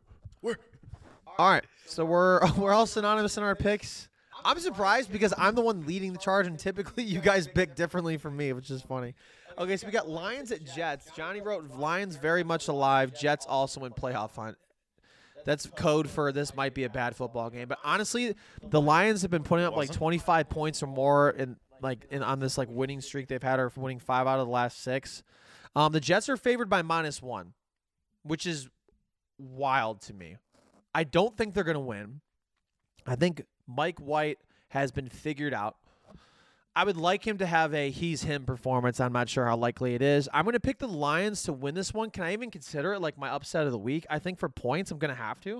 All 1.41 1.49
right, 1.49 1.65
so 1.87 2.05
we're 2.05 2.39
we're 2.57 2.71
all 2.71 2.85
synonymous 2.85 3.35
in 3.35 3.41
our 3.41 3.55
picks. 3.55 4.07
I'm 4.45 4.59
surprised 4.59 5.11
because 5.11 5.33
I'm 5.35 5.55
the 5.55 5.61
one 5.61 5.87
leading 5.87 6.13
the 6.13 6.19
charge, 6.19 6.45
and 6.45 6.59
typically 6.59 7.03
you 7.03 7.19
guys 7.19 7.47
pick 7.47 7.73
differently 7.73 8.17
from 8.17 8.37
me, 8.37 8.53
which 8.53 8.69
is 8.69 8.83
funny. 8.83 9.15
Okay, 9.57 9.75
so 9.75 9.87
we 9.87 9.91
got 9.91 10.07
Lions 10.07 10.51
at 10.51 10.63
Jets. 10.63 11.09
Johnny 11.15 11.41
wrote 11.41 11.67
Lions 11.71 12.15
very 12.15 12.43
much 12.43 12.67
alive. 12.67 13.19
Jets 13.19 13.47
also 13.47 13.85
in 13.85 13.91
playoff 13.91 14.35
hunt. 14.35 14.55
That's 15.43 15.65
code 15.65 16.07
for 16.07 16.31
this 16.31 16.55
might 16.55 16.75
be 16.75 16.83
a 16.83 16.91
bad 16.91 17.15
football 17.15 17.49
game. 17.49 17.67
But 17.67 17.79
honestly, 17.83 18.35
the 18.61 18.79
Lions 18.79 19.23
have 19.23 19.31
been 19.31 19.41
putting 19.41 19.65
up 19.65 19.75
like 19.75 19.91
25 19.91 20.47
points 20.47 20.83
or 20.83 20.87
more 20.87 21.31
in 21.31 21.55
like 21.81 22.05
in 22.11 22.21
on 22.21 22.39
this 22.39 22.55
like 22.55 22.67
winning 22.69 23.01
streak 23.01 23.29
they've 23.29 23.41
had, 23.41 23.59
or 23.59 23.71
winning 23.75 23.97
five 23.97 24.27
out 24.27 24.39
of 24.39 24.45
the 24.45 24.53
last 24.53 24.83
six. 24.83 25.23
Um, 25.75 25.91
the 25.91 26.01
Jets 26.01 26.29
are 26.29 26.37
favored 26.37 26.69
by 26.69 26.83
minus 26.83 27.19
one, 27.19 27.53
which 28.21 28.45
is 28.45 28.69
wild 29.39 30.01
to 30.01 30.13
me. 30.13 30.37
I 30.93 31.03
don't 31.03 31.35
think 31.37 31.53
they're 31.53 31.63
going 31.63 31.75
to 31.75 31.79
win. 31.79 32.21
I 33.05 33.15
think 33.15 33.43
Mike 33.67 33.99
White 33.99 34.39
has 34.69 34.91
been 34.91 35.09
figured 35.09 35.53
out. 35.53 35.77
I 36.73 36.85
would 36.85 36.95
like 36.95 37.27
him 37.27 37.37
to 37.39 37.45
have 37.45 37.73
a 37.73 37.89
he's 37.89 38.23
him 38.23 38.45
performance. 38.45 39.01
I'm 39.01 39.11
not 39.11 39.27
sure 39.27 39.45
how 39.45 39.57
likely 39.57 39.93
it 39.93 40.01
is. 40.01 40.29
I'm 40.33 40.45
going 40.45 40.53
to 40.53 40.59
pick 40.59 40.79
the 40.79 40.87
Lions 40.87 41.43
to 41.43 41.53
win 41.53 41.75
this 41.75 41.93
one. 41.93 42.09
Can 42.09 42.23
I 42.23 42.31
even 42.31 42.49
consider 42.49 42.93
it 42.93 43.01
like 43.01 43.17
my 43.17 43.29
upset 43.29 43.65
of 43.65 43.73
the 43.73 43.77
week? 43.77 44.05
I 44.09 44.19
think 44.19 44.39
for 44.39 44.47
points, 44.47 44.89
I'm 44.89 44.97
going 44.97 45.13
to 45.13 45.21
have 45.21 45.41
to. 45.41 45.57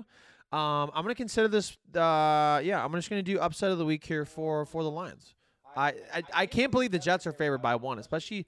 Um, 0.56 0.90
I'm 0.94 1.02
going 1.02 1.08
to 1.08 1.14
consider 1.14 1.48
this. 1.48 1.76
Uh, 1.94 2.60
yeah, 2.64 2.82
I'm 2.82 2.92
just 2.92 3.10
going 3.10 3.22
to 3.22 3.30
do 3.30 3.38
upset 3.38 3.70
of 3.70 3.78
the 3.78 3.84
week 3.84 4.04
here 4.04 4.24
for 4.24 4.64
for 4.64 4.82
the 4.82 4.90
Lions. 4.90 5.34
I, 5.76 5.94
I 6.12 6.22
I 6.32 6.46
can't 6.46 6.70
believe 6.70 6.90
the 6.92 6.98
Jets 6.98 7.26
are 7.26 7.32
favored 7.32 7.62
by 7.62 7.76
one, 7.76 7.98
especially 7.98 8.46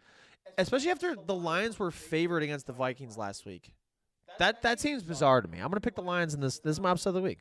especially 0.58 0.90
after 0.90 1.16
the 1.16 1.34
Lions 1.34 1.78
were 1.78 1.90
favored 1.90 2.42
against 2.42 2.66
the 2.66 2.72
Vikings 2.72 3.16
last 3.16 3.46
week. 3.46 3.74
That 4.38 4.62
that 4.62 4.80
seems 4.80 5.02
bizarre 5.02 5.40
to 5.40 5.48
me. 5.48 5.58
I'm 5.58 5.64
going 5.68 5.74
to 5.74 5.80
pick 5.80 5.94
the 5.96 6.02
Lions 6.02 6.34
in 6.34 6.40
this. 6.40 6.58
This 6.58 6.72
is 6.72 6.80
my 6.80 6.90
upset 6.90 7.08
of 7.08 7.14
the 7.14 7.20
week. 7.22 7.38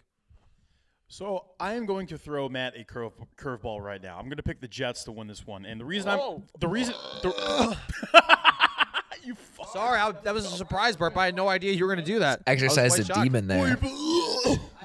So 1.07 1.45
I 1.59 1.73
am 1.73 1.85
going 1.85 2.07
to 2.07 2.17
throw 2.17 2.49
Matt 2.49 2.73
a 2.77 2.83
curve 2.83 3.13
curveball 3.37 3.81
right 3.81 4.01
now. 4.01 4.17
I'm 4.17 4.25
going 4.25 4.37
to 4.37 4.43
pick 4.43 4.61
the 4.61 4.67
Jets 4.67 5.03
to 5.05 5.11
win 5.11 5.27
this 5.27 5.45
one, 5.45 5.65
and 5.65 5.79
the 5.79 5.85
reason 5.85 6.09
I'm 6.09 6.43
the 6.59 6.67
reason 6.67 6.95
the, 7.21 7.77
you 9.23 9.35
fuck. 9.35 9.71
Sorry, 9.73 9.99
I, 9.99 10.11
that 10.23 10.33
was 10.33 10.45
a 10.45 10.49
surprise, 10.49 10.95
Burt. 10.95 11.13
But 11.13 11.21
I 11.21 11.25
had 11.25 11.35
no 11.35 11.47
idea 11.49 11.71
you 11.73 11.85
were 11.85 11.93
going 11.93 12.03
to 12.05 12.11
do 12.11 12.19
that. 12.19 12.41
I 12.47 12.51
Exercise 12.51 12.91
quite 12.95 12.97
the 13.01 13.05
shocked. 13.13 13.23
demon 13.23 13.47
there. 13.47 13.77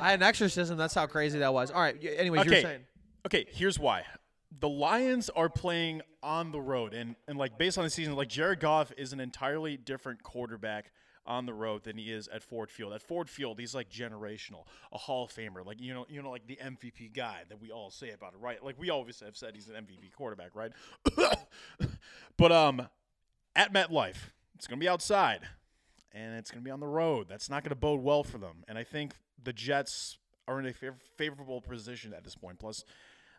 I 0.01 0.11
had 0.11 0.21
an 0.21 0.23
exorcism. 0.23 0.77
That's 0.77 0.95
how 0.95 1.07
crazy 1.07 1.39
that 1.41 1.53
was. 1.53 1.71
All 1.71 1.81
right. 1.81 1.97
y- 2.01 2.11
Anyways, 2.11 2.45
you 2.45 2.51
were 2.51 2.57
Okay. 2.57 2.63
saying. 2.63 2.81
Okay, 3.27 3.47
here's 3.51 3.79
why. 3.79 4.05
The 4.61 4.69
Lions 4.69 5.29
are 5.31 5.49
playing 5.49 6.03
on 6.23 6.53
the 6.53 6.61
road, 6.61 6.95
and, 6.95 7.17
and 7.27 7.37
like 7.39 7.59
based 7.59 7.79
on 7.79 7.85
the 7.85 7.91
season, 7.91 8.15
like 8.17 8.29
Jared 8.29 8.61
Goff 8.61 8.93
is 8.97 9.13
an 9.13 9.21
entirely 9.21 9.77
different 9.77 10.23
quarterback 10.23 10.91
on 11.29 11.47
the 11.47 11.53
road 11.53 11.85
than 11.85 11.99
he 11.99 12.11
is 12.11 12.27
at 12.29 12.43
Ford 12.43 12.71
Field. 12.71 12.93
At 12.95 13.03
Ford 13.03 13.29
Field, 13.29 13.61
he's 13.61 13.75
like 13.75 13.91
generational, 13.91 14.65
a 14.93 14.99
Hall 14.99 15.27
of 15.27 15.31
Famer, 15.31 15.65
like 15.65 15.81
you 15.81 15.95
know, 15.95 16.07
you 16.09 16.23
know, 16.23 16.31
like 16.31 16.47
the 16.47 16.57
MVP 16.57 17.15
guy 17.15 17.43
that 17.49 17.61
we 17.61 17.71
all 17.71 17.91
say 17.91 18.11
about 18.11 18.33
it, 18.33 18.41
right? 18.41 18.65
Like 18.65 18.77
we 18.79 18.91
always 18.91 19.21
have 19.21 19.37
said 19.37 19.55
he's 19.55 19.69
an 19.69 19.75
MVP 19.75 20.13
quarterback, 20.17 20.57
right? 20.57 20.73
but 22.37 22.51
um, 22.51 22.89
at 23.55 23.73
MetLife, 23.73 24.17
it's 24.57 24.67
gonna 24.67 24.81
be 24.81 24.89
outside, 24.89 25.43
and 26.13 26.35
it's 26.35 26.51
gonna 26.51 26.65
be 26.65 26.71
on 26.71 26.81
the 26.81 26.87
road. 26.87 27.27
That's 27.29 27.51
not 27.51 27.63
gonna 27.63 27.77
bode 27.77 28.01
well 28.01 28.25
for 28.25 28.39
them, 28.39 28.65
and 28.67 28.79
I 28.79 28.85
think 28.85 29.15
the 29.45 29.53
Jets 29.53 30.19
are 30.49 30.59
in 30.59 30.67
a 30.67 30.73
fav- 30.73 31.03
favorable 31.17 31.61
position 31.61 32.15
at 32.15 32.25
this 32.25 32.35
point. 32.35 32.59
Plus, 32.59 32.85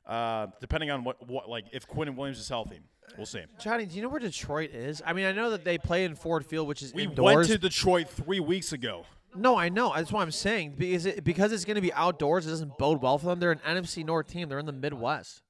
uh, 0.10 0.48
depending 0.60 0.89
on 0.91 1.04
what, 1.04 1.26
what 1.30 1.48
like 1.48 1.65
if 1.72 1.88
Quinnen 1.88 2.15
Williams 2.15 2.39
is 2.39 2.50
healthy, 2.50 2.80
we'll 3.15 3.26
see. 3.26 3.43
Johnny, 3.62 3.86
do 3.86 3.95
you 3.95 4.02
know 4.02 4.10
where 4.10 4.19
Detroit 4.19 4.72
is? 4.74 5.02
I 5.06 5.13
mean, 5.13 5.26
I 5.26 5.32
know 5.32 5.52
that 5.52 5.63
they 5.63 5.78
play 5.78 6.04
in 6.04 6.15
Ford 6.15 6.45
Field, 6.45 6.67
which 6.67 6.82
is 6.82 6.93
We 6.93 7.04
indoors. 7.04 7.36
went 7.36 7.48
to 7.50 7.58
Detroit 7.58 8.10
three 8.10 8.39
weeks 8.39 8.74
ago. 8.74 9.06
no, 9.36 9.56
I 9.58 9.69
know. 9.69 9.93
That's 9.95 10.12
what 10.12 10.22
I'm 10.24 10.32
saying. 10.32 10.74
Because 10.78 11.06
it, 11.06 11.24
because 11.24 11.52
it's 11.52 11.63
going 11.65 11.76
to 11.76 11.82
be 11.82 11.93
outdoors, 11.93 12.48
it 12.48 12.50
doesn't 12.50 12.78
bode 12.80 13.02
well 13.02 13.17
for 13.19 13.28
them. 13.28 13.39
They're 13.39 13.52
an 13.52 13.60
NFC 13.65 14.04
North 14.04 14.28
team. 14.28 14.50
They're 14.50 14.60
in 14.60 14.65
the 14.65 14.72
Midwest. 14.72 15.43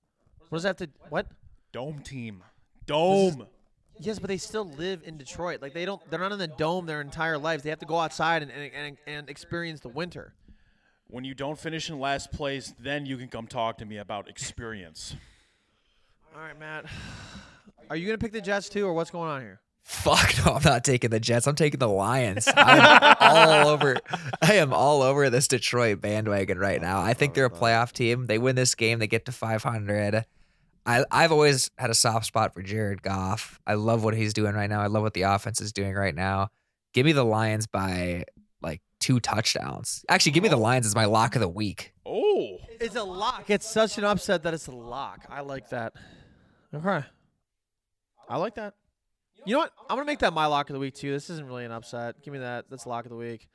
What 0.49 0.57
does 0.57 0.63
that 0.63 0.79
have 0.79 0.89
to? 0.89 0.93
What? 1.09 1.27
Dome 1.71 1.99
team, 1.99 2.43
dome. 2.85 3.45
Yes, 4.01 4.17
but 4.17 4.27
they 4.29 4.37
still 4.37 4.65
live 4.65 5.01
in 5.05 5.17
Detroit. 5.17 5.61
Like 5.61 5.73
they 5.73 5.85
don't. 5.85 6.01
They're 6.09 6.19
not 6.19 6.31
in 6.31 6.39
the 6.39 6.47
dome 6.47 6.85
their 6.85 7.01
entire 7.01 7.37
lives. 7.37 7.63
They 7.63 7.69
have 7.69 7.79
to 7.79 7.85
go 7.85 7.97
outside 7.99 8.41
and 8.41 8.51
and, 8.51 8.71
and, 8.73 8.97
and 9.07 9.29
experience 9.29 9.79
the 9.81 9.89
winter. 9.89 10.33
When 11.11 11.23
you 11.23 11.33
don't 11.33 11.57
finish 11.57 11.89
in 11.89 11.99
last 11.99 12.31
place, 12.31 12.73
then 12.79 13.07
you 13.07 13.17
can 13.17 13.29
come 13.29 13.47
talk 13.47 13.79
to 13.79 13.85
me 13.85 13.97
about 13.97 14.29
experience. 14.29 15.15
All 16.35 16.41
right, 16.41 16.57
Matt. 16.59 16.85
Are 17.89 17.95
you 17.95 18.05
going 18.05 18.17
to 18.17 18.23
pick 18.23 18.31
the 18.31 18.41
Jets 18.41 18.69
too, 18.69 18.85
or 18.85 18.93
what's 18.93 19.09
going 19.09 19.29
on 19.29 19.41
here? 19.41 19.59
Fuck 19.81 20.35
no, 20.45 20.53
I'm 20.53 20.61
not 20.63 20.83
taking 20.83 21.09
the 21.09 21.19
Jets. 21.19 21.47
I'm 21.47 21.55
taking 21.55 21.79
the 21.79 21.89
Lions. 21.89 22.47
I'm 22.55 23.15
all 23.19 23.69
over. 23.69 23.97
I 24.39 24.53
am 24.53 24.71
all 24.71 25.01
over 25.01 25.31
this 25.31 25.47
Detroit 25.47 25.99
bandwagon 25.99 26.59
right 26.59 26.79
now. 26.79 27.01
I 27.01 27.15
think 27.15 27.33
they're 27.33 27.45
a 27.45 27.49
playoff 27.49 27.91
team. 27.91 28.27
They 28.27 28.37
win 28.37 28.55
this 28.55 28.75
game, 28.75 28.99
they 28.99 29.07
get 29.07 29.25
to 29.25 29.31
500. 29.31 30.25
I 30.85 31.05
I've 31.09 31.31
always 31.31 31.71
had 31.79 31.89
a 31.89 31.95
soft 31.95 32.27
spot 32.27 32.53
for 32.53 32.61
Jared 32.61 33.01
Goff. 33.01 33.59
I 33.65 33.73
love 33.73 34.03
what 34.03 34.13
he's 34.13 34.33
doing 34.33 34.53
right 34.53 34.69
now. 34.69 34.79
I 34.79 34.87
love 34.87 35.01
what 35.01 35.15
the 35.15 35.23
offense 35.23 35.59
is 35.59 35.73
doing 35.73 35.95
right 35.95 36.13
now. 36.13 36.49
Give 36.93 37.05
me 37.05 37.11
the 37.11 37.25
Lions 37.25 37.65
by 37.65 38.25
like 38.25 38.25
two 38.99 39.19
touchdowns. 39.19 40.03
Actually, 40.09 40.33
give 40.33 40.43
me 40.43 40.49
the 40.49 40.57
Lions 40.57 40.85
as 40.85 40.95
my 40.95 41.05
lock 41.05 41.35
of 41.35 41.41
the 41.41 41.49
week. 41.49 41.93
Oh, 42.05 42.57
It's 42.79 42.95
a 42.95 43.03
lock. 43.03 43.49
It's 43.49 43.69
such 43.69 43.97
an 43.97 44.03
upset 44.03 44.43
that 44.43 44.53
it's 44.53 44.67
a 44.67 44.71
lock. 44.71 45.25
I 45.29 45.41
like 45.41 45.69
that. 45.69 45.93
Okay. 46.73 47.03
I 48.27 48.37
like 48.37 48.55
that. 48.55 48.73
You 49.45 49.53
know 49.53 49.59
what? 49.59 49.71
I'm 49.89 49.95
gonna 49.95 50.05
make 50.05 50.19
that 50.19 50.33
my 50.33 50.45
lock 50.45 50.69
of 50.69 50.73
the 50.73 50.79
week 50.79 50.95
too. 50.95 51.11
This 51.11 51.29
isn't 51.29 51.45
really 51.47 51.65
an 51.65 51.71
upset. 51.71 52.21
Give 52.23 52.33
me 52.33 52.39
that. 52.39 52.65
That's 52.69 52.85
lock 52.85 53.05
of 53.05 53.09
the 53.09 53.15
week. 53.17 53.47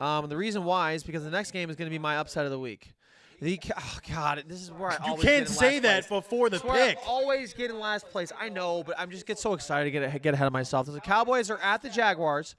Um, 0.00 0.28
the 0.28 0.36
reason 0.36 0.64
why 0.64 0.92
is 0.92 1.02
because 1.02 1.24
the 1.24 1.30
next 1.30 1.52
game 1.52 1.70
is 1.70 1.76
gonna 1.76 1.90
be 1.90 1.98
my 1.98 2.16
upset 2.18 2.44
of 2.44 2.50
the 2.50 2.58
week. 2.58 2.92
The, 3.40 3.58
oh 3.76 3.98
God, 4.12 4.44
this 4.48 4.60
is 4.60 4.72
where 4.72 4.90
I 4.90 4.94
you 4.94 4.98
always 5.12 5.22
get 5.24 5.30
can't 5.30 5.46
in 5.48 5.52
say 5.54 5.72
last 5.74 5.82
that 5.82 6.08
place. 6.08 6.22
before 6.24 6.50
the 6.50 6.56
It's 6.56 6.64
where 6.64 6.84
I 6.84 6.88
pick. 6.94 6.98
always 7.06 7.54
get 7.54 7.70
in 7.70 7.78
last 7.78 8.08
place. 8.08 8.32
I 8.38 8.48
know, 8.48 8.82
but 8.82 8.96
I'm 8.98 9.10
just 9.12 9.26
get 9.26 9.38
so 9.38 9.54
excited 9.54 9.84
to 9.84 9.90
get 9.92 10.22
get 10.22 10.34
ahead 10.34 10.48
of 10.48 10.52
myself. 10.52 10.86
The 10.86 11.00
Cowboys 11.00 11.48
are 11.50 11.58
at 11.58 11.80
the 11.82 11.88
Jaguars. 11.88 12.56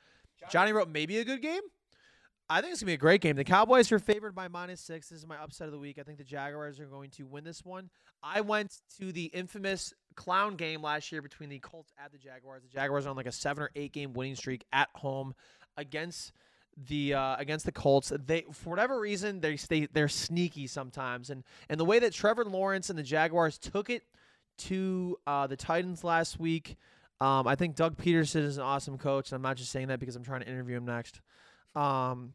Johnny 0.49 0.71
wrote 0.71 0.87
maybe 0.89 1.17
a 1.19 1.25
good 1.25 1.41
game. 1.41 1.61
I 2.49 2.61
think 2.61 2.71
it's 2.71 2.81
gonna 2.81 2.89
be 2.89 2.93
a 2.95 2.97
great 2.97 3.21
game. 3.21 3.35
The 3.35 3.43
Cowboys 3.43 3.91
are 3.91 3.99
favored 3.99 4.33
by 4.33 4.47
minus 4.47 4.81
six. 4.81 5.09
This 5.09 5.19
is 5.19 5.27
my 5.27 5.37
upset 5.37 5.67
of 5.67 5.71
the 5.71 5.77
week. 5.77 5.99
I 5.99 6.03
think 6.03 6.17
the 6.17 6.23
Jaguars 6.23 6.79
are 6.79 6.87
going 6.87 7.11
to 7.11 7.27
win 7.27 7.43
this 7.43 7.63
one. 7.63 7.89
I 8.23 8.41
went 8.41 8.79
to 8.97 9.11
the 9.11 9.25
infamous 9.25 9.93
clown 10.15 10.55
game 10.55 10.81
last 10.81 11.11
year 11.11 11.21
between 11.21 11.49
the 11.49 11.59
Colts 11.59 11.93
at 12.03 12.11
the 12.11 12.17
Jaguars. 12.17 12.63
The 12.63 12.69
Jaguars 12.69 13.05
are 13.05 13.09
on 13.09 13.15
like 13.15 13.27
a 13.27 13.31
seven 13.31 13.63
or 13.63 13.69
eight 13.75 13.93
game 13.93 14.13
winning 14.13 14.35
streak 14.35 14.65
at 14.73 14.89
home 14.95 15.35
against 15.77 16.33
the 16.87 17.13
uh, 17.13 17.35
against 17.37 17.65
the 17.65 17.71
Colts. 17.71 18.11
They 18.25 18.45
for 18.51 18.71
whatever 18.71 18.99
reason 18.99 19.41
they 19.41 19.55
stay 19.57 19.87
they're 19.91 20.07
sneaky 20.07 20.67
sometimes, 20.67 21.29
and 21.29 21.43
and 21.69 21.79
the 21.79 21.85
way 21.85 21.99
that 21.99 22.13
Trevor 22.13 22.45
Lawrence 22.45 22.89
and 22.89 22.97
the 22.97 23.03
Jaguars 23.03 23.57
took 23.57 23.89
it 23.89 24.03
to 24.59 25.17
uh, 25.27 25.47
the 25.47 25.55
Titans 25.55 26.03
last 26.03 26.39
week. 26.39 26.77
Um, 27.21 27.47
I 27.47 27.55
think 27.55 27.75
Doug 27.75 27.97
Pederson 27.97 28.43
is 28.43 28.57
an 28.57 28.63
awesome 28.63 28.97
coach, 28.97 29.31
and 29.31 29.35
I'm 29.35 29.41
not 29.41 29.57
just 29.57 29.71
saying 29.71 29.89
that 29.89 29.99
because 29.99 30.15
I'm 30.15 30.23
trying 30.23 30.41
to 30.41 30.47
interview 30.47 30.77
him 30.77 30.85
next. 30.85 31.21
Um, 31.75 32.33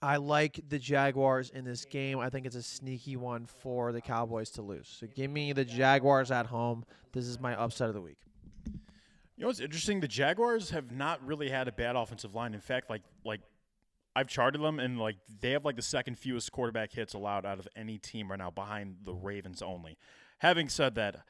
I 0.00 0.16
like 0.16 0.60
the 0.68 0.78
Jaguars 0.78 1.50
in 1.50 1.64
this 1.64 1.84
game. 1.84 2.20
I 2.20 2.30
think 2.30 2.46
it's 2.46 2.56
a 2.56 2.62
sneaky 2.62 3.16
one 3.16 3.46
for 3.46 3.92
the 3.92 4.00
Cowboys 4.00 4.50
to 4.50 4.62
lose. 4.62 4.88
So 4.88 5.06
give 5.14 5.30
me 5.30 5.52
the 5.52 5.64
Jaguars 5.64 6.30
at 6.30 6.46
home. 6.46 6.84
This 7.12 7.26
is 7.26 7.40
my 7.40 7.54
upset 7.56 7.88
of 7.88 7.94
the 7.94 8.00
week. 8.00 8.18
You 8.66 9.42
know 9.42 9.46
what's 9.48 9.60
interesting? 9.60 10.00
The 10.00 10.08
Jaguars 10.08 10.70
have 10.70 10.92
not 10.92 11.24
really 11.24 11.48
had 11.48 11.68
a 11.68 11.72
bad 11.72 11.96
offensive 11.96 12.34
line. 12.34 12.54
In 12.54 12.60
fact, 12.60 12.90
like 12.90 13.02
like 13.24 13.40
I've 14.16 14.26
charted 14.28 14.60
them, 14.60 14.80
and 14.80 14.98
like 14.98 15.16
they 15.40 15.52
have 15.52 15.64
like 15.64 15.76
the 15.76 15.82
second 15.82 16.18
fewest 16.18 16.50
quarterback 16.50 16.92
hits 16.92 17.14
allowed 17.14 17.46
out 17.46 17.58
of 17.58 17.68
any 17.76 17.98
team 17.98 18.30
right 18.30 18.38
now, 18.38 18.50
behind 18.50 18.96
the 19.04 19.14
Ravens 19.14 19.62
only. 19.62 19.96
Having 20.38 20.70
said 20.70 20.96
that, 20.96 21.24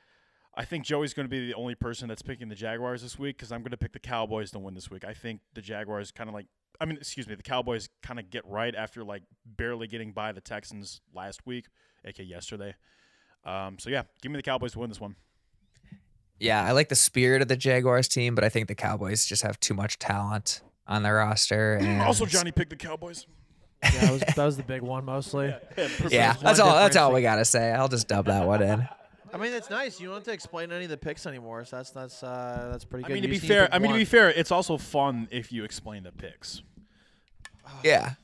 I 0.55 0.65
think 0.65 0.85
Joey's 0.85 1.15
going 1.15 1.27
to 1.27 1.31
be 1.31 1.47
the 1.47 1.55
only 1.55 1.75
person 1.75 2.09
that's 2.09 2.23
picking 2.23 2.49
the 2.49 2.55
Jaguars 2.55 3.03
this 3.03 3.19
week 3.19 3.37
because 3.37 3.53
I'm 3.53 3.61
going 3.61 3.71
to 3.71 3.77
pick 3.77 3.93
the 3.93 3.99
Cowboys 3.99 4.51
to 4.53 4.59
win 4.59 4.75
this 4.75 4.91
week. 4.91 5.05
I 5.05 5.13
think 5.13 5.41
the 5.55 5.63
Jaguars 5.63 6.11
kind 6.11 6.29
of 6.29 6.35
like, 6.35 6.47
I 6.81 6.85
mean, 6.85 6.97
excuse 6.97 7.27
me, 7.27 7.35
the 7.35 7.43
Cowboys 7.43 7.89
kind 8.03 8.21
of 8.21 8.31
get 8.31 8.47
right 8.47 8.75
after 8.75 9.05
like 9.05 9.23
barely 9.45 9.87
getting 9.87 10.13
by 10.13 10.33
the 10.33 10.41
Texans 10.41 11.01
last 11.15 11.45
week, 11.47 11.67
aka 12.05 12.25
yesterday. 12.25 12.75
Um, 13.45 13.79
so 13.79 13.91
yeah, 13.91 14.03
give 14.23 14.31
me 14.31 14.37
the 14.37 14.43
Cowboys 14.43 14.73
to 14.73 14.79
win 14.79 14.89
this 14.89 15.01
one. 15.01 15.17
Yeah, 16.39 16.65
I 16.65 16.73
like 16.73 16.89
the 16.89 16.95
spirit 16.95 17.43
of 17.43 17.49
the 17.49 17.57
Jaguars 17.57 18.07
team, 18.07 18.35
but 18.35 18.45
I 18.45 18.49
think 18.49 18.69
the 18.69 18.75
Cowboys 18.75 19.27
just 19.27 19.43
have 19.43 19.59
too 19.59 19.75
much 19.75 19.99
talent 19.99 20.61
on 20.87 21.03
their 21.03 21.17
roster. 21.17 21.77
And 21.83 22.01
Also, 22.01 22.27
Johnny 22.27 22.53
picked 22.53 22.71
the 22.71 22.77
Cowboys. 22.77 23.27
Yeah, 23.83 23.91
that 24.01 24.13
was, 24.13 24.21
that 24.21 24.45
was 24.45 24.57
the 24.57 24.63
big 24.63 24.83
one 24.83 25.05
mostly. 25.05 25.47
Yeah, 26.11 26.33
There's 26.33 26.41
that's 26.41 26.61
all. 26.61 26.75
That's 26.75 26.97
all 26.97 27.13
we 27.13 27.23
gotta 27.23 27.45
say. 27.45 27.73
I'll 27.73 27.89
just 27.89 28.09
dub 28.09 28.27
that 28.27 28.47
one 28.47 28.63
in. 28.63 28.89
I 29.33 29.37
mean, 29.39 29.53
it's 29.53 29.71
nice. 29.71 30.01
You 30.01 30.09
don't 30.09 30.17
have 30.17 30.25
to 30.25 30.33
explain 30.33 30.73
any 30.73 30.85
of 30.85 30.91
the 30.91 30.97
picks 30.97 31.27
anymore, 31.27 31.65
so 31.65 31.77
that's 31.77 31.91
that's 31.91 32.23
uh, 32.23 32.69
that's 32.73 32.85
pretty 32.85 33.03
good. 33.05 33.13
I 33.13 33.15
good. 33.15 33.23
mean, 33.23 33.23
to 33.31 33.35
You 33.37 33.41
be 33.41 33.47
fair, 33.47 33.69
I 33.73 33.79
mean 33.79 33.93
to 33.93 33.99
be 33.99 34.05
fair, 34.05 34.31
it's 34.31 34.51
also 34.51 34.77
fun 34.79 35.29
if 35.31 35.53
you 35.53 35.65
explain 35.65 36.03
the 36.05 36.13
picks. 36.13 36.63
Yeah, 37.85 38.11
just- 38.11 38.17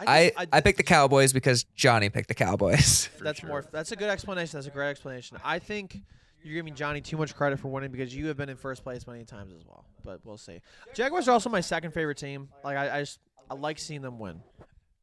I 0.00 0.32
I 0.52 0.60
picked 0.60 0.78
the 0.78 0.84
Cowboys 0.84 1.32
because 1.32 1.64
Johnny 1.74 2.08
picked 2.10 2.28
the 2.28 2.34
Cowboys. 2.34 3.08
that's 3.20 3.42
more. 3.42 3.64
That's 3.70 3.92
a 3.92 3.96
good 3.96 4.10
explanation. 4.10 4.56
That's 4.58 4.66
a 4.66 4.70
great 4.70 4.90
explanation. 4.90 5.38
I 5.44 5.58
think 5.58 5.98
you're 6.42 6.54
giving 6.54 6.74
Johnny 6.74 7.00
too 7.00 7.16
much 7.16 7.34
credit 7.34 7.58
for 7.60 7.68
winning 7.68 7.90
because 7.90 8.14
you 8.14 8.26
have 8.26 8.36
been 8.36 8.48
in 8.48 8.56
first 8.56 8.82
place 8.84 9.06
many 9.06 9.24
times 9.24 9.52
as 9.52 9.64
well. 9.66 9.84
But 10.04 10.20
we'll 10.24 10.38
see. 10.38 10.60
Jaguars 10.94 11.28
are 11.28 11.32
also 11.32 11.50
my 11.50 11.60
second 11.60 11.92
favorite 11.92 12.18
team. 12.18 12.48
Like 12.64 12.76
I, 12.76 12.98
I 12.98 13.00
just 13.02 13.18
I 13.50 13.54
like 13.54 13.78
seeing 13.78 14.02
them 14.02 14.18
win. 14.18 14.40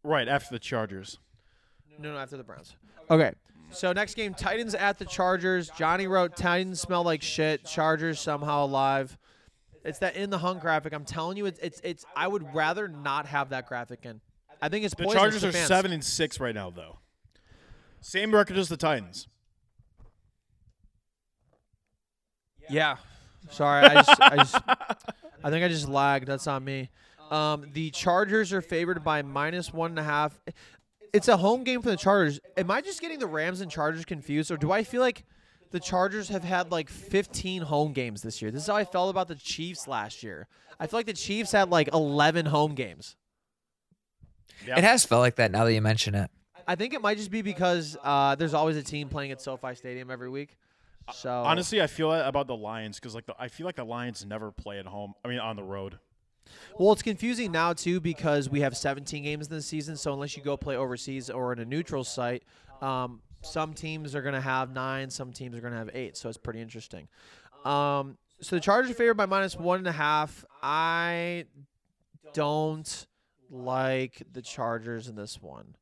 Right 0.04 0.28
after 0.28 0.54
the 0.54 0.60
Chargers. 0.60 1.18
No, 2.00 2.14
no, 2.14 2.20
after 2.20 2.38
the 2.38 2.44
Browns. 2.44 2.76
Okay. 3.10 3.34
So 3.76 3.92
next 3.92 4.16
game, 4.16 4.34
Titans 4.34 4.74
at 4.74 4.98
the 4.98 5.06
Chargers. 5.06 5.70
Johnny 5.78 6.08
wrote 6.08 6.36
Titans 6.36 6.80
smell 6.80 7.04
like 7.04 7.22
shit. 7.22 7.66
Chargers 7.66 8.20
somehow 8.20 8.66
alive. 8.66 9.18
It's 9.84 10.00
that 10.00 10.16
in 10.16 10.30
the 10.30 10.38
hung 10.38 10.60
graphic. 10.60 10.94
I'm 10.94 11.06
telling 11.06 11.38
you, 11.38 11.46
it's 11.46 11.60
it's 11.60 11.82
it's. 11.84 12.06
I 12.16 12.28
would 12.28 12.56
rather 12.56 12.88
not 12.88 13.26
have 13.28 13.50
that 13.50 13.68
graphic 13.68 14.06
in. 14.06 14.22
I 14.62 14.70
think 14.70 14.86
it's 14.86 14.96
The 14.96 15.06
Chargers 15.06 15.44
are 15.44 15.52
fans. 15.52 15.68
seven 15.68 15.92
and 15.92 16.04
six 16.04 16.40
right 16.40 16.56
now, 16.56 16.70
though. 16.70 17.00
Same 18.02 18.34
record 18.34 18.58
as 18.58 18.70
the 18.70 18.78
Titans. 18.78 19.28
Yeah. 22.70 22.98
Sorry, 23.52 23.86
I 23.86 23.94
just, 24.02 24.22
I 24.22 24.36
just, 24.38 24.56
I 25.44 25.50
think 25.52 25.64
I 25.64 25.68
just 25.68 25.88
lagged. 25.88 26.26
That's 26.28 26.48
on 26.48 26.64
me. 26.64 26.90
Um, 27.30 27.68
the 27.74 27.92
Chargers 27.92 28.52
are 28.54 28.62
favored 28.62 29.04
by 29.04 29.22
minus 29.22 29.72
one 29.72 29.92
and 29.92 30.00
a 30.00 30.04
half. 30.04 30.40
It's 31.14 31.28
a 31.28 31.38
home 31.38 31.64
game 31.64 31.82
for 31.82 31.90
the 31.90 31.98
Chargers. 31.98 32.40
Am 32.58 32.70
I 32.70 32.82
just 32.82 33.02
getting 33.02 33.20
the 33.20 33.28
Rams 33.28 33.62
and 33.62 33.72
Chargers 33.72 34.06
confused, 34.06 34.52
or 34.52 34.58
do 34.58 34.72
I 34.72 34.84
feel 34.84 35.02
like 35.02 35.24
the 35.72 35.80
Chargers 35.80 36.30
have 36.30 36.44
had 36.44 36.72
like 36.72 36.90
15 36.90 37.64
home 37.64 37.94
games 37.94 38.22
this 38.22 38.42
year? 38.42 38.52
This 38.52 38.64
is 38.64 38.68
how 38.68 38.76
I 38.76 38.86
felt 38.86 39.10
about 39.10 39.28
the 39.28 39.36
Chiefs 39.36 39.88
last 39.88 40.24
year. 40.24 40.48
I 40.80 40.88
feel 40.88 41.00
like 41.00 41.06
the 41.06 41.14
Chiefs 41.14 41.52
had 41.52 41.70
like 41.70 41.90
11 41.94 42.48
home 42.48 42.76
games. 42.76 43.16
Yeah. 44.66 44.78
It 44.78 44.84
has 44.84 45.06
felt 45.06 45.22
like 45.22 45.36
that 45.36 45.52
now 45.52 45.64
that 45.64 45.74
you 45.74 45.82
mention 45.82 46.16
it. 46.16 46.30
I 46.68 46.76
think 46.76 46.94
it 46.94 47.02
might 47.02 47.18
just 47.18 47.30
be 47.32 47.42
because 47.42 47.96
uh, 48.04 48.36
there's 48.36 48.54
always 48.54 48.78
a 48.78 48.84
team 48.84 49.08
playing 49.08 49.32
at 49.32 49.42
SoFi 49.42 49.76
Stadium 49.76 50.10
every 50.10 50.30
week. 50.30 50.58
So 51.14 51.30
Honestly, 51.30 51.82
I 51.82 51.88
feel 51.88 52.10
that 52.10 52.28
about 52.28 52.48
the 52.48 52.56
Lions 52.56 53.00
because 53.00 53.14
like 53.14 53.28
the, 53.28 53.36
I 53.38 53.48
feel 53.48 53.66
like 53.66 53.76
the 53.76 53.86
Lions 53.86 54.26
never 54.26 54.52
play 54.52 54.80
at 54.80 54.86
home. 54.88 55.14
I 55.24 55.28
mean, 55.28 55.40
on 55.40 55.56
the 55.56 55.64
road. 55.64 56.00
Well, 56.78 56.94
it's 56.94 57.02
confusing 57.02 57.52
now 57.52 57.74
too 57.74 58.00
because 58.00 58.50
we 58.50 58.62
have 58.62 58.76
17 58.76 59.24
games 59.24 59.48
in 59.48 59.54
the 59.54 59.62
season. 59.62 59.96
So 59.96 60.14
unless 60.14 60.36
you 60.36 60.44
go 60.44 60.58
play 60.58 60.76
overseas 60.76 61.30
or 61.30 61.54
in 61.54 61.60
a 61.60 61.66
neutral 61.66 62.04
site, 62.04 62.44
um, 62.82 63.22
some 63.42 63.74
teams 63.74 64.16
are 64.16 64.22
going 64.22 64.36
to 64.36 64.42
have 64.42 64.72
nine, 64.72 65.10
some 65.10 65.32
teams 65.32 65.58
are 65.58 65.62
going 65.62 65.74
to 65.74 65.80
have 65.80 65.92
eight. 65.94 66.18
So 66.18 66.30
it's 66.30 66.38
pretty 66.38 66.62
interesting. 66.62 67.08
Um, 67.64 68.18
so 68.42 68.56
the 68.56 68.60
Chargers 68.60 68.92
are 68.92 68.96
favored 68.96 69.16
by 69.16 69.26
minus 69.26 69.56
one 69.58 69.80
and 69.80 69.88
a 69.88 69.92
half. 69.92 70.44
I 70.62 71.46
don't 72.34 73.08
like 73.50 74.22
the 74.32 74.42
Chargers 74.42 75.08
in 75.08 75.16
this 75.16 75.42
one, 75.42 75.76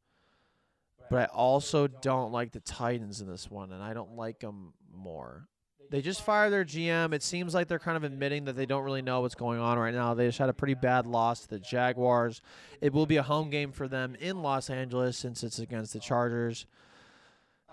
but 1.09 1.30
I 1.30 1.34
also 1.34 1.88
don't 1.88 2.32
like 2.32 2.51
the 2.51 2.59
Titans 2.59 3.21
in 3.21 3.28
this 3.28 3.49
one, 3.49 3.71
and 3.71 3.82
I 3.82 3.93
don't 3.93 4.15
like 4.15 4.39
them 4.39 4.74
more. 4.93 5.47
They 5.89 6.01
just 6.01 6.23
fired 6.23 6.51
their 6.51 6.65
GM. 6.65 7.13
It 7.13 7.21
seems 7.21 7.53
like 7.53 7.67
they're 7.67 7.79
kind 7.79 7.97
of 7.97 8.03
admitting 8.03 8.45
that 8.45 8.55
they 8.55 8.65
don't 8.65 8.84
really 8.84 9.01
know 9.01 9.21
what's 9.21 9.36
going 9.36 9.59
on 9.59 9.77
right 9.77 9.93
now. 9.93 10.13
They 10.13 10.25
just 10.25 10.39
had 10.39 10.49
a 10.49 10.53
pretty 10.53 10.73
bad 10.73 11.05
loss 11.05 11.41
to 11.41 11.49
the 11.49 11.59
Jaguars. 11.59 12.41
It 12.81 12.93
will 12.93 13.05
be 13.05 13.17
a 13.17 13.23
home 13.23 13.49
game 13.49 13.71
for 13.71 13.88
them 13.88 14.15
in 14.19 14.41
Los 14.41 14.69
Angeles 14.69 15.17
since 15.17 15.43
it's 15.43 15.59
against 15.59 15.93
the 15.93 15.99
Chargers. 15.99 16.65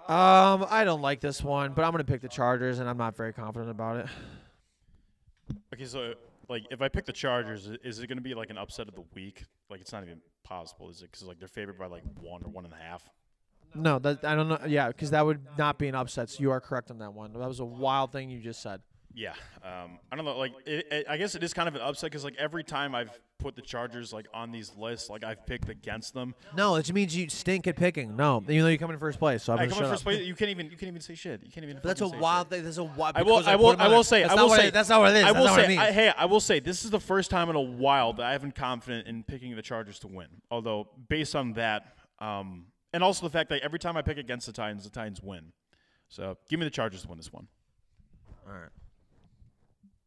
Um, 0.09 0.67
I 0.69 0.85
don't 0.85 1.03
like 1.03 1.21
this 1.21 1.43
one, 1.43 1.73
but 1.73 1.85
I'm 1.85 1.93
gonna 1.93 2.05
pick 2.05 2.21
the 2.21 2.29
Chargers, 2.29 2.79
and 2.79 2.89
I'm 2.89 2.97
not 2.97 3.17
very 3.17 3.33
confident 3.33 3.71
about 3.71 3.97
it. 3.99 4.07
Okay, 5.73 5.85
so 5.85 6.15
like 6.51 6.67
if 6.71 6.83
I 6.83 6.89
pick 6.89 7.07
the 7.07 7.13
Chargers, 7.13 7.71
is 7.85 8.01
it 8.01 8.09
going 8.09 8.19
to 8.19 8.23
be 8.23 8.35
like 8.35 8.51
an 8.51 8.59
upset 8.59 8.89
of 8.89 8.95
the 8.95 9.05
week? 9.15 9.45
Like 9.71 9.81
it's 9.81 9.93
not 9.93 10.03
even 10.03 10.21
possible, 10.43 10.91
is 10.91 11.01
it? 11.01 11.11
Because 11.11 11.27
like 11.27 11.39
they're 11.39 11.49
favored 11.49 11.79
by 11.79 11.87
like 11.87 12.03
one 12.21 12.43
or 12.43 12.51
one 12.51 12.65
and 12.65 12.75
a 12.75 12.77
half. 12.77 13.09
No, 13.75 13.99
that 14.01 14.25
I 14.25 14.35
don't 14.35 14.49
know. 14.49 14.59
Yeah, 14.67 14.89
because 14.89 15.11
that 15.11 15.25
would 15.25 15.41
not 15.59 15.79
be 15.79 15.89
an 15.89 15.95
upset. 15.95 16.31
So 16.31 16.41
you 16.41 16.51
are 16.51 16.61
correct 16.61 16.91
on 16.91 16.99
that 16.99 17.13
one. 17.13 17.33
That 17.33 17.49
was 17.49 17.61
a 17.61 17.65
wild 17.65 18.13
thing 18.13 18.31
you 18.31 18.41
just 18.41 18.63
said. 18.63 18.81
Yeah, 19.13 19.33
um, 19.65 19.99
I 20.13 20.15
don't 20.15 20.25
know. 20.25 20.39
Like, 20.39 20.53
it, 20.67 20.87
it, 20.93 21.07
I 21.09 21.17
guess 21.17 21.35
it 21.35 21.43
is 21.43 21.53
kind 21.53 21.69
of 21.69 21.75
an 21.75 21.81
upset 21.81 22.11
because 22.13 22.23
like 22.23 22.37
every 22.39 22.63
time 22.63 22.95
I've 22.95 23.11
put 23.41 23.57
the 23.57 23.63
Chargers 23.63 24.13
like 24.13 24.27
on 24.33 24.53
these 24.53 24.71
lists, 24.77 25.11
like 25.11 25.25
I've 25.25 25.45
picked 25.47 25.69
against 25.69 26.15
them. 26.15 26.33
No, 26.57 26.77
it 26.77 26.83
just 26.83 26.93
means 26.93 27.17
you 27.17 27.29
stink 27.29 27.67
at 27.67 27.75
picking. 27.75 28.15
No, 28.15 28.41
even 28.49 28.63
though 28.63 28.69
you 28.69 28.79
come 28.79 28.93
in 28.93 28.99
first 29.01 29.19
place. 29.19 29.43
So 29.43 29.53
I'm 29.53 29.59
I 29.59 29.67
come 29.67 29.79
in 29.83 29.91
first 29.91 30.03
up. 30.03 30.05
place. 30.05 30.25
You 30.25 30.37
can't 30.37 30.51
even 30.53 30.67
you 30.67 30.77
can't 30.77 30.89
even 30.89 31.01
say 31.01 31.17
shit. 31.17 31.41
You 31.45 31.51
can't 31.51 31.65
even. 31.65 31.77
But 31.83 31.83
that's 31.85 32.03
a 32.03 32.09
wild 32.09 32.51
thing. 32.51 32.63
That's 32.63 32.77
a 32.77 32.85
wild. 32.85 33.17
I 33.17 33.23
will. 33.23 33.43
I 33.45 33.57
will. 33.57 33.73
him 33.73 33.81
I 33.81 33.89
will 33.89 34.05
say. 34.05 34.21
That's 34.21 34.33
I 34.33 34.37
not 34.37 34.43
will 34.43 34.49
what 34.51 34.61
say. 34.61 34.69
it- 34.69 34.75
That's 34.75 34.89
not 34.89 35.01
what 35.01 35.11
it 35.11 35.17
is. 35.17 35.25
I 35.25 35.33
will 35.33 35.45
That's 35.45 35.47
not 35.47 35.57
say. 35.57 35.65
it 35.65 35.69
means. 35.69 35.81
I, 35.81 35.91
hey, 35.93 36.13
I 36.17 36.25
will 36.27 36.41
say 36.41 36.61
this 36.61 36.85
is 36.85 36.91
the 36.91 37.01
first 37.01 37.31
time 37.31 37.51
in 37.51 37.57
a 37.57 37.61
while 37.61 38.13
that 38.13 38.25
I 38.25 38.31
haven't 38.33 38.55
confident 38.55 39.09
in 39.09 39.25
picking 39.25 39.57
the 39.57 39.63
Chargers 39.63 39.99
to 40.01 40.07
win. 40.07 40.29
Although 40.53 40.89
based 41.09 41.35
on 41.35 41.55
that, 41.55 41.97
um, 42.21 42.67
and 42.93 43.03
also 43.03 43.27
the 43.27 43.31
fact 43.31 43.49
that 43.51 43.63
every 43.63 43.79
time 43.79 43.97
I 43.97 44.03
pick 44.03 44.19
against 44.19 44.47
the 44.47 44.53
Titans, 44.53 44.85
the 44.85 44.91
Titans 44.91 45.21
win. 45.23 45.53
So 46.09 46.37
give 46.49 46.59
me 46.59 46.65
the 46.65 46.71
Chargers 46.71 47.03
to 47.03 47.09
win 47.09 47.19
this 47.19 47.33
one. 47.33 47.47
All 48.47 48.53
right. 48.53 48.71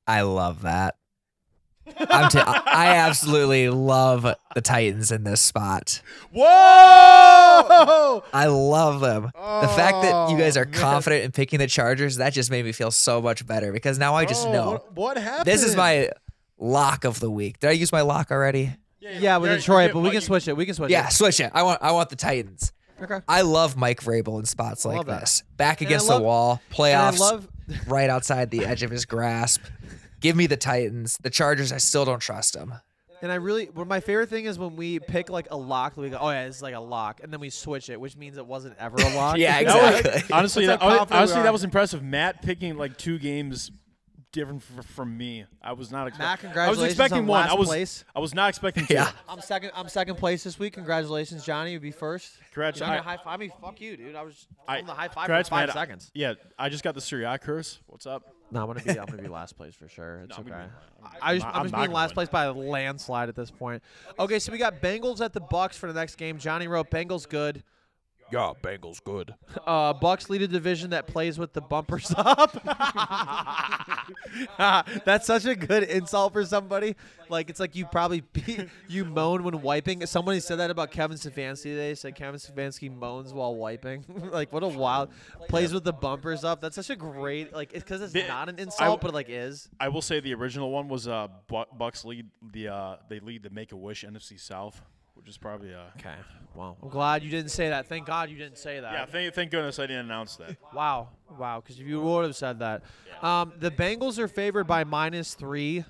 I 0.06 0.22
love 0.22 0.64
that. 0.64 0.96
I'm 2.10 2.30
t- 2.30 2.40
I 2.40 2.62
I 2.66 2.88
absolutely 2.96 3.70
love 3.70 4.26
the 4.56 4.62
Titans 4.62 5.12
in 5.12 5.24
this 5.26 5.42
spot. 5.42 6.02
Whoa! 6.32 8.24
I 8.34 8.46
love 8.48 9.00
them. 9.02 9.24
the 9.24 9.68
fact 9.76 10.02
that 10.04 10.30
you 10.30 10.38
guys 10.38 10.58
Oh, 10.58 10.62
are 10.62 10.66
man. 10.66 10.74
confident 10.74 11.24
in 11.26 11.32
picking 11.32 11.60
the 11.60 11.68
Chargers, 11.68 12.18
that 12.18 12.34
just 12.34 12.52
made 12.52 12.66
me 12.66 12.72
feel 12.72 12.92
so 12.92 13.22
much 13.22 13.46
better 13.46 13.72
because 13.72 13.98
now 14.00 14.16
I 14.16 14.26
just 14.26 14.48
Oh, 14.48 14.52
know 14.54 14.72
what, 14.72 14.94
what 14.96 15.18
happened. 15.18 15.46
this 15.46 15.64
is 15.64 15.76
my 15.76 16.10
lock 16.58 17.04
of 17.06 17.20
the 17.20 17.30
week. 17.32 17.60
Did 17.60 17.70
I 17.70 17.74
use 17.74 17.92
my 17.92 18.02
lock 18.02 18.32
already? 18.32 18.76
Yeah, 19.00 19.38
with 19.38 19.50
you're- 19.50 19.60
Detroit, 19.60 19.92
but 19.94 20.00
we 20.00 20.10
oh, 20.10 20.12
can 20.14 20.22
switch 20.22 20.48
it. 20.48 20.56
We 20.56 20.66
can 20.66 20.76
switch 20.76 20.92
Yeah, 20.92 21.08
it. 21.08 21.12
switch 21.14 21.40
it. 21.40 21.52
I 21.54 21.64
want 21.64 21.82
I 21.82 21.92
want 21.92 22.10
the 22.10 22.16
Titans. 22.16 22.72
Okay. 23.04 23.20
I 23.28 23.42
love 23.42 23.76
Mike 23.76 24.02
Vrabel 24.02 24.40
in 24.40 24.46
spots 24.46 24.86
like 24.86 25.06
that. 25.06 25.20
this. 25.22 25.44
Back 25.58 25.82
And 25.82 25.88
against 25.90 26.08
love- 26.08 26.22
the 26.22 26.26
wall, 26.26 26.62
And 26.70 26.74
I 26.74 26.76
playoffs 27.12 27.20
love. 27.20 27.48
right 27.88 28.10
outside 28.10 28.50
the 28.52 28.66
edge 28.66 28.84
of 28.84 28.92
his 28.92 29.06
grasp. 29.06 29.62
Give 30.20 30.36
me 30.36 30.48
the 30.48 30.58
Titans. 30.58 31.18
The 31.22 31.30
Chargers, 31.30 31.72
I 31.72 31.78
still 31.78 32.06
don't 32.06 32.20
trust 32.22 32.54
them. 32.54 32.74
And 33.22 33.32
I 33.32 33.36
really, 33.36 33.70
well, 33.74 33.86
my 33.86 34.02
favorite 34.02 34.30
thing 34.30 34.46
is 34.46 34.60
when 34.60 34.76
we 34.76 35.00
pick 35.00 35.30
like 35.30 35.48
a 35.50 35.56
lock. 35.56 35.96
That 35.96 36.02
we 36.02 36.10
go, 36.10 36.18
oh 36.20 36.30
yeah, 36.30 36.44
it's 36.46 36.62
like 36.62 36.76
a 36.76 36.80
lock, 36.82 37.22
and 37.24 37.32
then 37.32 37.40
we 37.40 37.50
switch 37.50 37.90
it, 37.90 38.00
which 38.00 38.18
means 38.18 38.38
it 38.38 38.46
wasn't 38.46 38.76
ever 38.78 38.98
a 38.98 39.10
lock. 39.16 39.38
Yeah, 39.38 39.60
exactly. 39.62 40.24
honestly, 40.36 40.66
that, 40.66 40.82
how 40.82 40.88
confident 40.90 41.10
we 41.12 41.18
honestly, 41.18 41.42
that 41.44 41.54
was 41.54 41.64
impressive. 41.64 42.04
Matt 42.04 42.42
picking 42.42 42.76
like 42.78 42.98
two 42.98 43.18
games 43.20 43.72
different 44.34 44.62
f- 44.78 44.86
from 44.88 45.18
me. 45.18 45.46
I 45.62 45.72
was 45.72 45.90
not 45.92 46.08
expecting. 46.08 46.50
Matt, 46.50 46.66
I 46.68 46.70
was 46.70 46.78
congratulations 46.80 46.92
expecting 46.92 47.20
on 47.20 47.28
one. 47.28 47.42
last 47.44 47.52
I 47.52 47.54
was. 47.56 47.68
place. 47.70 48.04
I 48.14 48.20
was 48.20 48.34
not 48.36 48.50
expecting 48.50 48.86
two. 48.88 48.96
Yeah. 48.96 49.12
I'm 49.30 49.40
second. 49.40 49.72
I'm 49.74 49.88
second 49.88 50.16
place 50.16 50.44
this 50.44 50.60
week. 50.60 50.74
Congratulations, 50.74 51.46
Johnny. 51.46 51.72
You'd 51.72 51.82
be 51.82 51.92
first. 51.92 52.34
Congrats. 52.52 52.80
Johnny, 52.80 52.98
I- 52.98 53.02
high 53.02 53.18
five. 53.18 53.28
I 53.28 53.38
mean, 53.38 53.52
fuck 53.62 53.80
you, 53.80 53.96
dude. 53.96 54.16
I 54.16 54.24
was 54.24 54.46
I- 54.68 54.80
on 54.80 54.88
the 54.88 54.94
high 54.94 55.08
five 55.08 55.26
congrats, 55.28 55.48
for 55.48 55.56
five 55.56 55.68
man. 55.70 55.74
seconds. 55.74 56.12
Yeah, 56.14 56.34
I 56.60 56.68
just 56.68 56.84
got 56.84 56.96
the 56.96 57.02
Syriac 57.02 57.42
curse. 57.42 57.80
What's 57.88 58.06
up? 58.06 58.24
No, 58.52 58.60
I'm 58.62 58.68
gonna 58.68 58.82
be. 58.84 58.92
I'm 59.00 59.06
gonna 59.06 59.22
be 59.22 59.30
last 59.30 59.56
place 59.58 59.74
for 59.74 59.88
sure. 59.88 60.22
It's 60.26 60.30
No, 60.30 60.36
I'm 60.36 60.42
okay. 60.42 60.50
gonna 60.52 60.68
be- 60.68 61.18
I 61.22 61.30
I'm 61.32 61.36
just, 61.38 61.48
I'm 61.48 61.54
I'm 61.56 61.64
just 61.64 61.72
not 61.74 61.80
being 61.80 61.86
gonna 61.88 61.96
last 61.96 62.10
win. 62.10 62.14
place 62.16 62.30
by 62.30 62.44
a 62.46 62.52
landslide 62.54 63.30
at 63.30 63.36
this 63.36 63.50
point. 63.52 63.82
Okay, 64.20 64.38
so 64.40 64.52
we 64.52 64.58
got 64.58 64.82
Bengals 64.82 65.22
at 65.22 65.34
the 65.34 65.42
Bucs 65.42 65.74
for 65.76 65.92
the 65.92 66.00
next 66.00 66.16
game. 66.16 66.38
Johnny 66.38 66.68
wrote 66.68 66.90
Bengals 66.92 67.28
good. 67.28 67.64
Yeah, 68.32 68.54
Bengals 68.62 69.04
good. 69.04 69.36
Uh, 69.66 69.94
Bucs 69.94 70.30
lead 70.30 70.42
a 70.42 70.48
division 70.48 70.90
that 70.90 71.08
plays 71.08 71.38
with 71.40 71.54
the 71.54 71.62
bumpers 71.62 72.12
up. 72.18 72.52
That's 75.06 75.26
such 75.28 75.46
a 75.46 75.56
good 75.56 75.84
insult 75.84 76.34
for 76.34 76.44
somebody. 76.46 76.96
Like 77.30 77.50
it's 77.50 77.60
like 77.60 77.76
you 77.76 77.86
probably 77.86 78.22
be, 78.22 78.68
you 78.88 79.06
moan 79.06 79.44
when 79.44 79.62
wiping. 79.62 80.06
Somebody 80.06 80.40
said 80.40 80.56
that 80.60 80.70
about 80.70 80.92
Kevin 80.92 81.18
Stefanski 81.18 81.64
today. 81.64 81.94
Said 81.96 82.16
Kevin 82.16 82.40
Stefanski 82.40 82.94
moans 82.94 83.34
while 83.34 83.56
wiping. 83.56 84.04
like 84.32 84.52
what 84.52 84.64
a 84.64 84.68
wild 84.68 85.10
plays 85.48 85.74
with 85.74 85.84
the 85.84 85.94
bumpers 85.94 86.44
up. 86.44 86.60
That's 86.62 86.76
such 86.76 86.90
a 86.90 86.96
great 86.96 87.54
like 87.54 87.72
it's 87.74 87.84
because 87.84 88.02
it's 88.02 88.14
The- 88.14 88.28
not 88.28 88.50
an 88.50 88.56
I- 88.60 88.64
insult, 88.64 89.02
but 89.02 89.10
it 89.12 89.14
like 89.14 89.28
is. 89.30 89.70
I 89.80 89.90
will 89.90 90.02
say 90.02 90.20
the 90.20 90.34
original 90.34 90.72
one 90.72 90.88
was 90.90 91.08
uh 91.08 91.28
Bu- 91.48 91.66
Bucs 91.80 92.04
lead 92.06 92.28
the 92.52 92.68
uh 92.70 92.96
they 93.10 93.20
lead 93.20 93.44
the 93.44 93.50
Make 93.50 93.72
a 93.72 93.78
Wish 93.78 94.04
NFC 94.04 94.40
South, 94.40 94.82
which 95.24 95.30
is 95.30 95.38
probably 95.38 95.74
uh. 95.74 95.84
Okay. 95.98 96.16
Well, 96.54 96.78
I'm 96.84 96.90
glad 96.90 97.24
you 97.24 97.30
didn't 97.30 97.52
say 97.52 97.70
that. 97.70 97.88
Thank 97.88 98.06
God 98.06 98.30
you 98.30 98.38
didn't 98.38 98.58
say 98.58 98.80
that. 98.80 98.94
Yeah, 98.94 99.06
thank, 99.06 99.34
thank 99.34 99.52
goodness 99.52 99.80
I 99.80 99.88
didn't 99.88 100.06
announce 100.06 100.36
that. 100.36 100.58
Wow. 100.74 101.10
Wow. 101.40 101.62
Because 101.62 101.80
if 101.80 101.88
you 101.88 102.02
would 102.02 102.26
have 102.26 102.36
said 102.36 102.60
that. 102.60 102.84
Um, 103.22 103.54
the 103.58 103.72
Bengals 103.72 104.20
are 104.20 104.28
favored 104.28 104.66
by 104.66 104.84
minus 104.84 105.34
three. 105.34 105.86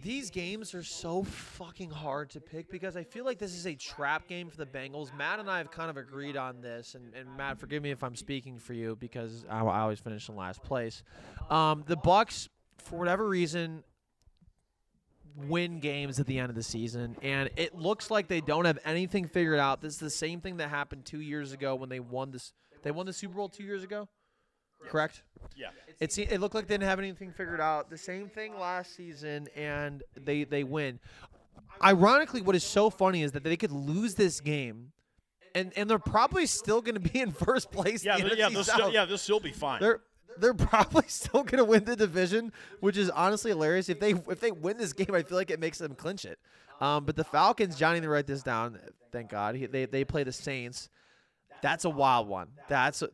These 0.00 0.30
games 0.30 0.74
are 0.74 0.82
so 0.82 1.24
fucking 1.24 1.90
hard 1.90 2.30
to 2.30 2.40
pick 2.40 2.70
because 2.70 2.96
I 2.96 3.02
feel 3.02 3.24
like 3.24 3.38
this 3.38 3.54
is 3.54 3.66
a 3.66 3.74
trap 3.74 4.28
game 4.28 4.48
for 4.50 4.58
the 4.58 4.66
Bengals. 4.66 5.16
Matt 5.16 5.40
and 5.40 5.50
I 5.50 5.58
have 5.58 5.70
kind 5.70 5.90
of 5.90 5.96
agreed 5.96 6.36
on 6.36 6.60
this, 6.60 6.94
and, 6.94 7.12
and 7.14 7.36
Matt, 7.36 7.58
forgive 7.58 7.82
me 7.82 7.90
if 7.90 8.04
I'm 8.04 8.14
speaking 8.14 8.58
for 8.58 8.74
you 8.74 8.96
because 9.00 9.44
I, 9.50 9.60
I 9.60 9.80
always 9.80 9.98
finish 9.98 10.28
in 10.28 10.36
last 10.36 10.62
place. 10.62 11.02
Um, 11.50 11.82
the 11.86 11.96
Bucs, 11.96 12.48
for 12.76 12.96
whatever 12.98 13.28
reason, 13.28 13.82
win 15.46 15.80
games 15.80 16.18
at 16.18 16.26
the 16.26 16.38
end 16.38 16.50
of 16.50 16.56
the 16.56 16.62
season, 16.62 17.16
and 17.22 17.50
it 17.56 17.74
looks 17.76 18.10
like 18.10 18.28
they 18.28 18.40
don't 18.40 18.64
have 18.64 18.78
anything 18.84 19.26
figured 19.26 19.58
out. 19.58 19.80
This 19.80 19.94
is 19.94 20.00
the 20.00 20.10
same 20.10 20.40
thing 20.40 20.56
that 20.58 20.68
happened 20.68 21.04
two 21.04 21.20
years 21.20 21.52
ago 21.52 21.74
when 21.74 21.88
they 21.88 22.00
won 22.00 22.30
this. 22.30 22.52
They 22.82 22.90
won 22.90 23.06
the 23.06 23.12
Super 23.12 23.34
Bowl 23.34 23.48
two 23.48 23.64
years 23.64 23.84
ago, 23.84 24.08
correct? 24.86 25.22
Yeah. 25.56 25.68
It 26.00 26.12
se- 26.12 26.28
it 26.30 26.40
looked 26.40 26.54
like 26.54 26.66
they 26.66 26.74
didn't 26.74 26.88
have 26.88 26.98
anything 26.98 27.32
figured 27.32 27.60
out. 27.60 27.90
The 27.90 27.98
same 27.98 28.28
thing 28.28 28.58
last 28.58 28.94
season, 28.96 29.48
and 29.56 30.02
they 30.16 30.44
they 30.44 30.64
win. 30.64 31.00
Ironically, 31.82 32.40
what 32.40 32.56
is 32.56 32.64
so 32.64 32.90
funny 32.90 33.22
is 33.22 33.32
that 33.32 33.44
they 33.44 33.56
could 33.56 33.72
lose 33.72 34.14
this 34.14 34.40
game, 34.40 34.92
and 35.54 35.72
and 35.76 35.88
they're 35.88 35.98
probably 35.98 36.46
still 36.46 36.80
going 36.80 36.94
to 36.94 37.00
be 37.00 37.20
in 37.20 37.32
first 37.32 37.70
place. 37.70 38.04
Yeah, 38.04 38.18
the 38.18 38.36
yeah, 38.36 38.48
they'll 38.48 38.64
still, 38.64 38.92
yeah, 38.92 39.04
they'll 39.04 39.18
still 39.18 39.40
be 39.40 39.52
fine. 39.52 39.80
They're 39.80 40.00
they're 40.40 40.54
probably 40.54 41.04
still 41.08 41.42
gonna 41.42 41.64
win 41.64 41.84
the 41.84 41.96
division, 41.96 42.52
which 42.80 42.96
is 42.96 43.10
honestly 43.10 43.50
hilarious. 43.50 43.88
If 43.88 44.00
they 44.00 44.10
if 44.12 44.40
they 44.40 44.50
win 44.50 44.76
this 44.78 44.92
game, 44.92 45.14
I 45.14 45.22
feel 45.22 45.36
like 45.38 45.50
it 45.50 45.60
makes 45.60 45.78
them 45.78 45.94
clinch 45.94 46.24
it. 46.24 46.38
Um, 46.80 47.04
but 47.04 47.16
the 47.16 47.24
Falcons, 47.24 47.76
Johnny, 47.76 47.96
didn't 48.00 48.10
write 48.10 48.26
this 48.26 48.42
down. 48.42 48.78
Thank 49.10 49.30
God. 49.30 49.54
He, 49.56 49.66
they 49.66 49.86
they 49.86 50.04
play 50.04 50.24
the 50.24 50.32
Saints. 50.32 50.88
That's 51.62 51.84
a 51.84 51.90
wild 51.90 52.28
one. 52.28 52.48
That's 52.68 53.02
a, 53.02 53.08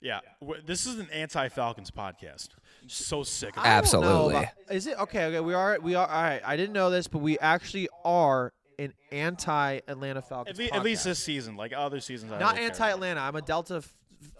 yeah, 0.00 0.20
this 0.66 0.86
is 0.86 0.98
an 0.98 1.08
anti-Falcons 1.12 1.90
podcast. 1.90 2.48
So 2.86 3.22
sick. 3.22 3.56
Of 3.56 3.64
it. 3.64 3.68
Absolutely. 3.68 4.36
about- 4.36 4.48
is 4.70 4.86
it 4.86 4.98
okay? 5.00 5.26
Okay, 5.26 5.40
we 5.40 5.54
are 5.54 5.78
we 5.80 5.94
are 5.94 6.06
all 6.06 6.22
right. 6.22 6.42
I 6.44 6.56
didn't 6.56 6.74
know 6.74 6.90
this, 6.90 7.08
but 7.08 7.18
we 7.18 7.38
actually 7.38 7.88
are 8.04 8.52
an 8.78 8.92
anti-Atlanta 9.12 10.22
Falcons. 10.22 10.58
At, 10.58 10.72
le- 10.72 10.78
at 10.78 10.84
least 10.84 11.04
this 11.04 11.18
season, 11.18 11.56
like 11.56 11.72
other 11.74 12.00
seasons. 12.00 12.32
I 12.32 12.38
not 12.38 12.58
anti-Atlanta. 12.58 13.20
I'm 13.20 13.36
a 13.36 13.42
Delta. 13.42 13.82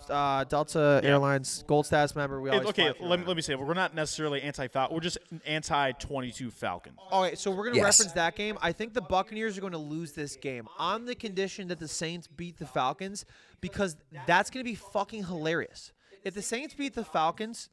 F- 0.01 0.11
Uh, 0.11 0.45
Delta 0.45 1.01
Airlines 1.03 1.65
Gold 1.67 1.87
Status 1.87 2.15
member. 2.15 2.41
We 2.41 2.51
It- 2.51 2.55
always 2.55 2.69
okay, 2.69 2.85
let 2.89 2.99
me, 3.01 3.05
Atlanta. 3.05 3.27
let 3.29 3.37
me 3.37 3.43
say, 3.43 3.55
we're 3.55 3.75
not 3.75 3.95
necessarily 3.95 4.43
anti-Falcon. 4.43 4.95
We're 4.95 5.01
just 5.01 5.19
anti-22 5.47 6.51
Falcon. 6.53 6.95
All 7.11 7.23
right, 7.23 7.39
so 7.39 7.51
we're 7.51 7.65
gonna 7.65 7.77
Yes. 7.77 7.85
reference 8.01 8.13
that 8.13 8.37
game. 8.37 8.59
I 8.61 8.73
think 8.73 8.95
the 8.95 9.01
Buccaneers 9.03 9.57
are 9.59 9.61
going 9.61 9.73
to 9.73 9.79
lose 9.79 10.13
this 10.13 10.37
game 10.37 10.69
on 10.79 11.05
the 11.07 11.15
condition 11.15 11.69
that 11.69 11.79
the 11.79 11.89
Saints 11.89 12.27
beat 12.27 12.59
the 12.59 12.67
Falcons, 12.67 13.25
because 13.61 13.97
that's 14.27 14.51
going 14.51 14.65
to 14.65 14.71
be 14.71 14.75
fucking 14.75 15.25
hilarious. 15.25 15.93
If 16.23 16.35
the 16.35 16.43
Saints 16.43 16.75
beat 16.75 16.95
the 16.95 17.05
Falcons, 17.05 17.69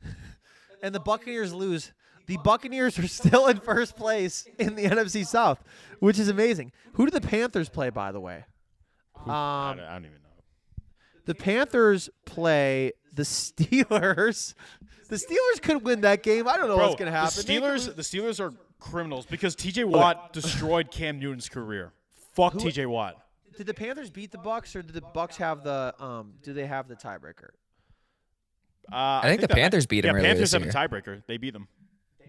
and 0.82 0.94
the 0.94 1.00
Buccaneers 1.00 1.52
lose, 1.52 1.92
the 2.26 2.38
Buccaneers 2.38 2.98
are 2.98 3.06
still 3.08 3.46
in 3.48 3.58
first 3.60 3.96
place 3.96 4.46
in 4.58 4.74
the 4.74 4.84
NFC 4.84 5.24
South, 5.24 5.62
which 6.00 6.18
is 6.18 6.28
amazing. 6.28 6.72
Who 6.94 7.04
do 7.06 7.10
the 7.10 7.20
Panthers 7.20 7.68
play, 7.68 7.90
by 7.90 8.12
the 8.12 8.20
way? 8.20 8.44
I, 9.26 9.70
Um, 9.70 9.76
don't, 9.78 9.86
I 9.86 9.92
don't 9.94 10.04
even 10.06 10.16
know. 10.22 10.23
The 11.26 11.34
Panthers 11.34 12.10
play 12.26 12.92
the 13.14 13.22
Steelers. 13.22 14.54
The 15.06 15.16
Steelers 15.16 15.60
could 15.60 15.82
win 15.84 16.00
that 16.00 16.22
game. 16.22 16.48
I 16.48 16.56
don't 16.56 16.66
know 16.66 16.76
Bro, 16.76 16.86
what's 16.88 16.98
going 16.98 17.12
to 17.12 17.16
happen. 17.16 17.34
the 17.36 17.42
Steelers, 17.42 17.86
lose- 17.86 17.94
the 17.94 18.02
Steelers 18.02 18.40
are 18.40 18.54
criminals 18.80 19.26
because 19.26 19.54
T.J. 19.54 19.84
Watt 19.84 20.32
destroyed 20.32 20.90
Cam 20.90 21.20
Newton's 21.20 21.48
career. 21.48 21.92
Fuck 22.32 22.58
T.J. 22.58 22.86
Watt. 22.86 23.14
Did 23.56 23.66
the 23.66 23.74
Panthers 23.74 24.08
beat 24.08 24.32
the 24.32 24.38
Bucs, 24.38 24.74
or 24.74 24.80
did 24.82 24.94
the 24.94 25.02
Bucs 25.02 25.36
have 25.36 25.62
the 25.62 25.94
um? 26.00 26.32
Do 26.42 26.54
they 26.54 26.66
have 26.66 26.88
the 26.88 26.96
tiebreaker? 26.96 27.50
Uh, 28.90 29.20
I, 29.22 29.28
think 29.28 29.42
the 29.42 29.46
that- 29.46 29.54
Panthers 29.56 29.86
beat 29.86 30.04
yeah, 30.04 30.10
him 30.10 30.16
earlier 30.16 30.28
Panthers 30.28 30.50
this 30.50 30.52
have 30.52 30.62
year. 30.62 30.70
a 30.70 30.88
tiebreaker. 30.88 31.22
They 31.26 31.36
beat 31.36 31.52
them. 31.52 31.68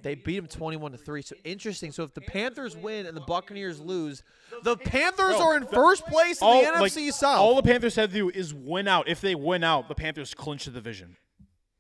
They 0.06 0.14
beat 0.14 0.36
them 0.36 0.46
twenty-one 0.48 0.92
to 0.92 1.00
three. 1.00 1.24
So 1.24 1.36
interesting. 1.44 1.92
So 1.92 2.04
if 2.04 2.14
the 2.14 2.22
Panthers 2.22 2.78
win 2.78 3.08
and 3.08 3.18
the 3.18 3.22
Buccaneers 3.22 3.80
lose, 3.80 4.22
the 4.62 4.78
Panthers 4.78 5.36
Bro, 5.38 5.42
are 5.42 5.58
in 5.58 5.64
the- 5.64 5.70
first 5.70 6.06
place 6.06 6.40
in 6.44 6.48
All, 6.48 6.62
the 6.64 6.80
like, 6.80 6.92
NFC 6.92 7.12
South. 7.12 7.40
all 7.40 7.56
the 7.56 7.64
Panthers 7.64 7.96
have 7.96 8.12
to 8.12 8.16
do 8.16 8.30
is 8.30 8.54
win 8.54 8.88
out. 8.88 9.08
If 9.08 9.20
they 9.20 9.34
win 9.34 9.64
out, 9.64 9.88
the 9.88 9.96
Panthers 9.96 10.36
clinch 10.36 10.66
the 10.66 10.72
division. 10.72 11.18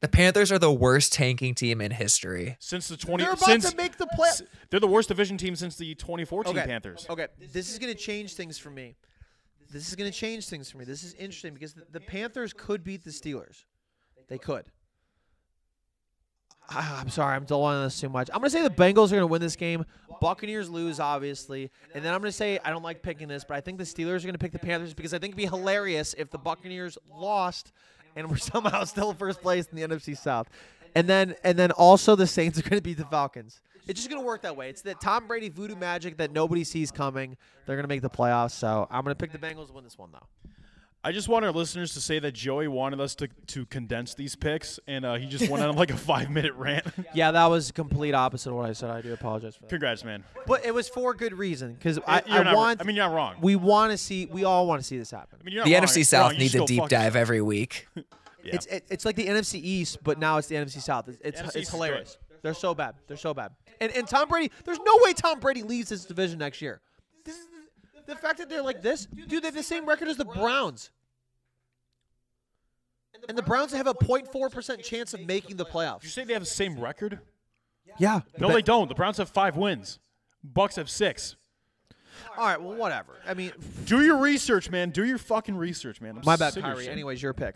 The 0.01 0.07
Panthers 0.07 0.51
are 0.51 0.57
the 0.57 0.73
worst 0.73 1.13
tanking 1.13 1.53
team 1.53 1.81
in 1.81 1.91
history. 1.91 2.57
Since 2.59 2.87
the 2.87 2.97
20 2.97 3.23
They're 3.23 3.33
about 3.33 3.45
since, 3.45 3.69
to 3.69 3.77
make 3.77 3.97
the 3.97 4.07
play. 4.07 4.29
s- 4.29 4.41
They're 4.71 4.79
the 4.79 4.87
worst 4.87 5.09
division 5.09 5.37
team 5.37 5.55
since 5.55 5.75
the 5.75 5.93
2014 5.93 6.57
Okay. 6.57 6.65
Panthers. 6.65 7.05
Okay, 7.07 7.27
this 7.53 7.71
is 7.71 7.77
going 7.77 7.93
to 7.93 7.99
change 7.99 8.33
things 8.33 8.57
for 8.57 8.71
me. 8.71 8.95
This 9.71 9.87
is 9.87 9.95
going 9.95 10.11
to 10.11 10.17
change 10.17 10.47
things 10.47 10.71
for 10.71 10.79
me. 10.79 10.85
This 10.85 11.03
is 11.03 11.13
interesting 11.13 11.53
because 11.53 11.75
the, 11.75 11.85
the 11.91 11.99
Panthers 12.01 12.53
could 12.53 12.83
beat 12.83 13.03
the 13.03 13.11
Steelers. 13.11 13.65
They 14.29 14.39
could. 14.39 14.65
I'm 16.69 17.09
sorry, 17.09 17.35
I'm 17.35 17.45
dwelling 17.45 17.77
on 17.77 17.83
this 17.83 17.99
too 17.99 18.09
much. 18.09 18.29
I'm 18.33 18.41
to 18.41 18.49
say 18.49 18.63
the 18.63 18.69
Bengals 18.69 19.11
are 19.11 19.19
to 19.19 19.27
win 19.27 19.41
this 19.41 19.55
game. 19.55 19.85
Buccaneers 20.21 20.69
lose, 20.69 20.99
obviously. 20.99 21.71
And 21.93 22.03
then 22.03 22.13
I'm 22.13 22.21
to 22.23 22.31
say, 22.31 22.59
I 22.63 22.69
don't 22.69 22.83
like 22.83 23.01
picking 23.01 23.27
this, 23.27 23.43
but 23.43 23.55
I 23.55 23.61
think 23.61 23.77
the 23.77 23.83
Steelers 23.83 24.23
are 24.23 24.31
to 24.31 24.37
pick 24.37 24.51
the 24.51 24.59
Panthers 24.59 24.93
because 24.93 25.13
I 25.13 25.19
think 25.19 25.31
it'd 25.31 25.37
be 25.37 25.45
hilarious 25.45 26.15
if 26.17 26.31
the 26.31 26.37
Buccaneers 26.37 26.97
lost 27.13 27.71
and 28.15 28.29
we're 28.29 28.37
somehow 28.53 28.83
still 28.85 29.13
first 29.13 29.41
place 29.41 29.67
in 29.67 29.75
the 29.77 29.87
NFC 29.87 30.17
South. 30.17 30.49
And 30.95 31.07
then 31.07 31.35
and 31.43 31.59
then 31.59 31.71
also 31.71 32.15
the 32.15 32.27
Saints 32.27 32.57
are 32.57 32.63
to 32.77 32.81
beat 32.81 32.97
the 32.97 33.05
Falcons. 33.05 33.59
It's 33.87 33.99
just 33.99 34.09
to 34.21 34.25
work 34.25 34.41
that 34.41 34.55
way. 34.55 34.69
It's 34.69 34.81
that 34.83 34.99
Tom 34.99 35.27
Brady 35.27 35.49
voodoo 35.49 35.75
magic 35.75 36.17
that 36.17 36.31
nobody 36.31 36.63
sees 36.63 36.91
coming. 36.91 37.37
They're 37.65 37.75
to 37.83 37.89
make 37.89 38.01
the 38.01 38.09
playoffs. 38.09 38.51
So 38.51 38.87
I'm 38.89 39.03
to 39.15 39.19
pick 39.19 39.31
the 39.31 39.37
Bengals 39.37 39.67
to 39.67 39.73
win 39.73 39.83
this 39.83 39.97
one, 39.97 40.09
though. 40.11 40.25
I 41.05 41.11
just 41.11 41.29
want 41.29 41.45
our 41.45 41.51
listeners 41.51 41.93
to 41.93 42.01
say 42.01 42.17
that 42.17 42.31
Joey 42.31 42.67
wanted 42.67 42.99
us 42.99 43.13
to, 43.15 43.27
to 43.47 43.67
condense 43.67 44.15
these 44.15 44.35
picks, 44.35 44.79
and 44.87 45.05
uh, 45.05 45.13
he 45.15 45.27
just 45.27 45.49
went 45.51 45.63
on 45.63 45.75
like 45.75 45.91
a 45.91 45.97
five 46.11 46.31
minute 46.31 46.53
rant. 46.55 46.85
Yeah, 47.13 47.31
that 47.31 47.45
was 47.45 47.71
complete 47.71 48.15
opposite 48.15 48.49
of 48.49 48.55
what 48.55 48.67
I 48.67 48.73
said. 48.73 48.89
I 48.89 49.01
do 49.01 49.13
apologize 49.13 49.55
for 49.55 49.61
that. 49.61 49.69
Congrats, 49.69 50.03
man. 50.03 50.23
But 50.47 50.65
it 50.65 50.73
was 50.73 50.89
for 50.89 51.13
good 51.13 51.33
reason 51.33 51.73
because 51.75 51.99
I, 52.07 52.23
I 52.27 52.43
not, 52.43 52.55
want. 52.55 52.81
I 52.81 52.85
mean, 52.85 52.95
you're 52.95 53.05
not 53.05 53.15
wrong. 53.15 53.35
we 53.39 53.55
want 53.55 53.91
to 53.91 53.97
see. 53.97 54.25
We 54.25 54.43
all 54.43 54.65
want 54.65 54.81
to 54.81 54.87
see 54.87 54.97
this 54.97 55.11
happen. 55.11 55.37
I 55.39 55.43
mean, 55.43 55.53
you're 55.53 55.63
The 55.63 55.73
wrong. 55.73 55.83
NFC 55.83 56.03
South 56.05 56.31
wrong. 56.31 56.39
Needs 56.39 56.55
a 56.55 56.65
deep 56.65 56.79
dive 56.89 56.91
yourself. 56.91 57.15
every 57.15 57.41
week. 57.41 57.87
Yeah. 58.43 58.53
It's 58.53 58.65
it, 58.67 58.85
it's 58.91 59.05
like 59.05 59.15
the 59.15 59.25
NFC 59.25 59.55
East, 59.55 60.03
but 60.03 60.19
now 60.19 60.37
it's 60.37 60.47
the 60.47 60.53
NFC 60.53 60.79
South. 60.79 61.07
It's 61.07 61.17
it's, 61.23 61.39
it's 61.39 61.55
East 61.55 61.57
is 61.57 61.69
hilarious. 61.69 62.17
They're 62.43 62.53
so 62.53 62.75
bad. 62.75 62.93
They're 63.07 63.17
so 63.17 63.33
bad. 63.33 63.49
And 63.81 63.91
and 63.95 64.07
Tom 64.07 64.29
Brady, 64.29 64.51
there's 64.65 64.77
no 64.85 64.99
way 65.01 65.13
Tom 65.13 65.39
Brady 65.39 65.63
leaves 65.63 65.89
this 65.89 66.05
division 66.05 66.37
next 66.37 66.61
year. 66.61 66.79
This 67.23 67.37
is 67.37 67.47
the, 68.05 68.13
the 68.13 68.19
fact 68.19 68.37
that 68.37 68.47
they're 68.47 68.61
like 68.61 68.83
this, 68.83 69.07
dude. 69.07 69.41
They 69.41 69.47
have 69.47 69.55
the 69.55 69.63
same 69.63 69.87
record 69.87 70.09
as 70.09 70.17
the 70.17 70.25
Browns. 70.25 70.91
And 73.27 73.37
the 73.37 73.43
Browns 73.43 73.71
have 73.73 73.87
a 73.87 73.93
0.4 73.93 74.51
percent 74.51 74.83
chance 74.83 75.13
of 75.13 75.21
making 75.21 75.57
the 75.57 75.65
Did 75.65 76.03
you 76.03 76.09
say 76.09 76.23
they 76.23 76.33
have 76.33 76.41
the 76.41 76.47
same 76.47 76.79
record? 76.79 77.19
Yeah. 77.97 78.21
No, 78.39 78.51
they 78.51 78.61
don't. 78.61 78.87
The 78.87 78.95
Browns 78.95 79.17
have 79.17 79.29
five 79.29 79.55
wins. 79.55 79.99
Bucs 80.53 80.75
have 80.75 80.89
six. 80.89 81.35
All 82.37 82.45
right. 82.45 82.61
Well, 82.61 82.75
whatever. 82.75 83.13
I 83.27 83.33
mean, 83.33 83.51
Do 83.85 84.03
your 84.03 84.17
research, 84.17 84.69
man. 84.69 84.89
Do 84.89 85.05
your 85.05 85.17
fucking 85.17 85.55
research, 85.55 86.01
man. 86.01 86.17
I'm 86.17 86.23
my 86.25 86.35
bad, 86.35 86.53
sick 86.53 86.63
of 86.63 86.69
Kyrie. 86.69 86.83
shit. 86.83 86.91
Anyways, 86.91 87.21
your 87.21 87.33
pick. 87.33 87.55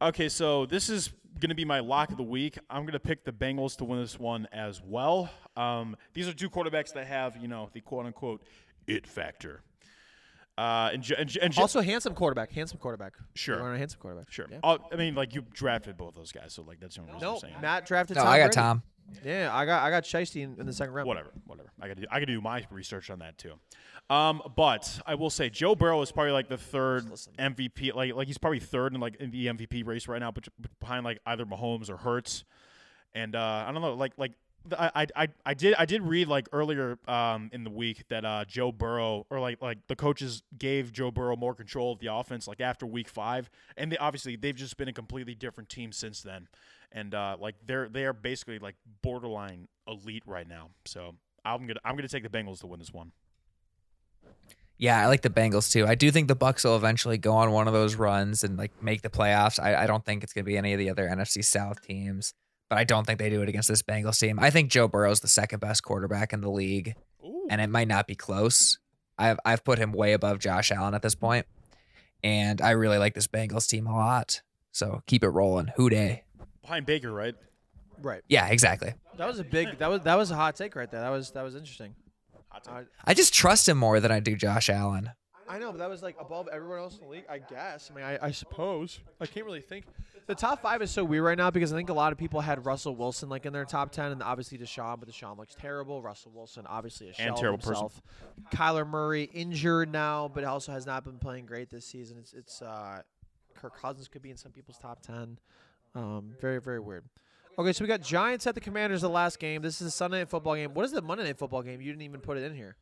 Okay, 0.00 0.28
so 0.28 0.66
this 0.66 0.88
is 0.90 1.10
going 1.40 1.48
to 1.50 1.54
be 1.54 1.64
my 1.64 1.80
lock 1.80 2.10
of 2.10 2.16
the 2.16 2.22
week. 2.22 2.58
I'm 2.70 2.82
going 2.82 2.92
to 2.92 3.00
pick 3.00 3.24
the 3.24 3.32
Bengals 3.32 3.76
to 3.78 3.84
win 3.84 4.00
this 4.00 4.18
one 4.18 4.46
as 4.52 4.82
well. 4.82 5.30
Um, 5.56 5.96
these 6.12 6.28
are 6.28 6.32
two 6.32 6.50
quarterbacks 6.50 6.92
that 6.94 7.06
have, 7.06 7.36
you 7.36 7.48
know, 7.48 7.70
the 7.72 7.80
quote 7.80 8.06
unquote 8.06 8.42
it 8.86 9.06
factor. 9.06 9.62
Uh, 10.58 10.90
and, 10.94 11.02
J- 11.02 11.14
and, 11.18 11.36
and 11.42 11.52
J- 11.52 11.60
Also, 11.60 11.80
handsome 11.82 12.14
quarterback. 12.14 12.50
Handsome 12.52 12.78
quarterback. 12.78 13.12
Sure. 13.34 13.58
You 13.58 13.74
a 13.74 13.78
handsome 13.78 14.00
quarterback. 14.00 14.32
sure. 14.32 14.46
Yeah. 14.50 14.58
Uh, 14.64 14.78
I 14.90 14.96
mean, 14.96 15.14
like 15.14 15.34
you 15.34 15.44
drafted 15.52 15.96
both 15.98 16.14
those 16.14 16.32
guys, 16.32 16.54
so 16.54 16.62
like 16.62 16.80
that's 16.80 16.94
the 16.96 17.02
only 17.02 17.12
reason 17.14 17.28
No, 17.28 17.34
I'm 17.34 17.40
saying. 17.40 17.54
Matt 17.60 17.84
drafted. 17.86 18.16
No, 18.16 18.22
Tom 18.22 18.32
I 18.32 18.38
got 18.38 18.44
Brady. 18.44 18.54
Tom. 18.54 18.82
Yeah, 19.24 19.50
I 19.54 19.64
got 19.66 19.84
I 19.84 19.90
got 19.90 20.02
Shiesty 20.02 20.42
in, 20.42 20.56
in 20.58 20.66
the 20.66 20.72
second 20.72 20.94
round. 20.94 21.06
Whatever, 21.06 21.30
whatever. 21.46 21.70
I 21.80 21.86
got 21.88 21.96
to 21.98 22.06
I 22.10 22.14
got 22.18 22.26
to 22.26 22.32
do 22.32 22.40
my 22.40 22.66
research 22.70 23.08
on 23.10 23.18
that 23.20 23.38
too. 23.38 23.52
Um, 24.10 24.42
but 24.56 24.98
I 25.06 25.14
will 25.14 25.30
say 25.30 25.48
Joe 25.50 25.74
Burrow 25.76 26.00
is 26.02 26.10
probably 26.10 26.32
like 26.32 26.48
the 26.48 26.56
third. 26.56 27.04
MVP. 27.38 27.94
Like 27.94 28.14
like 28.14 28.26
he's 28.26 28.38
probably 28.38 28.58
third 28.60 28.94
in 28.94 29.00
like 29.00 29.16
in 29.16 29.30
the 29.30 29.46
MVP 29.46 29.86
race 29.86 30.08
right 30.08 30.18
now, 30.20 30.32
but 30.32 30.48
behind 30.80 31.04
like 31.04 31.20
either 31.26 31.44
Mahomes 31.44 31.88
or 31.90 31.98
Hurts. 31.98 32.44
And 33.14 33.36
uh, 33.36 33.64
I 33.68 33.70
don't 33.72 33.80
know, 33.82 33.94
like 33.94 34.12
like 34.16 34.32
th- 34.32 34.38
I, 34.72 35.06
I 35.14 35.28
I 35.44 35.54
did 35.54 35.74
I 35.74 35.84
did 35.84 36.02
read 36.02 36.28
like 36.28 36.48
earlier 36.52 36.98
um 37.08 37.50
in 37.52 37.64
the 37.64 37.70
week 37.70 38.04
that 38.08 38.24
uh 38.24 38.44
Joe 38.46 38.72
Burrow 38.72 39.26
or 39.30 39.40
like 39.40 39.60
like 39.60 39.86
the 39.86 39.96
coaches 39.96 40.42
gave 40.58 40.92
Joe 40.92 41.10
Burrow 41.10 41.36
more 41.36 41.54
control 41.54 41.92
of 41.92 41.98
the 41.98 42.12
offense 42.12 42.46
like 42.48 42.60
after 42.60 42.86
week 42.86 43.08
five, 43.08 43.50
and 43.76 43.92
they 43.92 43.96
obviously 43.98 44.36
they've 44.36 44.54
just 44.54 44.76
been 44.76 44.88
a 44.88 44.92
completely 44.92 45.34
different 45.34 45.68
team 45.68 45.92
since 45.92 46.22
then, 46.22 46.48
and 46.92 47.14
uh 47.14 47.36
like 47.38 47.54
they're 47.66 47.88
they 47.88 48.04
are 48.04 48.12
basically 48.12 48.58
like 48.58 48.76
borderline 49.02 49.68
elite 49.86 50.22
right 50.26 50.48
now. 50.48 50.70
So 50.84 51.14
I'm 51.44 51.66
gonna 51.66 51.80
I'm 51.84 51.96
gonna 51.96 52.08
take 52.08 52.22
the 52.22 52.28
Bengals 52.28 52.60
to 52.60 52.66
win 52.66 52.78
this 52.80 52.92
one. 52.92 53.12
Yeah, 54.78 55.02
I 55.02 55.06
like 55.06 55.22
the 55.22 55.30
Bengals 55.30 55.72
too. 55.72 55.86
I 55.86 55.94
do 55.94 56.10
think 56.10 56.28
the 56.28 56.36
Bucs 56.36 56.64
will 56.64 56.76
eventually 56.76 57.16
go 57.16 57.32
on 57.32 57.50
one 57.50 57.66
of 57.66 57.72
those 57.72 57.94
runs 57.94 58.44
and 58.44 58.58
like 58.58 58.82
make 58.82 59.02
the 59.02 59.08
playoffs. 59.08 59.58
I, 59.58 59.84
I 59.84 59.86
don't 59.86 60.04
think 60.04 60.22
it's 60.22 60.32
gonna 60.32 60.44
be 60.44 60.58
any 60.58 60.72
of 60.72 60.78
the 60.78 60.90
other 60.90 61.08
NFC 61.08 61.42
South 61.44 61.80
teams, 61.82 62.34
but 62.68 62.78
I 62.78 62.84
don't 62.84 63.06
think 63.06 63.18
they 63.18 63.30
do 63.30 63.42
it 63.42 63.48
against 63.48 63.68
this 63.68 63.82
Bengals 63.82 64.18
team. 64.18 64.38
I 64.40 64.50
think 64.50 64.70
Joe 64.70 64.88
Burrow's 64.88 65.20
the 65.20 65.28
second 65.28 65.60
best 65.60 65.82
quarterback 65.82 66.32
in 66.32 66.40
the 66.40 66.50
league. 66.50 66.94
Ooh. 67.24 67.46
and 67.50 67.60
it 67.60 67.68
might 67.68 67.88
not 67.88 68.06
be 68.06 68.14
close. 68.14 68.78
I've 69.18 69.38
I've 69.44 69.64
put 69.64 69.78
him 69.78 69.92
way 69.92 70.12
above 70.12 70.38
Josh 70.38 70.70
Allen 70.70 70.94
at 70.94 71.02
this 71.02 71.14
point, 71.14 71.46
and 72.22 72.60
I 72.60 72.70
really 72.72 72.98
like 72.98 73.14
this 73.14 73.26
Bengals 73.26 73.66
team 73.66 73.86
a 73.86 73.94
lot. 73.96 74.42
So 74.72 75.02
keep 75.06 75.24
it 75.24 75.28
rolling. 75.28 75.72
Who 75.76 75.88
Dey? 75.88 76.24
Behind 76.60 76.84
Baker, 76.84 77.12
right? 77.12 77.34
Right. 78.02 78.22
Yeah, 78.28 78.46
exactly. 78.48 78.92
That 79.16 79.26
was 79.26 79.38
a 79.38 79.44
big. 79.44 79.78
That 79.78 79.88
was 79.88 80.02
that 80.02 80.16
was 80.18 80.30
a 80.30 80.36
hot 80.36 80.56
take 80.56 80.76
right 80.76 80.90
there. 80.90 81.00
That 81.00 81.10
was 81.10 81.30
that 81.30 81.42
was 81.42 81.54
interesting. 81.54 81.94
Hot 82.48 82.62
take. 82.64 82.74
I, 82.74 82.82
I 83.06 83.14
just 83.14 83.32
trust 83.32 83.68
him 83.68 83.78
more 83.78 84.00
than 84.00 84.12
I 84.12 84.20
do 84.20 84.36
Josh 84.36 84.68
Allen. 84.68 85.10
I 85.48 85.58
know, 85.58 85.70
but 85.70 85.78
that 85.78 85.88
was 85.88 86.02
like 86.02 86.16
above 86.20 86.48
everyone 86.52 86.80
else 86.80 86.98
in 86.98 87.04
the 87.04 87.10
league. 87.10 87.24
I 87.30 87.38
guess. 87.38 87.90
I 87.90 87.94
mean, 87.94 88.04
I, 88.04 88.18
I 88.20 88.30
suppose. 88.32 88.98
I 89.20 89.26
can't 89.26 89.46
really 89.46 89.60
think. 89.60 89.86
The 90.26 90.34
top 90.34 90.60
five 90.60 90.82
is 90.82 90.90
so 90.90 91.04
weird 91.04 91.24
right 91.24 91.38
now 91.38 91.52
because 91.52 91.72
I 91.72 91.76
think 91.76 91.88
a 91.88 91.94
lot 91.94 92.10
of 92.10 92.18
people 92.18 92.40
had 92.40 92.66
Russell 92.66 92.96
Wilson 92.96 93.28
like 93.28 93.46
in 93.46 93.52
their 93.52 93.64
top 93.64 93.92
ten, 93.92 94.10
and 94.10 94.22
obviously 94.22 94.58
Deshaun, 94.58 94.98
but 94.98 95.08
Deshaun 95.08 95.38
looks 95.38 95.54
terrible. 95.54 96.02
Russell 96.02 96.32
Wilson 96.34 96.66
obviously 96.66 97.08
a 97.10 97.12
shell 97.12 97.34
of 97.34 97.40
terrible 97.40 97.58
person. 97.58 97.74
himself. 97.74 98.02
Kyler 98.52 98.86
Murray 98.86 99.30
injured 99.32 99.92
now, 99.92 100.28
but 100.32 100.42
also 100.42 100.72
has 100.72 100.84
not 100.84 101.04
been 101.04 101.18
playing 101.18 101.46
great 101.46 101.70
this 101.70 101.86
season. 101.86 102.16
It's 102.18 102.32
it's 102.32 102.60
uh, 102.60 103.02
Kirk 103.54 103.80
Cousins 103.80 104.08
could 104.08 104.22
be 104.22 104.30
in 104.30 104.36
some 104.36 104.50
people's 104.50 104.78
top 104.78 105.00
ten. 105.00 105.38
Um, 105.94 106.34
very 106.40 106.60
very 106.60 106.80
weird. 106.80 107.04
Okay, 107.58 107.72
so 107.72 107.84
we 107.84 107.88
got 107.88 108.02
Giants 108.02 108.46
at 108.46 108.54
the 108.54 108.60
Commanders 108.60 109.00
the 109.00 109.08
last 109.08 109.38
game. 109.38 109.62
This 109.62 109.80
is 109.80 109.86
a 109.86 109.90
Sunday 109.90 110.18
night 110.18 110.28
football 110.28 110.56
game. 110.56 110.74
What 110.74 110.84
is 110.84 110.92
the 110.92 111.00
Monday 111.00 111.24
night 111.24 111.38
football 111.38 111.62
game? 111.62 111.80
You 111.80 111.90
didn't 111.90 112.02
even 112.02 112.20
put 112.20 112.36
it 112.36 112.42
in 112.42 112.54
here. 112.54 112.76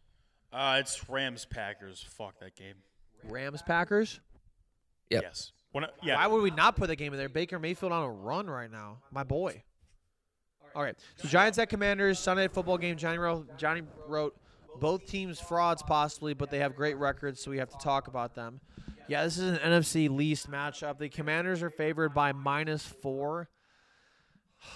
Uh, 0.53 0.79
it's 0.81 1.09
Rams 1.09 1.45
Packers. 1.45 2.05
Fuck 2.17 2.41
that 2.41 2.57
game. 2.57 2.75
Rams 3.25 3.63
Packers. 3.63 4.21
Yep. 5.11 5.23
Yes. 5.23 5.53
When 5.75 5.83
I, 5.83 5.89
yeah. 6.05 6.15
Why 6.15 6.29
would 6.29 6.41
we 6.41 6.53
not 6.53 6.77
put 6.77 6.87
the 6.87 6.95
game 6.95 7.13
in 7.13 7.19
there? 7.19 7.29
Baker 7.29 7.59
Mayfield 7.59 7.91
on 7.91 8.05
a 8.05 8.09
run 8.09 8.47
right 8.49 8.71
now, 8.71 8.99
my 9.11 9.25
boy. 9.25 9.65
All 10.73 10.85
right, 10.85 10.97
so 11.17 11.27
Giants 11.27 11.59
at 11.59 11.69
Commanders 11.69 12.21
Sunday 12.21 12.47
football 12.47 12.79
game. 12.79 12.97
Johnny 12.97 13.19
wrote, 13.19 13.59
Johnny 13.59 13.83
wrote 14.07 14.37
both 14.79 15.05
teams 15.05 15.41
frauds 15.41 15.83
possibly, 15.83 16.33
but 16.33 16.49
they 16.49 16.61
have 16.61 16.77
great 16.77 16.97
records, 16.97 17.43
so 17.43 17.51
we 17.51 17.59
have 17.59 17.71
to 17.71 17.79
talk 17.79 18.07
about 18.07 18.37
them. 18.37 18.61
Yeah, 19.09 19.25
this 19.25 19.37
is 19.37 19.59
an 19.59 19.73
NFC 19.73 20.09
least 20.09 20.49
matchup. 20.49 20.99
The 20.99 21.09
Commanders 21.09 21.61
are 21.61 21.71
favored 21.71 22.15
by 22.15 22.31
minus 22.31 22.87
four. 22.87 23.49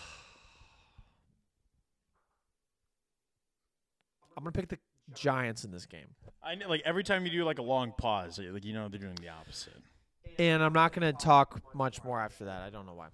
I'm 4.36 4.42
gonna 4.42 4.50
pick 4.50 4.66
the 4.68 4.78
Giants 5.14 5.62
in 5.62 5.70
this 5.70 5.86
game. 5.86 6.08
I 6.42 6.56
know, 6.56 6.68
like 6.68 6.82
every 6.84 7.04
time 7.04 7.24
you 7.24 7.30
do 7.30 7.44
like 7.44 7.60
a 7.60 7.62
long 7.62 7.92
pause, 7.96 8.40
like 8.40 8.64
you 8.64 8.72
know 8.72 8.88
they're 8.88 8.98
doing 8.98 9.14
the 9.22 9.28
opposite. 9.28 9.80
And 10.38 10.62
I'm 10.62 10.72
not 10.72 10.92
going 10.92 11.12
to 11.12 11.24
talk 11.24 11.60
much 11.74 12.04
more 12.04 12.20
after 12.20 12.44
that. 12.44 12.62
I 12.62 12.70
don't 12.70 12.86
know 12.86 12.94
why. 12.94 13.08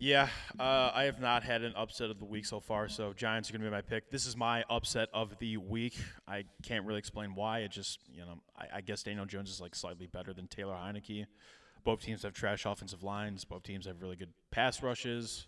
Yeah, 0.00 0.28
uh, 0.58 0.90
I 0.94 1.04
have 1.04 1.20
not 1.20 1.42
had 1.42 1.62
an 1.62 1.74
upset 1.76 2.08
of 2.10 2.18
the 2.18 2.24
week 2.24 2.46
so 2.46 2.58
far, 2.58 2.88
so 2.88 3.12
Giants 3.12 3.50
are 3.50 3.52
going 3.52 3.60
to 3.60 3.66
be 3.66 3.70
my 3.70 3.82
pick. 3.82 4.10
This 4.10 4.24
is 4.24 4.34
my 4.34 4.64
upset 4.70 5.10
of 5.12 5.38
the 5.38 5.58
week. 5.58 5.94
I 6.26 6.44
can't 6.62 6.86
really 6.86 6.98
explain 6.98 7.34
why. 7.34 7.60
It 7.60 7.70
just, 7.70 8.00
you 8.10 8.22
know, 8.22 8.40
I, 8.58 8.78
I 8.78 8.80
guess 8.80 9.02
Daniel 9.02 9.26
Jones 9.26 9.50
is 9.50 9.60
like 9.60 9.74
slightly 9.74 10.06
better 10.06 10.32
than 10.32 10.48
Taylor 10.48 10.72
Heinicke. 10.72 11.26
Both 11.84 12.00
teams 12.00 12.22
have 12.22 12.32
trash 12.32 12.64
offensive 12.64 13.02
lines. 13.02 13.44
Both 13.44 13.62
teams 13.62 13.86
have 13.86 14.00
really 14.00 14.16
good 14.16 14.32
pass 14.50 14.82
rushes. 14.82 15.46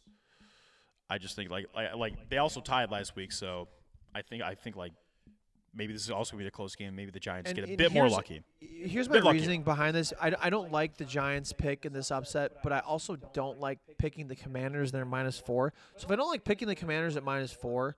I 1.09 1.17
just 1.17 1.35
think 1.35 1.51
like 1.51 1.67
like, 1.75 1.95
like 1.95 2.29
they 2.29 2.37
also 2.39 2.61
tied 2.61 2.91
last 2.91 3.17
week, 3.17 3.33
so 3.33 3.69
I 4.15 4.21
think 4.21 4.43
I 4.43 4.55
think 4.55 4.77
like 4.77 4.93
maybe 5.75 5.93
this 5.93 6.03
is 6.03 6.11
also 6.11 6.33
going 6.33 6.41
to 6.41 6.45
be 6.45 6.49
a 6.49 6.51
close 6.51 6.75
game. 6.77 6.95
Maybe 6.95 7.11
the 7.11 7.21
Giants 7.21 7.51
And- 7.51 7.59
get 7.59 7.69
a 7.69 7.77
bit 7.77 7.93
more 7.93 8.09
lucky. 8.09 8.43
Here's 8.61 9.09
my 9.09 9.15
Bit 9.17 9.25
lucky. 9.25 9.39
reasoning 9.39 9.63
behind 9.63 9.95
this. 9.97 10.13
I, 10.21 10.35
I 10.41 10.51
don't 10.51 10.71
like 10.73 10.97
the 10.97 11.05
Giants 11.05 11.53
pick 11.53 11.85
in 11.87 11.93
this 11.93 12.11
upset, 12.11 12.53
but 12.63 12.73
I 12.73 12.81
also 12.81 13.17
don't 13.33 13.59
like 13.61 13.79
picking 13.99 14.29
the 14.29 14.37
Commanders. 14.37 14.93
They're 14.93 15.05
minus 15.05 15.39
four. 15.39 15.73
So 15.97 16.05
if 16.07 16.11
I 16.11 16.17
don't 16.17 16.29
like 16.31 16.45
picking 16.45 16.69
the 16.69 16.75
Commanders 16.75 17.17
at 17.17 17.23
minus 17.25 17.53
four, 17.53 17.97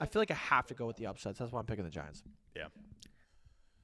I 0.00 0.06
feel 0.06 0.20
like 0.22 0.30
I 0.30 0.34
have 0.34 0.66
to 0.68 0.74
go 0.74 0.86
with 0.86 0.96
the 0.96 1.06
upsets. 1.06 1.38
That's 1.38 1.52
why 1.52 1.60
I'm 1.60 1.66
picking 1.66 1.84
the 1.84 1.90
Giants. 1.90 2.22
Yeah. 2.56 2.66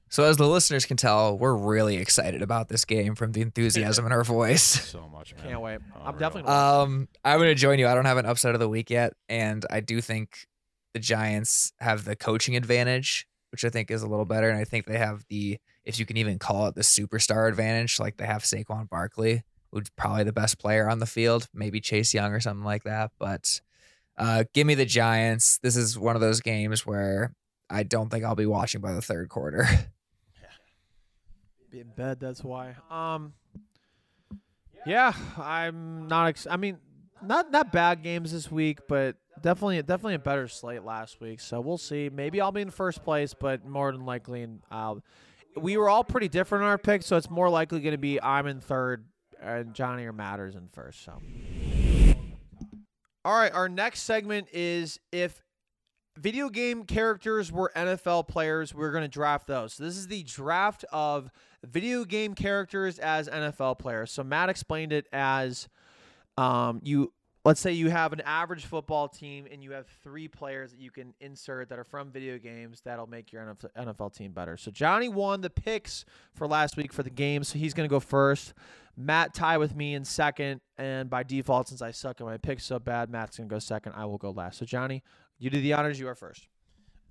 So 0.09 0.23
as 0.23 0.37
the 0.37 0.47
listeners 0.47 0.85
can 0.85 0.95
tell, 0.95 1.37
we're 1.37 1.53
really 1.53 1.97
excited 1.97 2.41
about 2.41 2.69
this 2.69 2.85
game 2.85 3.13
from 3.13 3.33
the 3.33 3.41
enthusiasm 3.41 4.05
in 4.05 4.11
our 4.13 4.23
voice. 4.23 4.87
So 4.97 5.07
much, 5.09 5.35
man. 5.35 5.47
Can't 5.47 5.61
wait. 5.61 5.79
I'm 5.95 6.07
Unreal. 6.15 6.19
definitely 6.19 6.51
Um, 6.51 7.07
I'm 7.25 7.39
gonna 7.39 7.53
join 7.55 7.77
you. 7.77 7.87
I 7.87 7.93
don't 7.93 8.05
have 8.05 8.17
an 8.17 8.25
upset 8.25 8.53
of 8.53 8.59
the 8.61 8.69
week 8.69 8.89
yet, 8.89 9.13
and 9.27 9.65
I 9.69 9.81
do 9.81 9.99
think 9.99 10.47
the 10.93 10.99
Giants 10.99 11.71
have 11.79 12.05
the 12.05 12.15
coaching 12.15 12.55
advantage, 12.55 13.27
which 13.51 13.63
I 13.65 13.69
think 13.69 13.91
is 13.91 14.01
a 14.01 14.07
little 14.07 14.25
better, 14.25 14.49
and 14.49 14.57
I 14.57 14.63
think 14.63 14.85
they 14.85 14.97
have 14.97 15.25
the, 15.29 15.57
if 15.85 15.99
you 15.99 16.05
can 16.05 16.17
even 16.17 16.39
call 16.39 16.67
it 16.67 16.75
the 16.75 16.81
superstar 16.81 17.47
advantage, 17.47 17.99
like 17.99 18.17
they 18.17 18.25
have 18.25 18.43
Saquon 18.43 18.89
Barkley, 18.89 19.43
who's 19.71 19.89
probably 19.95 20.23
the 20.23 20.33
best 20.33 20.59
player 20.59 20.89
on 20.89 20.99
the 20.99 21.05
field, 21.05 21.47
maybe 21.53 21.79
Chase 21.79 22.13
Young 22.13 22.31
or 22.31 22.39
something 22.39 22.65
like 22.65 22.83
that. 22.83 23.11
But 23.19 23.61
uh, 24.17 24.45
give 24.53 24.65
me 24.65 24.75
the 24.75 24.85
Giants. 24.85 25.59
This 25.59 25.75
is 25.75 25.97
one 25.97 26.15
of 26.15 26.21
those 26.21 26.41
games 26.41 26.85
where 26.85 27.33
I 27.69 27.83
don't 27.83 28.09
think 28.09 28.23
I'll 28.23 28.35
be 28.35 28.45
watching 28.45 28.81
by 28.81 28.93
the 28.93 29.01
third 29.01 29.29
quarter. 29.29 29.67
be 31.69 31.81
in 31.81 31.89
bed. 31.95 32.19
That's 32.19 32.43
why. 32.43 32.75
Um. 32.89 33.33
Yeah, 34.85 35.13
I'm 35.37 36.07
not. 36.07 36.27
Ex- 36.27 36.47
I 36.49 36.57
mean, 36.57 36.77
not 37.21 37.51
not 37.51 37.71
bad 37.71 38.03
games 38.03 38.31
this 38.31 38.51
week, 38.51 38.79
but 38.87 39.15
definitely 39.41 39.81
definitely 39.81 40.15
a 40.15 40.19
better 40.19 40.47
slate 40.47 40.83
last 40.83 41.19
week. 41.21 41.39
So 41.39 41.61
we'll 41.61 41.77
see. 41.77 42.09
Maybe 42.09 42.41
I'll 42.41 42.51
be 42.51 42.61
in 42.61 42.69
first 42.69 43.03
place, 43.03 43.33
but 43.33 43.65
more 43.65 43.91
than 43.91 44.05
likely, 44.05 44.43
and 44.43 44.61
I'll. 44.71 45.03
We 45.55 45.75
were 45.77 45.89
all 45.89 46.03
pretty 46.03 46.27
different 46.27 46.63
in 46.63 46.69
our 46.69 46.77
picks, 46.77 47.07
so 47.07 47.17
it's 47.17 47.29
more 47.29 47.49
likely 47.49 47.79
going 47.79 47.93
to 47.93 47.97
be 47.97 48.21
I'm 48.21 48.45
in 48.45 48.59
third 48.59 49.05
and 49.41 49.73
Johnny 49.73 50.05
or 50.05 50.13
Matters 50.13 50.55
in 50.55 50.67
first. 50.67 51.03
So. 51.03 51.19
All 53.25 53.33
right, 53.33 53.51
our 53.51 53.67
next 53.67 54.03
segment 54.03 54.47
is 54.53 54.99
if 55.11 55.43
video 56.17 56.49
game 56.49 56.83
characters 56.83 57.51
were 57.51 57.71
NFL 57.75 58.27
players, 58.27 58.73
we're 58.73 58.91
going 58.91 59.03
to 59.03 59.09
draft 59.09 59.47
those. 59.47 59.73
So 59.73 59.83
this 59.83 59.97
is 59.97 60.07
the 60.07 60.23
draft 60.23 60.85
of 60.91 61.29
video 61.63 62.05
game 62.05 62.35
characters 62.35 62.99
as 62.99 63.27
NFL 63.27 63.79
players. 63.79 64.11
So 64.11 64.23
Matt 64.23 64.49
explained 64.49 64.93
it 64.93 65.07
as 65.11 65.67
um, 66.37 66.79
you 66.83 67.11
let's 67.47 67.61
say 67.61 67.71
you 67.71 67.89
have 67.89 68.11
an 68.11 68.19
average 68.25 68.65
football 68.65 69.07
team 69.07 69.47
and 69.49 69.63
you 69.63 69.71
have 69.71 69.87
three 70.03 70.27
players 70.27 70.71
that 70.71 70.81
you 70.81 70.91
can 70.91 71.13
insert 71.21 71.69
that 71.69 71.79
are 71.79 71.85
from 71.85 72.11
video 72.11 72.37
games 72.37 72.81
that'll 72.83 73.07
make 73.07 73.31
your 73.31 73.55
NFL 73.77 74.13
team 74.13 74.33
better. 74.33 74.57
So 74.57 74.69
Johnny 74.69 75.07
won 75.07 75.39
the 75.39 75.49
picks 75.49 76.03
for 76.33 76.45
last 76.45 76.75
week 76.75 76.91
for 76.91 77.03
the 77.03 77.09
game, 77.09 77.45
so 77.45 77.57
he's 77.57 77.73
going 77.73 77.87
to 77.87 77.89
go 77.89 78.01
first. 78.01 78.53
Matt 78.97 79.33
tie 79.33 79.57
with 79.57 79.73
me 79.77 79.93
in 79.93 80.03
second, 80.03 80.59
and 80.77 81.09
by 81.09 81.23
default, 81.23 81.69
since 81.69 81.81
I 81.81 81.91
suck 81.91 82.19
at 82.19 82.27
my 82.27 82.35
picks 82.35 82.65
so 82.65 82.79
bad, 82.79 83.09
Matt's 83.09 83.37
going 83.37 83.47
to 83.47 83.55
go 83.55 83.59
second. 83.59 83.93
I 83.95 84.03
will 84.03 84.17
go 84.17 84.31
last. 84.31 84.59
So 84.59 84.65
Johnny, 84.65 85.01
you 85.39 85.49
do 85.49 85.61
the 85.61 85.71
honors. 85.71 86.01
You 86.01 86.09
are 86.09 86.15
first. 86.15 86.49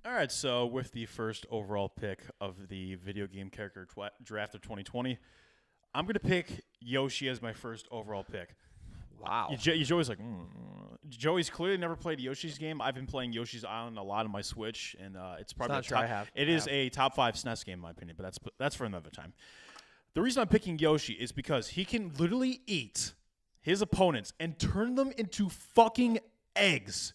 All 0.05 0.13
right, 0.13 0.31
so 0.31 0.67
with 0.67 0.91
the 0.91 1.07
first 1.07 1.47
overall 1.49 1.89
pick 1.89 2.19
of 2.39 2.67
the 2.67 2.93
video 2.93 3.25
game 3.25 3.49
character 3.49 3.87
twa- 3.91 4.11
draft 4.21 4.53
of 4.53 4.61
2020, 4.61 5.17
I'm 5.95 6.05
going 6.05 6.13
to 6.13 6.19
pick 6.19 6.61
Yoshi 6.79 7.27
as 7.27 7.41
my 7.41 7.53
first 7.53 7.87
overall 7.89 8.23
pick. 8.23 8.53
Wow. 9.19 9.47
You, 9.51 9.57
Jo- 9.57 9.75
Joey's 9.75 10.09
like, 10.09 10.19
mm. 10.19 10.45
Joey's 11.09 11.49
clearly 11.49 11.77
never 11.77 11.95
played 11.95 12.19
Yoshi's 12.19 12.57
game. 12.57 12.81
I've 12.81 12.95
been 12.95 13.07
playing 13.07 13.33
Yoshi's 13.33 13.63
Island 13.63 13.97
a 13.97 14.03
lot 14.03 14.25
on 14.25 14.31
my 14.31 14.41
Switch, 14.41 14.95
and 14.99 15.15
uh, 15.15 15.35
it's 15.39 15.53
probably 15.53 15.75
not 15.75 15.85
a 15.85 15.87
true, 15.87 15.97
I 15.97 16.01
top, 16.01 16.09
have. 16.09 16.31
It 16.35 16.49
I 16.49 16.51
is 16.51 16.65
have. 16.65 16.73
a 16.73 16.89
top 16.89 17.15
five 17.15 17.35
SNES 17.35 17.65
game 17.65 17.73
in 17.75 17.79
my 17.79 17.91
opinion, 17.91 18.15
but 18.17 18.23
that's 18.23 18.39
that's 18.57 18.75
for 18.75 18.85
another 18.85 19.09
time. 19.09 19.33
The 20.13 20.21
reason 20.21 20.41
I'm 20.41 20.47
picking 20.47 20.79
Yoshi 20.79 21.13
is 21.13 21.31
because 21.31 21.69
he 21.69 21.85
can 21.85 22.11
literally 22.17 22.61
eat 22.65 23.13
his 23.61 23.81
opponents 23.81 24.33
and 24.39 24.57
turn 24.57 24.95
them 24.95 25.11
into 25.17 25.49
fucking 25.49 26.19
eggs 26.55 27.13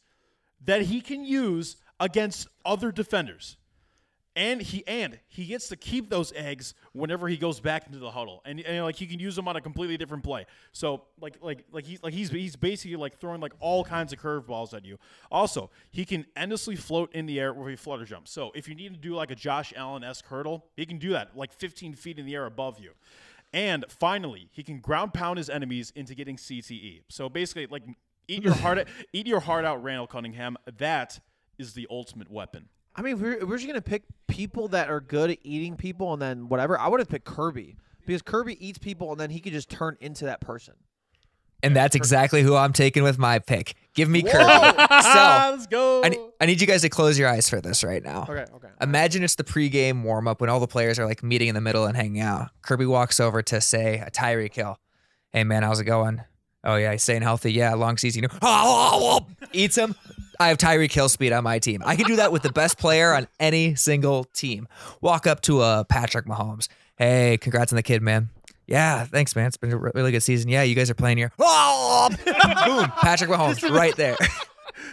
that 0.64 0.82
he 0.82 1.00
can 1.00 1.24
use 1.24 1.76
against 1.98 2.46
other 2.64 2.92
defenders. 2.92 3.57
And 4.35 4.62
he 4.62 4.83
and 4.87 5.18
he 5.28 5.45
gets 5.45 5.68
to 5.68 5.76
keep 5.76 6.09
those 6.09 6.33
eggs 6.35 6.74
whenever 6.93 7.28
he 7.28 7.37
goes 7.37 7.61
back 7.61 7.87
into 7.87 7.99
the 7.99 8.11
huddle, 8.11 8.41
and, 8.47 8.61
and 8.61 8.83
like 8.83 8.97
he 8.97 9.07
can 9.07 9.20
use 9.20 9.37
them 9.37 9.47
on 9.47 9.57
a 9.57 9.61
completely 9.61 9.99
different 9.99 10.24
play. 10.24 10.47
So 10.72 11.03
like 11.20 11.37
like 11.43 11.66
like 11.70 11.85
he's 11.85 12.03
like 12.03 12.14
he's 12.14 12.30
he's 12.30 12.57
basically 12.57 12.97
like 12.97 13.18
throwing 13.18 13.43
like 13.43 13.53
all 13.61 13.85
kinds 13.85 14.11
of 14.11 14.18
curveballs 14.18 14.72
at 14.72 14.87
you. 14.87 14.97
Also, 15.30 15.70
he 15.91 16.07
can 16.07 16.24
endlessly 16.35 16.76
float 16.76 17.14
in 17.14 17.26
the 17.26 17.39
air 17.39 17.53
with 17.53 17.74
a 17.74 17.76
flutter 17.76 18.07
jump. 18.07 18.26
So 18.26 18.53
if 18.55 18.68
you 18.68 18.74
need 18.74 18.95
to 18.95 19.01
do 19.01 19.14
like 19.14 19.30
a 19.30 19.35
Josh 19.35 19.74
Allen 19.76 20.03
esque 20.03 20.24
hurdle, 20.24 20.64
he 20.76 20.87
can 20.87 20.97
do 20.97 21.11
that 21.11 21.37
like 21.37 21.53
15 21.53 21.93
feet 21.95 22.18
in 22.18 22.24
the 22.24 22.35
air 22.35 22.47
above 22.47 22.80
you. 22.80 22.93
And 23.53 23.85
finally, 23.89 24.49
he 24.51 24.62
can 24.62 24.80
ground 24.80 25.12
pound 25.12 25.37
his 25.37 25.51
enemies 25.51 25.93
into 25.95 26.14
getting 26.14 26.37
CTE. 26.37 27.03
So 27.11 27.28
basically, 27.28 27.66
like 27.66 27.83
eat 28.28 28.43
your 28.43 28.55
heart 28.64 28.89
eat 29.12 29.26
your 29.26 29.41
heart 29.41 29.66
out, 29.66 29.83
Randall 29.83 30.07
Cunningham. 30.07 30.57
That 30.78 31.20
is 31.59 31.74
the 31.74 31.87
ultimate 31.91 32.30
weapon. 32.30 32.68
I 32.95 33.03
mean, 33.03 33.20
we're, 33.20 33.45
we're 33.47 33.57
just 33.57 33.66
gonna 33.66 33.80
pick 33.80 34.05
people 34.28 34.68
that 34.68 34.90
are 34.90 35.01
good 35.01 35.30
at 35.30 35.38
eating 35.43 35.76
people, 35.76 36.12
and 36.12 36.20
then 36.20 36.49
whatever. 36.49 36.78
I 36.78 36.88
would 36.88 37.01
have 37.01 37.09
picked 37.09 37.24
Kirby 37.24 37.76
because 38.07 38.22
Kirby 38.22 38.64
eats 38.66 38.78
people, 38.78 39.11
and 39.12 39.20
then 39.20 39.30
he 39.30 39.40
could 39.40 39.53
just 39.53 39.70
turn 39.70 39.97
into 40.01 40.26
that 40.26 40.40
person. 40.40 40.74
And 41.64 41.76
that's 41.76 41.95
exactly 41.95 42.43
who 42.43 42.57
I'm 42.57 42.72
taking 42.72 43.05
with 43.05 43.18
my 43.18 43.38
pick. 43.38 43.74
Give 43.95 44.09
me 44.09 44.22
Kirby. 44.22 44.34
So 45.03 45.18
ah, 45.18 45.49
let's 45.53 45.66
go. 45.66 46.03
I 46.05 46.11
need, 46.11 46.20
I 46.40 46.47
need 46.47 46.61
you 46.61 46.66
guys 46.66 46.82
to 46.82 46.88
close 46.88 47.18
your 47.18 47.28
eyes 47.28 47.49
for 47.49 47.61
this 47.61 47.82
right 47.82 48.03
now. 48.03 48.22
Okay, 48.28 48.45
okay. 48.55 48.68
Imagine 48.80 49.24
it's 49.24 49.34
the 49.34 49.45
pregame 49.45 50.03
warm 50.03 50.28
up 50.28 50.40
when 50.40 50.49
all 50.49 50.61
the 50.61 50.66
players 50.66 50.99
are 50.99 51.07
like 51.07 51.22
meeting 51.22 51.49
in 51.49 51.55
the 51.55 51.61
middle 51.61 51.86
and 51.86 51.97
hanging 51.97 52.20
out. 52.20 52.51
Kirby 52.62 52.86
walks 52.86 53.18
over 53.20 53.43
to 53.43 53.61
say 53.61 53.99
a 53.99 54.11
Tyreek 54.11 54.55
Hill. 54.55 54.78
Hey 55.32 55.45
man, 55.45 55.62
how's 55.62 55.80
it 55.80 55.84
going? 55.84 56.22
Oh 56.62 56.76
yeah, 56.76 56.93
he's 56.93 57.03
staying 57.03 57.22
healthy. 57.22 57.53
Yeah, 57.53 57.74
long 57.74 57.97
season. 57.97 58.26
Eats 59.53 59.76
him. 59.76 59.95
I 60.43 60.49
have 60.49 60.59
Tyreek 60.59 60.93
Hill 60.93 61.09
speed 61.09 61.32
on 61.32 61.45
my 61.45 61.61
team. 61.61 61.82
I 61.86 61.95
can 61.95 62.07
do 62.07 62.16
that 62.16 62.32
with 62.32 62.43
the 62.43 62.51
best 62.53 62.76
player 62.78 63.14
on 63.14 63.28
any 63.38 63.76
single 63.76 64.24
team. 64.24 64.66
Walk 65.01 65.26
up 65.28 65.40
to 65.43 65.62
a 65.62 65.86
Patrick 65.88 66.26
Mahomes. 66.26 66.66
Hey, 66.99 67.38
congrats 67.40 67.72
on 67.72 67.76
the 67.76 67.82
kid, 67.84 68.03
man. 68.03 68.28
Yeah, 68.66 69.05
thanks, 69.05 69.36
man. 69.36 69.47
It's 69.47 69.57
been 69.57 69.70
a 69.72 69.76
really 69.76 70.11
good 70.11 70.22
season. 70.22 70.49
Yeah, 70.51 70.62
you 70.64 70.74
guys 70.74 70.90
are 70.90 70.95
playing 70.95 71.18
here. 71.18 71.30
Oh, 71.38 72.09
boom, 72.24 72.90
Patrick 73.03 73.30
Mahomes 73.30 73.68
right 73.70 73.95
there. 73.97 74.16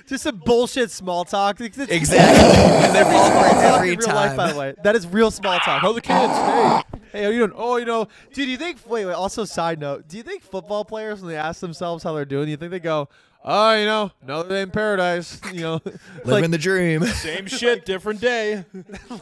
Just 0.05 0.23
some 0.23 0.37
bullshit 0.45 0.91
small 0.91 1.25
talk. 1.25 1.59
It's- 1.61 1.87
Exactly. 1.89 2.43
And 2.87 2.95
they 2.95 3.03
fall 3.03 3.31
for 3.31 3.45
it 3.47 3.49
Small 3.49 3.61
talk 3.61 3.75
every 3.77 3.93
in 3.93 3.99
real 3.99 4.07
life, 4.09 4.35
by 4.37 4.51
the 4.51 4.59
way. 4.59 4.75
That 4.83 4.95
is 4.95 5.07
real 5.07 5.31
small 5.31 5.57
talk. 5.59 5.81
How 5.81 5.93
the 5.93 6.01
kids? 6.01 6.33
Hey, 6.33 6.81
hey, 7.11 7.23
how 7.23 7.29
you 7.29 7.39
doing? 7.39 7.53
Oh, 7.55 7.77
you 7.77 7.85
know, 7.85 8.05
dude. 8.33 8.45
Do 8.45 8.51
you 8.51 8.57
think? 8.57 8.77
Wait, 8.87 9.05
wait. 9.05 9.13
Also, 9.13 9.45
side 9.45 9.79
note. 9.79 10.07
Do 10.07 10.17
you 10.17 10.23
think 10.23 10.43
football 10.43 10.85
players, 10.85 11.21
when 11.21 11.31
they 11.31 11.37
ask 11.37 11.59
themselves 11.61 12.03
how 12.03 12.13
they're 12.13 12.25
doing, 12.25 12.45
do 12.45 12.51
you 12.51 12.57
think 12.57 12.71
they 12.71 12.79
go, 12.79 13.09
"Oh, 13.43 13.73
you 13.75 13.85
know, 13.85 14.11
another 14.21 14.49
day 14.49 14.61
in 14.61 14.71
paradise"? 14.71 15.39
You 15.53 15.61
know, 15.61 15.81
Living 16.25 16.41
like, 16.43 16.51
the 16.51 16.57
dream. 16.57 17.03
Same 17.05 17.47
shit, 17.47 17.85
different 17.85 18.21
day. 18.21 18.65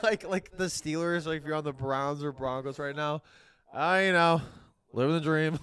like 0.04 0.28
like 0.28 0.56
the 0.58 0.66
Steelers. 0.66 1.26
Like 1.26 1.42
if 1.42 1.46
you're 1.46 1.56
on 1.56 1.64
the 1.64 1.74
Browns 1.74 2.24
or 2.24 2.32
Broncos 2.32 2.80
right 2.80 2.96
now, 2.96 3.22
uh, 3.74 4.02
you 4.04 4.12
know, 4.14 4.42
living 4.94 5.14
the 5.16 5.22
dream. 5.22 5.60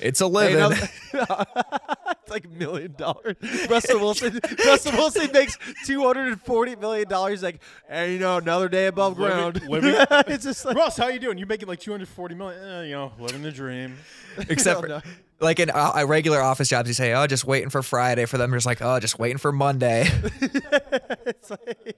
It's 0.00 0.20
a 0.20 0.24
Hey, 0.26 0.30
living. 0.30 0.56
another- 0.56 0.88
it's 1.12 2.30
like 2.30 2.44
a 2.44 2.48
million 2.48 2.92
dollars. 2.96 3.36
Russell 3.68 4.00
Wilson. 4.00 4.38
Russell 4.66 4.92
Wilson 4.92 5.30
makes 5.32 5.56
two 5.86 6.02
hundred 6.02 6.28
and 6.28 6.40
forty 6.42 6.76
million 6.76 7.08
dollars. 7.08 7.42
Like, 7.42 7.60
and 7.88 8.12
you 8.12 8.18
know, 8.18 8.36
another 8.36 8.68
day 8.68 8.86
above 8.86 9.18
Living- 9.18 9.36
ground. 9.36 9.62
living- 9.68 9.94
it's 10.28 10.44
just 10.44 10.64
like 10.64 10.76
Russ, 10.76 10.96
how 10.96 11.08
you 11.08 11.18
doing? 11.18 11.38
You 11.38 11.46
making 11.46 11.68
like 11.68 11.80
240 11.80 12.34
million? 12.34 12.62
Eh, 12.62 12.82
you 12.84 12.92
know, 12.92 13.12
living 13.18 13.42
the 13.42 13.50
dream. 13.52 13.96
Except 14.48 14.76
No, 14.76 14.82
for 14.82 14.88
no. 14.88 15.00
Like 15.40 15.60
in 15.60 15.70
uh, 15.70 16.04
regular 16.06 16.40
office 16.40 16.68
jobs, 16.68 16.88
you 16.88 16.94
say, 16.94 17.12
"Oh, 17.14 17.26
just 17.26 17.44
waiting 17.44 17.70
for 17.70 17.82
Friday." 17.82 18.24
For 18.26 18.38
them, 18.38 18.50
you're 18.50 18.56
just 18.58 18.66
like, 18.66 18.82
"Oh, 18.82 18.98
just 19.00 19.18
waiting 19.18 19.38
for 19.38 19.52
Monday." 19.52 20.06
it's 20.40 21.50
like 21.50 21.96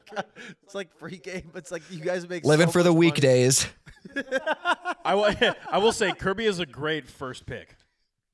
it's 0.62 0.74
like 0.74 0.94
free 0.98 1.18
game. 1.18 1.50
It's 1.54 1.70
like 1.70 1.82
you 1.90 2.00
guys 2.00 2.28
make 2.28 2.44
Living 2.44 2.66
so 2.66 2.72
for 2.72 2.82
the 2.82 2.90
much 2.90 2.96
money. 2.96 3.06
weekdays. 3.06 3.68
I 5.04 5.14
will, 5.14 5.34
I 5.70 5.78
will 5.78 5.92
say 5.92 6.12
Kirby 6.12 6.46
is 6.46 6.58
a 6.58 6.66
great 6.66 7.08
first 7.08 7.46
pick. 7.46 7.76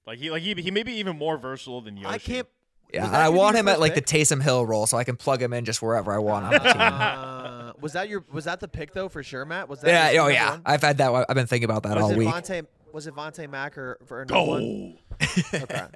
Like 0.06 0.18
he 0.18 0.30
like 0.30 0.42
he, 0.42 0.54
he 0.54 0.70
may 0.70 0.82
be 0.82 0.94
even 0.94 1.16
more 1.16 1.36
versatile 1.38 1.80
than 1.80 1.96
Yoshi. 1.96 2.14
I 2.14 2.18
can't. 2.18 2.48
Yeah, 2.92 3.00
Was 3.00 3.06
and 3.08 3.14
that 3.14 3.22
I 3.22 3.28
want 3.30 3.56
him 3.56 3.66
at 3.66 3.72
first 3.72 3.80
like 3.80 3.94
the 3.96 4.02
pick? 4.02 4.20
Taysom 4.28 4.40
Hill 4.42 4.64
role, 4.64 4.86
so 4.86 4.96
I 4.96 5.02
can 5.02 5.16
plug 5.16 5.42
him 5.42 5.52
in 5.52 5.64
just 5.64 5.82
wherever 5.82 6.12
I 6.12 6.18
want 6.18 6.44
on 6.46 6.52
the 6.52 6.58
team. 6.60 6.76
Uh, 6.80 7.72
was 7.80 7.94
that 7.94 8.08
your? 8.08 8.24
Was 8.32 8.44
that 8.44 8.60
the 8.60 8.68
pick 8.68 8.92
though 8.92 9.08
for 9.08 9.24
sure, 9.24 9.44
Matt? 9.44 9.68
Was 9.68 9.80
that? 9.80 9.88
yeah, 9.88 10.10
your 10.10 10.20
oh 10.22 10.24
number 10.26 10.34
yeah, 10.34 10.50
one? 10.50 10.62
I've 10.64 10.82
had 10.82 10.98
that. 10.98 11.12
one- 11.12 11.24
I've 11.28 11.34
been 11.34 11.48
thinking 11.48 11.68
about 11.68 11.82
that 11.82 11.96
Was 11.96 12.04
all 12.04 12.10
it 12.12 12.16
week. 12.18 12.28
Vontae? 12.28 12.66
Was 12.96 13.06
it 13.06 13.14
Vontae 13.14 13.46
Mack 13.50 13.76
or 13.76 13.98
for 14.06 14.24
number 14.24 14.42
one? 14.50 14.98
Okay. 15.52 15.82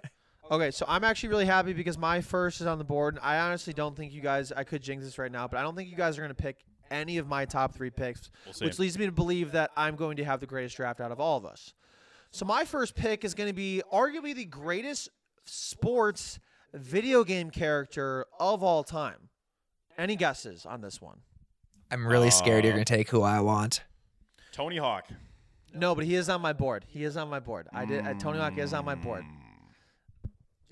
Okay, 0.52 0.72
so 0.72 0.84
I'm 0.88 1.04
actually 1.04 1.28
really 1.28 1.46
happy 1.46 1.72
because 1.72 1.96
my 1.96 2.20
first 2.20 2.60
is 2.60 2.66
on 2.66 2.78
the 2.78 2.84
board. 2.84 3.14
And 3.14 3.24
I 3.24 3.38
honestly 3.38 3.72
don't 3.72 3.96
think 3.96 4.12
you 4.12 4.20
guys. 4.20 4.50
I 4.50 4.64
could 4.64 4.82
jinx 4.82 5.04
this 5.04 5.16
right 5.16 5.30
now, 5.30 5.46
but 5.46 5.58
I 5.58 5.62
don't 5.62 5.76
think 5.76 5.88
you 5.88 5.94
guys 5.96 6.18
are 6.18 6.22
going 6.22 6.34
to 6.34 6.42
pick 6.42 6.56
any 6.90 7.18
of 7.18 7.28
my 7.28 7.44
top 7.44 7.72
three 7.72 7.90
picks, 7.90 8.32
We'll 8.44 8.54
which 8.66 8.80
leads 8.80 8.98
me 8.98 9.06
to 9.06 9.12
believe 9.12 9.52
that 9.52 9.70
I'm 9.76 9.94
going 9.94 10.16
to 10.16 10.24
have 10.24 10.40
the 10.40 10.48
greatest 10.48 10.76
draft 10.76 11.00
out 11.00 11.12
of 11.12 11.20
all 11.20 11.36
of 11.38 11.46
us. 11.46 11.72
So 12.32 12.44
my 12.44 12.64
first 12.64 12.96
pick 12.96 13.24
is 13.24 13.32
going 13.32 13.48
to 13.48 13.54
be 13.54 13.80
arguably 13.92 14.34
the 14.34 14.44
greatest 14.44 15.08
sports 15.44 16.40
video 16.74 17.22
game 17.22 17.50
character 17.50 18.26
of 18.40 18.64
all 18.64 18.82
time. 18.82 19.28
Any 19.96 20.16
guesses 20.16 20.66
on 20.66 20.80
this 20.80 21.00
one? 21.00 21.20
I'm 21.92 22.04
really 22.04 22.30
scared 22.32 22.64
you're 22.64 22.72
Uh, 22.72 22.78
gonna 22.78 22.84
take 22.86 23.10
who 23.10 23.22
I 23.22 23.38
want. 23.38 23.84
Tony 24.50 24.78
Hawk. 24.78 25.06
No, 25.74 25.94
but 25.94 26.04
he 26.04 26.14
is 26.14 26.28
on 26.28 26.40
my 26.40 26.52
board. 26.52 26.84
He 26.88 27.04
is 27.04 27.16
on 27.16 27.28
my 27.28 27.40
board. 27.40 27.68
I 27.72 27.84
did. 27.84 28.06
Uh, 28.06 28.14
Tony 28.14 28.38
Hawk 28.38 28.58
is 28.58 28.72
on 28.72 28.84
my 28.84 28.94
board. 28.94 29.24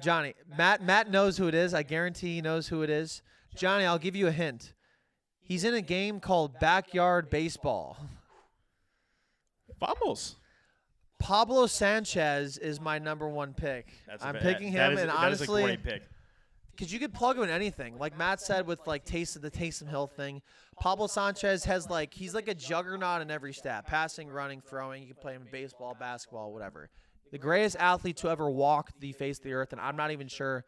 Johnny, 0.00 0.34
Matt, 0.56 0.82
Matt 0.82 1.10
knows 1.10 1.36
who 1.38 1.48
it 1.48 1.54
is. 1.54 1.74
I 1.74 1.82
guarantee 1.82 2.34
he 2.36 2.40
knows 2.42 2.68
who 2.68 2.82
it 2.82 2.90
is. 2.90 3.22
Johnny, 3.56 3.84
I'll 3.84 3.98
give 3.98 4.14
you 4.14 4.26
a 4.28 4.32
hint. 4.32 4.74
He's 5.40 5.64
in 5.64 5.74
a 5.74 5.80
game 5.80 6.20
called 6.20 6.60
Backyard 6.60 7.30
Baseball. 7.30 7.96
Vamos. 9.80 10.36
Pablo 11.18 11.66
Sanchez 11.66 12.58
is 12.58 12.80
my 12.80 12.98
number 12.98 13.28
one 13.28 13.54
pick. 13.54 13.92
That's 14.06 14.22
a 14.22 14.28
I'm 14.28 14.34
fa- 14.36 14.40
picking 14.40 14.72
that 14.74 14.92
him, 14.92 14.98
is- 14.98 15.02
and 15.02 15.10
that 15.10 15.32
is 15.32 15.40
honestly, 15.40 15.62
a 15.62 15.66
great 15.66 15.82
pick. 15.84 16.02
Because 16.78 16.92
you 16.92 17.00
could 17.00 17.12
plug 17.12 17.36
him 17.36 17.42
in 17.42 17.50
anything. 17.50 17.98
Like 17.98 18.16
Matt 18.16 18.40
said 18.40 18.64
with 18.64 18.86
like 18.86 19.04
Taste 19.04 19.34
of 19.34 19.42
the 19.42 19.50
Taysom 19.50 19.88
Hill 19.88 20.06
thing, 20.06 20.42
Pablo 20.78 21.08
Sanchez 21.08 21.64
has 21.64 21.90
like 21.90 22.14
he's 22.14 22.34
like 22.34 22.46
a 22.46 22.54
juggernaut 22.54 23.20
in 23.20 23.32
every 23.32 23.52
stat: 23.52 23.84
passing, 23.86 24.28
running, 24.28 24.60
throwing. 24.60 25.02
You 25.02 25.08
can 25.08 25.16
play 25.16 25.32
him 25.32 25.42
in 25.42 25.48
baseball, 25.50 25.96
basketball, 25.98 26.52
whatever. 26.52 26.88
The 27.32 27.38
greatest 27.38 27.76
athlete 27.80 28.16
to 28.18 28.30
ever 28.30 28.48
walk 28.48 28.92
the 29.00 29.12
face 29.12 29.38
of 29.38 29.44
the 29.44 29.54
earth, 29.54 29.72
and 29.72 29.80
I'm 29.80 29.96
not 29.96 30.12
even 30.12 30.28
sure 30.28 30.64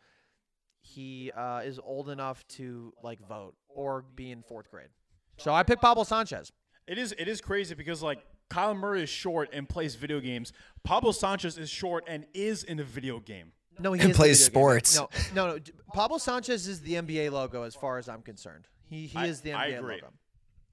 he 0.80 1.30
uh, 1.30 1.60
is 1.64 1.78
old 1.78 2.10
enough 2.10 2.44
to 2.48 2.92
like 3.04 3.20
vote 3.28 3.54
or 3.68 4.04
be 4.16 4.32
in 4.32 4.42
fourth 4.42 4.68
grade. 4.68 4.88
So 5.36 5.54
I 5.54 5.62
picked 5.62 5.80
Pablo 5.80 6.02
Sanchez. 6.02 6.50
It 6.88 6.98
is 6.98 7.14
it 7.18 7.28
is 7.28 7.40
crazy 7.40 7.76
because 7.76 8.02
like 8.02 8.18
Kyler 8.50 8.76
Murray 8.76 9.04
is 9.04 9.08
short 9.08 9.50
and 9.52 9.68
plays 9.68 9.94
video 9.94 10.18
games. 10.18 10.52
Pablo 10.82 11.12
Sanchez 11.12 11.56
is 11.56 11.70
short 11.70 12.02
and 12.08 12.26
is 12.34 12.64
in 12.64 12.80
a 12.80 12.84
video 12.84 13.20
game. 13.20 13.52
No, 13.80 13.92
he 13.92 14.00
And 14.02 14.14
plays 14.14 14.38
video 14.38 14.46
game. 14.48 14.52
sports. 14.60 14.96
No, 14.96 15.08
no, 15.34 15.54
no. 15.56 15.58
Pablo 15.94 16.18
Sanchez 16.18 16.68
is 16.68 16.80
the 16.80 16.94
NBA 16.94 17.30
logo 17.30 17.62
as 17.62 17.74
far 17.74 17.98
as 17.98 18.08
I'm 18.08 18.22
concerned. 18.22 18.66
He 18.88 19.06
he 19.06 19.18
I- 19.18 19.26
is 19.26 19.40
the 19.40 19.50
NBA 19.50 19.56
I 19.58 19.66
agree. 19.66 19.94
logo. 19.96 20.12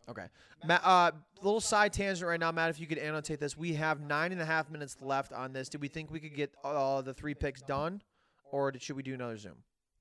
Okay, 0.09 0.25
Matt. 0.65 0.81
Uh, 0.85 1.11
little 1.41 1.59
side 1.59 1.91
tangent 1.91 2.25
right 2.27 2.39
now, 2.39 2.51
Matt. 2.51 2.69
If 2.69 2.79
you 2.79 2.87
could 2.87 2.97
annotate 2.97 3.39
this, 3.41 3.57
we 3.57 3.73
have 3.73 3.99
nine 3.99 4.31
and 4.31 4.39
a 4.39 4.45
half 4.45 4.69
minutes 4.69 4.95
left 5.01 5.33
on 5.33 5.51
this. 5.51 5.67
Do 5.67 5.77
we 5.79 5.89
think 5.89 6.11
we 6.11 6.19
could 6.21 6.33
get 6.35 6.53
uh, 6.63 7.01
the 7.01 7.13
three 7.13 7.33
picks 7.33 7.61
done, 7.61 8.01
or 8.51 8.71
did, 8.71 8.81
should 8.81 8.95
we 8.95 9.03
do 9.03 9.13
another 9.13 9.35
Zoom? 9.37 9.55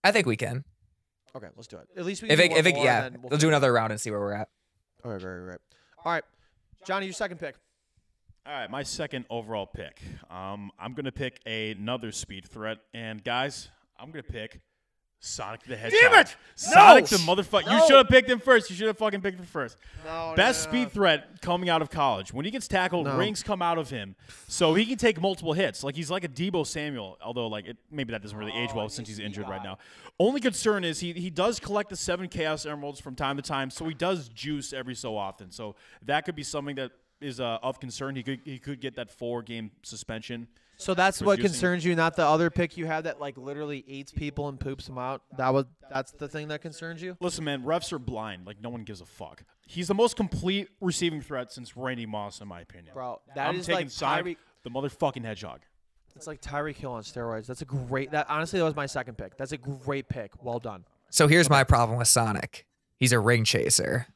I 0.05 0.13
think 0.13 0.27
we 0.27 0.37
can. 0.37 0.65
Okay, 1.35 1.49
let's 1.57 1.67
do 1.67 1.79
it. 1.79 1.89
At 1.99 2.05
least 2.05 2.23
we 2.23 2.31
If 2.31 2.39
it, 2.39 2.53
if 2.53 2.65
it, 2.67 2.77
more, 2.77 2.85
yeah, 2.85 3.09
we'll 3.21 3.31
we'll 3.31 3.39
do 3.39 3.49
another 3.49 3.73
round 3.73 3.91
and 3.91 4.01
see 4.01 4.11
where 4.13 4.21
we're 4.21 4.33
at. 4.33 4.49
Okay, 5.05 5.23
great, 5.25 5.43
great. 5.45 5.59
All 6.05 6.13
right, 6.13 6.25
Johnny, 6.87 7.07
your 7.07 7.13
second 7.13 7.39
pick. 7.39 7.57
All 8.47 8.53
right, 8.53 8.71
my 8.71 8.85
second 8.85 9.25
overall 9.29 9.67
pick. 9.67 10.01
Um, 10.31 10.71
I'm 10.79 10.95
gonna 10.95 11.11
pick 11.11 11.41
another 11.47 12.13
speed 12.13 12.47
threat, 12.47 12.79
and 12.95 13.23
guys, 13.25 13.69
I'm 13.99 14.13
gonna 14.13 14.23
pick 14.23 14.61
Sonic 15.19 15.65
the 15.65 15.77
Hedgehog. 15.77 16.01
Damn 16.13 16.21
it! 16.21 16.37
Sonic 16.55 17.11
No! 17.11 17.17
the 17.17 17.25
motherfucker! 17.25 17.73
You 17.73 17.85
should 17.89 17.97
have 17.97 18.07
picked 18.09 18.31
him 18.31 18.39
first. 18.39 18.71
You 18.71 18.77
should 18.77 18.87
have 18.87 18.99
fucking 18.99 19.21
picked 19.21 19.41
him 19.41 19.47
first. 19.47 19.77
No, 20.05 20.33
Best 20.37 20.63
speed 20.63 20.93
threat 20.93 21.41
coming 21.43 21.69
out 21.69 21.83
of 21.83 21.91
college. 21.91 22.33
When 22.33 22.45
he 22.45 22.53
gets 22.53 22.69
tackled, 22.69 23.07
No. 23.07 23.17
rings 23.17 23.43
come 23.43 23.63
out 23.63 23.79
of 23.79 23.91
him, 23.91 24.15
so 24.47 24.75
he 24.75 24.87
can 24.87 24.97
take 24.97 25.21
multiple 25.21 25.53
hits. 25.53 25.83
Like 25.83 25.97
he's 25.97 26.13
like 26.13 26.23
a 26.23 26.29
Deebo 26.29 26.65
Samuel, 26.65 27.19
although 27.21 27.49
like 27.49 27.67
it, 27.67 27.79
maybe 27.91 28.13
that 28.13 28.23
doesn't 28.23 28.39
really 28.39 28.53
age 28.53 28.73
well 28.73 28.89
since 28.89 29.09
he's 29.09 29.19
injured 29.19 29.49
right 29.49 29.65
now. 29.65 29.79
Only 30.21 30.41
concern 30.41 30.85
is 30.85 31.01
he 31.01 31.13
he 31.15 31.31
does 31.31 31.59
collect 31.59 31.91
the 31.91 31.97
seven 31.97 32.29
Chaos 32.29 32.65
Emeralds 32.65 33.01
from 33.01 33.17
time 33.17 33.35
to 33.39 33.43
time, 33.43 33.71
so 33.71 33.89
he 33.89 33.95
does 33.95 34.29
juice 34.29 34.73
every 34.73 34.95
so 34.95 35.17
often. 35.17 35.51
So 35.51 35.75
that 36.03 36.25
could 36.25 36.37
be 36.37 36.45
something 36.45 36.77
that 36.77 36.93
is 37.21 37.41
uh, 37.41 37.59
of 37.63 37.81
concern. 37.81 38.17
He 38.17 38.23
could 38.23 38.41
he 38.45 38.59
could 38.59 38.81
get 38.81 38.97
that 38.97 39.11
four 39.11 39.43
game 39.43 39.71
suspension. 39.83 40.49
So 40.79 40.93
that's 40.93 41.21
for 41.21 41.25
what 41.25 41.39
juicing. 41.39 41.43
concerns 41.43 41.85
you, 41.87 41.95
not 41.95 42.17
the 42.17 42.27
other 42.27 42.51
pick 42.51 42.77
you 42.77 42.85
had 42.85 43.05
that 43.05 43.19
like 43.19 43.39
literally 43.39 43.83
eats 43.87 44.13
people 44.13 44.49
and 44.49 44.61
poops 44.61 44.87
them 44.87 44.99
out. 44.99 45.23
That 45.39 45.55
was 45.55 45.65
that's 45.91 46.13
the 46.13 46.29
thing 46.29 46.49
that 46.49 46.61
concerns 46.61 47.01
you. 47.01 47.17
Listen, 47.21 47.45
man, 47.45 47.63
refs 47.63 47.93
are 47.93 47.99
blind. 47.99 48.47
Like 48.47 48.61
no 48.61 48.69
one 48.69 48.83
gives 48.85 49.01
a 49.01 49.07
fuck. 49.07 49.43
He's 49.67 49.89
the 49.89 49.95
most 49.95 50.17
complete 50.17 50.69
receiving 50.81 51.23
threat 51.23 51.51
since 51.51 51.77
Randy 51.77 52.07
Moss, 52.07 52.41
in 52.41 52.49
my 52.49 52.61
opinion. 52.61 52.93
Bro, 52.93 53.21
that 53.35 53.49
I'm 53.49 53.57
is 53.57 53.67
taking 53.67 53.87
like 53.87 53.91
Sonic, 53.91 54.27
Tyreek. 54.27 54.37
the 54.65 54.71
motherfucking 54.71 55.25
hedgehog. 55.25 55.61
It's 56.15 56.27
like 56.27 56.41
Tyreek 56.41 56.77
Hill 56.77 56.93
on 56.93 57.03
steroids. 57.03 57.47
That's 57.47 57.63
a 57.63 57.67
great. 57.67 58.11
That 58.11 58.27
honestly, 58.29 58.59
that 58.59 58.65
was 58.65 58.77
my 58.77 58.87
second 58.87 59.17
pick. 59.19 59.37
That's 59.37 59.53
a 59.53 59.59
great 59.59 60.09
pick. 60.09 60.33
Well 60.43 60.59
done. 60.59 60.85
So 61.11 61.27
here's 61.27 61.49
my 61.49 61.65
problem 61.65 61.99
with 61.99 62.09
Sonic. 62.09 62.67
He's 62.99 63.13
a 63.13 63.19
ring 63.19 63.45
chaser. 63.45 64.07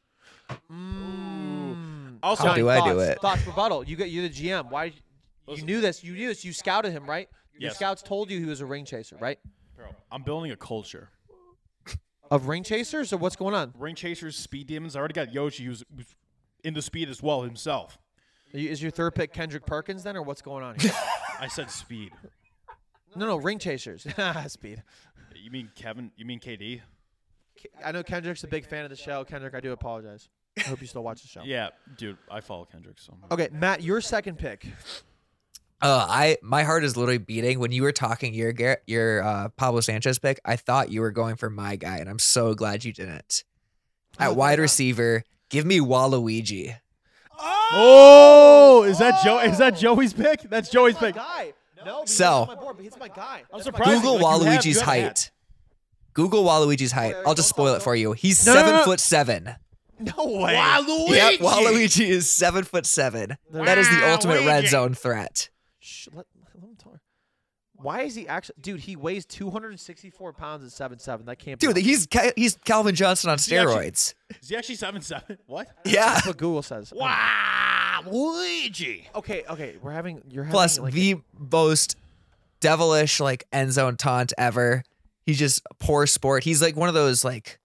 Also, 2.23 2.45
How 2.49 2.55
do 2.55 2.69
I 2.69 2.87
do 2.93 2.99
it? 3.01 3.21
Thoughts 3.21 3.47
rebuttal. 3.47 3.85
You 3.85 3.97
get 3.97 4.11
you 4.11 4.23
the 4.23 4.29
GM. 4.31 4.71
Why? 4.71 4.93
You 5.49 5.63
knew 5.63 5.81
this. 5.81 6.05
You 6.05 6.13
knew 6.15 6.29
this. 6.29 6.45
You 6.45 6.53
scouted 6.53 6.93
him, 6.93 7.07
right? 7.09 7.29
Your 7.55 7.69
Yes. 7.69 7.77
scouts 7.77 8.03
told 8.03 8.31
you 8.31 8.39
he 8.39 8.45
was 8.47 8.61
a 8.61 8.67
ring 8.67 8.85
chaser, 8.85 9.17
right? 9.21 9.39
I'm 10.13 10.23
building 10.23 10.51
a 10.51 10.57
culture. 10.57 11.09
Of 12.31 12.47
ring 12.47 12.63
chasers, 12.63 13.13
or 13.13 13.17
what's 13.17 13.35
going 13.37 13.55
on? 13.55 13.73
Ring 13.77 13.95
chasers, 13.97 14.37
speed 14.37 14.69
demons. 14.69 14.95
I 14.95 15.01
already 15.01 15.15
got 15.15 15.33
Yoshi, 15.33 15.65
who's, 15.65 15.83
who's 15.97 16.15
into 16.63 16.81
speed 16.81 17.09
as 17.09 17.21
well 17.23 17.43
himself. 17.43 17.99
You- 18.53 18.69
Is 18.71 18.81
your 18.81 18.93
third 18.93 19.15
pick 19.17 19.33
Kendrick 19.33 19.67
Perkins 19.67 20.03
then, 20.05 20.17
or 20.17 20.23
what's 20.23 20.43
going 20.43 20.63
on 20.63 20.79
here? 20.79 20.93
I 21.41 21.49
said 21.49 21.71
speed. 21.71 22.13
no, 23.17 23.27
no, 23.27 23.37
ring 23.37 23.59
chasers. 23.59 24.07
Ah, 24.19 24.45
speed. 24.47 24.83
You 25.35 25.51
mean 25.51 25.71
Kevin? 25.75 26.13
You 26.17 26.25
mean 26.25 26.39
KD? 26.39 26.83
I 27.85 27.91
know 27.93 28.03
Kendrick's 28.05 28.45
a 28.45 28.49
big 28.49 28.65
fan 28.65 28.85
of 28.85 28.91
the 28.91 28.97
show. 28.97 29.25
Kendrick, 29.25 29.55
I 29.55 29.61
do 29.61 29.73
apologize. 29.73 30.29
I 30.59 30.63
hope 30.63 30.81
you 30.81 30.87
still 30.87 31.03
watch 31.03 31.23
the 31.23 31.29
show. 31.29 31.43
Yeah, 31.45 31.69
dude, 31.97 32.19
I 32.31 32.41
follow 32.41 32.65
Kendrick 32.65 32.99
so 32.99 33.17
much. 33.21 33.31
Okay, 33.33 33.49
Matt, 33.53 33.83
your 33.83 34.01
second 34.01 34.39
pick. 34.39 34.67
Uh, 35.83 36.07
I 36.09 36.37
my 36.43 36.63
heart 36.65 36.85
is 36.85 36.97
literally 36.97 37.19
beating 37.19 37.59
when 37.59 37.73
you 37.73 37.83
were 37.83 37.93
talking 37.93 38.35
your 38.35 38.53
Gar- 38.53 38.81
your 38.87 39.23
uh, 39.23 39.49
Pablo 39.51 39.81
Sanchez 39.81 40.19
pick. 40.19 40.39
I 40.45 40.57
thought 40.57 40.91
you 40.91 41.01
were 41.01 41.11
going 41.11 41.37
for 41.37 41.49
my 41.49 41.77
guy, 41.77 41.97
and 41.99 42.09
I'm 42.11 42.19
so 42.19 42.53
glad 42.55 42.85
you 42.85 42.93
didn't. 42.93 43.45
Oh, 44.19 44.25
At 44.25 44.29
why 44.33 44.51
wide 44.51 44.59
not? 44.59 44.63
receiver, 44.63 45.25
give 45.49 45.65
me 45.65 45.79
Waluigi. 45.79 46.77
Oh, 47.73 48.85
is 48.87 48.99
that 48.99 49.23
Joe? 49.25 49.39
Is 49.39 49.59
that 49.59 49.77
Joey's 49.77 50.13
pick? 50.13 50.43
That's 50.43 50.69
Joey's 50.69 50.97
pick. 50.99 51.15
guy. 51.15 51.53
No, 51.87 52.05
So- 52.05 52.45
my 52.47 52.55
board, 52.57 52.77
but 52.77 52.83
he's 52.85 52.99
my 52.99 53.09
guy. 53.09 53.45
I'm 53.53 53.63
surprised. 53.63 53.91
Google 54.03 54.19
like, 54.19 54.21
you 54.21 54.27
have 54.51 54.63
Waluigi's 54.63 54.75
good 54.79 54.85
height. 54.85 55.31
Google 56.13 56.45
Waluigi's 56.45 56.93
height. 56.93 57.15
Wait, 57.17 57.23
I'll 57.27 57.35
just 57.35 57.49
spoil 57.49 57.75
it 57.75 57.83
for 57.83 57.95
you. 57.97 58.13
He's 58.13 58.45
No, 58.45 58.53
no, 58.53 58.59
seven 58.61 58.75
no. 58.75 58.85
foot 58.85 59.01
seven. 59.01 59.55
No 60.17 60.25
way. 60.27 60.55
Yep, 60.55 61.41
Waluigi 61.41 62.09
is 62.09 62.29
seven 62.29 62.65
foot 62.65 62.87
seven. 62.87 63.37
That 63.51 63.79
is 63.79 63.89
the 63.89 64.11
ultimate 64.11 64.47
red 64.47 64.67
zone 64.69 64.95
threat. 64.95 65.51
Shh, 65.79 66.09
let, 66.13 66.27
let 66.55 66.65
him 66.65 66.77
talk. 66.77 67.01
Why 67.75 68.03
is 68.03 68.15
he 68.15 68.29
actually, 68.29 68.57
dude? 68.61 68.81
He 68.81 68.97
weighs 68.97 69.25
264 69.27 70.33
pounds 70.35 70.65
at 70.65 70.73
seven 70.73 70.99
seven. 70.99 71.27
That 71.27 71.39
can't 71.39 71.59
be. 71.61 71.67
Dude, 71.67 71.77
right. 71.77 71.85
he's 71.85 72.07
Ca- 72.07 72.33
he's 72.37 72.57
Calvin 72.65 72.95
Johnson 72.95 73.31
on 73.31 73.39
he 73.39 73.57
actually- 73.57 73.75
steroids. 73.75 74.15
Is 74.43 74.49
he 74.49 74.57
actually 74.57 74.75
seven 74.77 75.03
seven? 75.03 75.39
What? 75.47 75.69
Yeah. 75.85 76.15
That's 76.15 76.27
what 76.27 76.37
Google 76.37 76.63
says. 76.63 76.93
Wow, 76.95 78.03
Luigi. 78.07 79.09
Okay, 79.15 79.45
okay, 79.49 79.77
we're 79.83 79.93
having 79.93 80.23
you're 80.29 80.45
having 80.45 80.53
Plus 80.53 80.79
like 80.79 80.93
the 80.93 81.17
most 81.39 81.97
devilish 82.61 83.21
like 83.21 83.45
end 83.53 83.73
zone 83.73 83.97
taunt 83.97 84.33
ever. 84.39 84.83
He's 85.25 85.39
just 85.39 85.63
poor 85.79 86.07
sport. 86.07 86.45
He's 86.45 86.61
like 86.63 86.77
one 86.77 86.89
of 86.89 86.95
those 86.95 87.25
like 87.25 87.59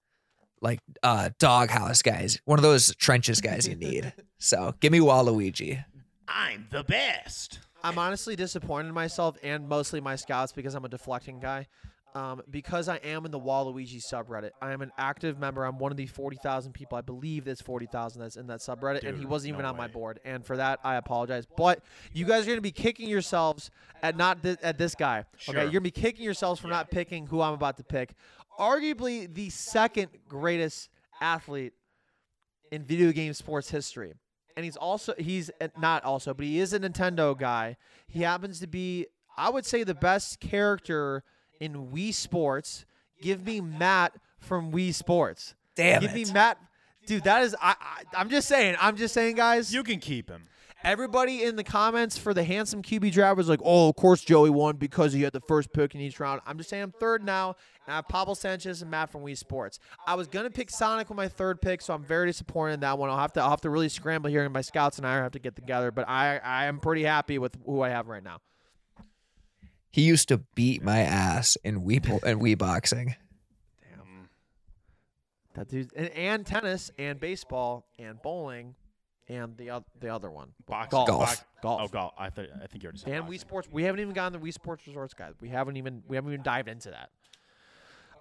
like 0.66 0.80
uh 1.04 1.30
doghouse 1.40 2.02
guys. 2.02 2.40
One 2.44 2.60
of 2.60 2.64
those 2.64 2.94
trenches 2.96 3.40
guys 3.40 3.68
you 3.68 3.76
need. 3.76 4.12
So 4.38 4.76
give 4.80 4.92
me 4.92 5.00
Waluigi. 5.00 5.84
I'm 6.28 6.68
the 6.70 6.84
best. 6.84 7.60
I'm 7.84 7.98
honestly 7.98 8.36
disappointed 8.36 8.90
in 8.90 8.94
myself 8.94 9.38
and 9.42 9.68
mostly 9.68 10.02
my 10.02 10.16
scouts 10.18 10.52
because 10.52 10.76
I'm 10.76 10.86
a 10.86 10.90
deflecting 10.90 11.40
guy. 11.40 11.68
Um, 12.14 12.42
because 12.50 12.88
I 12.88 12.96
am 12.98 13.26
in 13.26 13.32
the 13.32 13.40
Waluigi 13.40 14.02
subreddit. 14.02 14.52
I 14.62 14.72
am 14.72 14.82
an 14.82 14.92
active 14.98 15.38
member. 15.38 15.66
I'm 15.66 15.80
one 15.80 15.92
of 15.92 15.98
the 15.98 16.06
40,000 16.06 16.72
people. 16.74 16.98
I 16.98 17.02
believe 17.02 17.44
there's 17.44 17.60
40,000 17.60 18.22
that's 18.22 18.38
in 18.38 18.48
that 18.48 18.60
subreddit, 18.62 19.04
and 19.04 19.18
he 19.18 19.26
wasn't 19.26 19.50
even 19.50 19.64
no 19.64 19.70
on 19.70 19.76
my 19.78 19.88
board. 19.88 20.22
And 20.24 20.46
for 20.46 20.56
that, 20.56 20.80
I 20.84 20.96
apologize. 20.96 21.46
But 21.58 21.84
you 22.14 22.26
guys 22.26 22.44
are 22.44 22.48
going 22.48 22.58
to 22.58 22.62
be 22.62 22.72
kicking 22.72 23.10
yourselves 23.10 23.70
at 24.02 24.16
not 24.16 24.42
thi- 24.44 24.56
at 24.64 24.78
this 24.78 24.96
guy. 24.96 25.26
Sure. 25.38 25.56
Okay, 25.56 25.64
you're 25.64 25.72
going 25.82 25.84
to 25.84 25.92
be 25.92 26.02
kicking 26.02 26.24
yourselves 26.24 26.62
for 26.62 26.68
not 26.70 26.90
picking 26.90 27.28
who 27.28 27.42
I'm 27.42 27.54
about 27.54 27.76
to 27.78 27.84
pick. 27.84 28.14
Arguably 28.60 29.32
the 29.34 29.50
second 29.50 30.10
greatest 30.28 30.90
athlete 31.22 31.74
in 32.72 32.84
video 32.84 33.12
game 33.12 33.34
sports 33.34 33.70
history. 33.70 34.14
And 34.56 34.64
he's 34.64 34.78
also 34.78 35.14
he's 35.18 35.52
uh, 35.60 35.68
not 35.78 36.04
also, 36.04 36.34
but 36.34 36.46
he 36.46 36.60
is 36.60 36.74
a 36.74 36.80
Nintendo 36.80 37.38
guy. 37.38 37.78
He 38.08 38.22
happens 38.22 38.60
to 38.62 38.68
be 38.68 39.08
I 39.38 39.50
would 39.50 39.66
say 39.66 39.84
the 39.84 39.96
best 39.96 40.40
character 40.40 41.24
in 41.60 41.88
Wii 41.88 42.14
Sports. 42.14 42.86
Give 43.22 43.46
me 43.46 43.60
Matt 43.62 44.14
from 44.40 44.72
Wii 44.72 44.94
Sports. 44.94 45.56
Damn 45.76 46.02
Give 46.02 46.12
it. 46.12 46.14
me 46.14 46.34
Matt. 46.34 46.58
Dude, 47.06 47.24
that 47.26 47.44
is 47.44 47.56
I, 47.62 47.76
I 47.80 48.04
I'm 48.20 48.30
just 48.30 48.48
saying. 48.48 48.76
I'm 48.80 48.96
just 48.96 49.14
saying 49.14 49.36
guys. 49.36 49.74
You 49.74 49.84
can 49.84 50.00
keep 50.00 50.30
him. 50.30 50.48
Everybody 50.86 51.42
in 51.42 51.56
the 51.56 51.64
comments 51.64 52.16
for 52.16 52.32
the 52.32 52.44
handsome 52.44 52.84
QB 52.84 53.12
draft 53.12 53.38
was 53.38 53.50
like, 53.50 53.60
"Oh, 53.66 53.90
of 53.90 53.96
course 53.96 54.22
Joey 54.22 54.52
won 54.52 54.76
because 54.76 55.14
he 55.14 55.24
had 55.24 55.34
the 55.34 55.42
first 55.42 55.74
pick 55.74 55.96
in 55.96 56.00
each 56.00 56.20
round." 56.20 56.42
I'm 56.46 56.60
just 56.60 56.70
saying 56.70 56.84
I'm 56.84 56.92
third 56.92 57.24
now, 57.24 57.56
and 57.88 57.94
I 57.94 57.96
have 57.96 58.08
Pablo 58.08 58.36
Sanchez 58.36 58.84
and 58.84 58.92
Matt 58.92 59.12
from 59.12 59.24
Wii 59.24 59.36
Sports. 59.36 59.80
I 60.06 60.14
was 60.14 60.28
gonna 60.28 60.52
pick 60.52 60.70
Sonic 60.70 61.10
with 61.10 61.18
my 61.18 61.28
third 61.28 61.60
pick, 61.60 61.82
so 61.82 61.96
I'm 61.96 62.04
very 62.04 62.28
disappointed 62.28 62.76
in 62.76 62.80
that 62.82 63.00
one. 63.00 63.10
I'll 63.10 63.18
have 63.18 63.34
to 63.34 63.42
I'll 63.42 63.50
have 63.50 63.62
to 63.62 63.72
really 63.72 63.90
scramble 63.90 64.30
here, 64.30 64.44
and 64.44 64.54
my 64.54 64.62
scouts 64.62 65.00
and 65.00 65.08
I 65.08 65.16
have 65.16 65.32
to 65.32 65.40
get 65.40 65.56
together. 65.56 65.90
But 65.90 66.08
I 66.08 66.38
I 66.38 66.66
am 66.66 66.80
pretty 66.80 67.04
happy 67.04 67.40
with 67.40 67.58
who 67.66 67.82
I 67.82 67.90
have 67.90 68.08
right 68.08 68.24
now. 68.24 68.42
He 69.90 70.04
used 70.04 70.28
to 70.28 70.38
beat 70.54 70.84
my 70.84 71.00
ass 71.00 71.58
in 71.64 71.82
Wii 71.82 72.22
and 72.24 72.40
Wii 72.40 72.60
boxing. 72.60 73.16
Damn, 73.82 74.30
that 75.56 75.68
dude 75.68 75.92
and, 75.96 76.10
and 76.10 76.46
tennis 76.46 76.92
and 77.00 77.20
baseball 77.20 77.88
and 77.98 78.22
bowling 78.22 78.76
and 79.28 79.58
the 79.58 79.72
oth- 79.72 79.84
the 80.00 80.14
other 80.14 80.30
one 80.30 80.50
Box, 80.68 80.90
golf 80.92 81.08
Golf. 81.08 81.20
box- 81.22 81.44
golf. 81.62 81.82
Oh, 81.84 81.88
golf. 81.88 82.14
I, 82.18 82.30
th- 82.30 82.50
I 82.62 82.68
think 82.68 82.84
you 82.84 82.88
already 82.88 83.00
said 83.00 83.14
and 83.14 83.26
Wii. 83.26 83.40
Sports. 83.40 83.68
We 83.72 83.84
haven't 83.84 84.02
even 84.02 84.14
gotten 84.14 84.40
the 84.40 84.46
Wii 84.48 84.54
Sports 84.54 84.86
Resorts, 84.88 85.14
guys. 85.14 85.34
We 85.42 85.50
haven't 85.50 85.78
even 85.78 86.04
we 86.08 86.16
haven't 86.16 86.32
even 86.32 86.44
dived 86.44 86.68
into 86.70 86.92
that. 86.92 87.10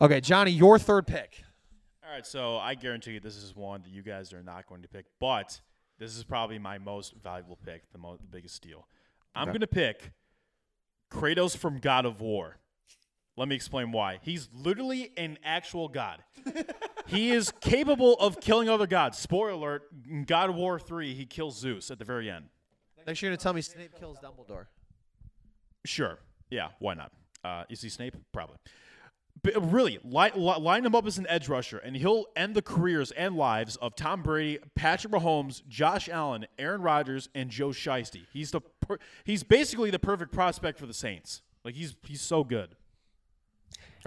Okay, 0.01 0.21
Johnny, 0.21 0.51
your 0.51 0.79
third 0.79 1.07
pick. 1.07 1.45
All 2.05 2.11
right, 2.13 2.27
so 2.27 2.57
I 2.59 2.75
guarantee 2.75 3.13
you 3.13 3.21
this 3.21 3.37
is 3.37 3.55
one 3.57 3.83
that 3.83 3.91
you 3.91 4.03
guys 4.03 4.33
are 4.33 4.43
not 4.43 4.67
going 4.67 4.83
to 4.83 4.89
pick, 4.89 5.07
but 5.21 5.61
this 5.99 6.17
is 6.17 6.25
probably 6.25 6.59
my 6.59 6.77
most 6.79 7.15
valuable 7.23 7.57
pick, 7.65 7.91
the, 7.93 7.99
mo- 7.99 8.17
the 8.21 8.27
biggest 8.27 8.57
steal. 8.57 8.87
I'm 9.35 9.45
Okay. 9.45 9.53
going 9.53 9.61
to 9.61 9.67
pick 9.67 10.13
Kratos 11.11 11.57
from 11.57 11.79
God 11.79 12.05
of 12.05 12.21
War. 12.21 12.57
Let 13.37 13.49
me 13.49 13.55
explain 13.57 13.91
why. 13.91 14.21
He's 14.23 14.49
literally 14.55 15.13
an 15.17 15.39
actual 15.45 15.89
god. 15.89 16.23
he 17.07 17.31
is 17.31 17.53
capable 17.61 18.15
of 18.15 18.41
killing 18.41 18.69
other 18.69 18.87
gods. 18.87 19.19
Spoiler 19.19 19.51
alert: 19.51 19.83
in 20.09 20.25
God 20.25 20.51
of 20.51 20.57
War 20.57 20.79
3, 20.79 21.15
he 21.15 21.27
kills 21.27 21.59
Zeus 21.59 21.91
at 21.91 21.99
the 21.99 22.05
very 22.05 22.31
end. 22.31 22.47
Next, 23.07 23.21
you're 23.21 23.31
gonna 23.31 23.37
tell 23.37 23.53
me 23.53 23.61
Snape 23.61 23.99
kills 23.99 24.19
Dumbledore. 24.19 24.67
Sure. 25.85 26.19
Yeah, 26.51 26.69
why 26.79 26.95
not? 26.95 27.13
Uh, 27.43 27.65
is 27.69 27.83
he 27.83 27.89
Snape? 27.89 28.17
Probably. 28.33 28.57
But 29.43 29.73
really, 29.73 29.99
line, 30.05 30.33
li- 30.37 30.59
line 30.59 30.87
him 30.87 30.95
up 30.95 31.07
as 31.07 31.19
an 31.19 31.27
edge 31.29 31.49
rusher, 31.49 31.77
and 31.79 31.97
he'll 31.97 32.27
end 32.35 32.55
the 32.55 32.63
careers 32.63 33.11
and 33.11 33.37
lives 33.37 33.77
of 33.77 33.95
Tom 33.95 34.23
Brady, 34.23 34.59
Patrick 34.75 35.13
Mahomes, 35.13 35.67
Josh 35.69 36.09
Allen, 36.09 36.47
Aaron 36.59 36.81
Rodgers, 36.81 37.29
and 37.35 37.51
Joe 37.51 37.69
Shiesty. 37.69 38.23
He's 38.33 38.53
the 38.53 38.61
per- 38.61 38.99
he's 39.25 39.43
basically 39.43 39.91
the 39.91 39.99
perfect 39.99 40.33
prospect 40.33 40.79
for 40.79 40.87
the 40.87 40.95
Saints. 40.95 41.43
Like 41.65 41.75
he's 41.75 41.97
he's 42.05 42.23
so 42.23 42.45
good. 42.45 42.77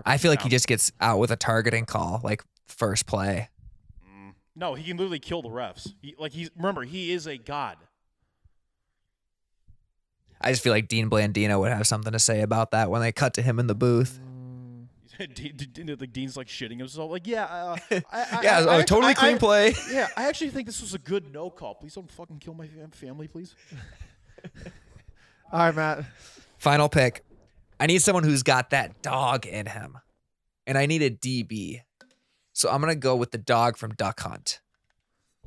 I 0.05 0.17
feel 0.17 0.31
like 0.31 0.41
he 0.41 0.49
just 0.49 0.67
gets 0.67 0.91
out 1.01 1.19
with 1.19 1.31
a 1.31 1.35
targeting 1.35 1.85
call, 1.85 2.21
like 2.23 2.43
first 2.67 3.05
play. 3.05 3.49
No, 4.55 4.73
he 4.73 4.83
can 4.85 4.97
literally 4.97 5.19
kill 5.19 5.41
the 5.41 5.49
refs. 5.49 5.93
He, 6.01 6.15
like 6.17 6.31
he's 6.31 6.49
remember 6.55 6.83
he 6.83 7.11
is 7.11 7.27
a 7.27 7.37
god. 7.37 7.77
I 10.39 10.51
just 10.51 10.63
feel 10.63 10.71
like 10.73 10.87
Dean 10.87 11.09
Blandino 11.09 11.59
would 11.59 11.71
have 11.71 11.87
something 11.87 12.11
to 12.11 12.19
say 12.19 12.41
about 12.41 12.71
that 12.71 12.89
when 12.91 13.01
they 13.01 13.11
cut 13.11 13.33
to 13.35 13.41
him 13.41 13.59
in 13.59 13.67
the 13.67 13.75
booth. 13.75 14.19
Like 15.19 16.13
Dean's 16.13 16.37
like 16.37 16.45
shitting 16.45 16.77
himself. 16.77 17.09
Like 17.09 17.25
yeah, 17.25 17.45
uh, 17.45 17.75
I, 17.91 18.03
I, 18.11 18.41
yeah, 18.43 18.59
I, 18.59 18.63
oh, 18.65 18.77
I- 18.79 18.83
totally 18.83 19.11
I- 19.11 19.13
clean 19.15 19.35
I- 19.35 19.39
play. 19.39 19.73
Yeah, 19.91 20.07
I 20.15 20.27
actually 20.27 20.51
think 20.51 20.67
this 20.67 20.79
was 20.79 20.93
a 20.93 20.99
good 20.99 21.33
no 21.33 21.49
call. 21.49 21.73
Please 21.73 21.95
don't 21.95 22.11
fucking 22.11 22.37
kill 22.37 22.53
my 22.53 22.67
family, 22.91 23.27
please. 23.27 23.55
All 25.51 25.59
right, 25.59 25.73
Matt. 25.75 26.05
Final 26.59 26.87
pick. 26.87 27.23
I 27.79 27.87
need 27.87 28.01
someone 28.01 28.23
who's 28.23 28.43
got 28.43 28.71
that 28.71 29.01
dog 29.01 29.45
in 29.45 29.65
him, 29.67 29.97
and 30.65 30.77
I 30.77 30.85
need 30.85 31.01
a 31.01 31.09
DB. 31.09 31.81
So 32.53 32.69
I'm 32.69 32.81
gonna 32.81 32.95
go 32.95 33.15
with 33.15 33.31
the 33.31 33.37
dog 33.37 33.77
from 33.77 33.93
Duck 33.93 34.19
Hunt. 34.21 34.61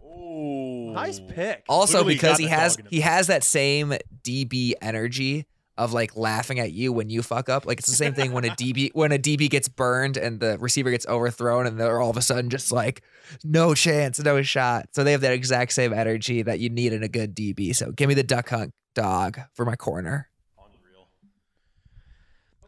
Oh, 0.02 0.92
Nice 0.94 1.20
pick. 1.20 1.64
Also, 1.68 1.98
Literally 1.98 2.14
because 2.14 2.38
he 2.38 2.46
has 2.46 2.76
dog 2.76 2.80
in 2.80 2.86
him. 2.86 2.90
he 2.90 3.00
has 3.00 3.26
that 3.28 3.44
same 3.44 3.94
DB 4.22 4.74
energy 4.80 5.46
of 5.76 5.92
like 5.94 6.14
laughing 6.14 6.58
at 6.58 6.72
you 6.72 6.92
when 6.92 7.08
you 7.08 7.22
fuck 7.22 7.48
up. 7.48 7.64
Like 7.64 7.78
it's 7.78 7.88
the 7.88 7.96
same 7.96 8.12
thing 8.12 8.32
when 8.32 8.44
a 8.44 8.50
DB 8.50 8.90
when 8.94 9.12
a 9.12 9.18
DB 9.18 9.48
gets 9.48 9.66
burned 9.68 10.16
and 10.16 10.38
the 10.38 10.58
receiver 10.58 10.90
gets 10.90 11.06
overthrown 11.06 11.66
and 11.66 11.80
they're 11.80 12.00
all 12.00 12.10
of 12.10 12.16
a 12.16 12.22
sudden 12.22 12.50
just 12.50 12.70
like 12.70 13.02
no 13.44 13.74
chance, 13.74 14.20
no 14.20 14.42
shot. 14.42 14.88
So 14.92 15.04
they 15.04 15.12
have 15.12 15.22
that 15.22 15.32
exact 15.32 15.72
same 15.72 15.92
energy 15.92 16.42
that 16.42 16.60
you 16.60 16.68
need 16.68 16.92
in 16.92 17.02
a 17.02 17.08
good 17.08 17.34
DB. 17.34 17.74
So 17.74 17.92
give 17.92 18.08
me 18.08 18.14
the 18.14 18.22
Duck 18.22 18.50
Hunt 18.50 18.72
dog 18.94 19.40
for 19.54 19.64
my 19.64 19.74
corner. 19.76 20.28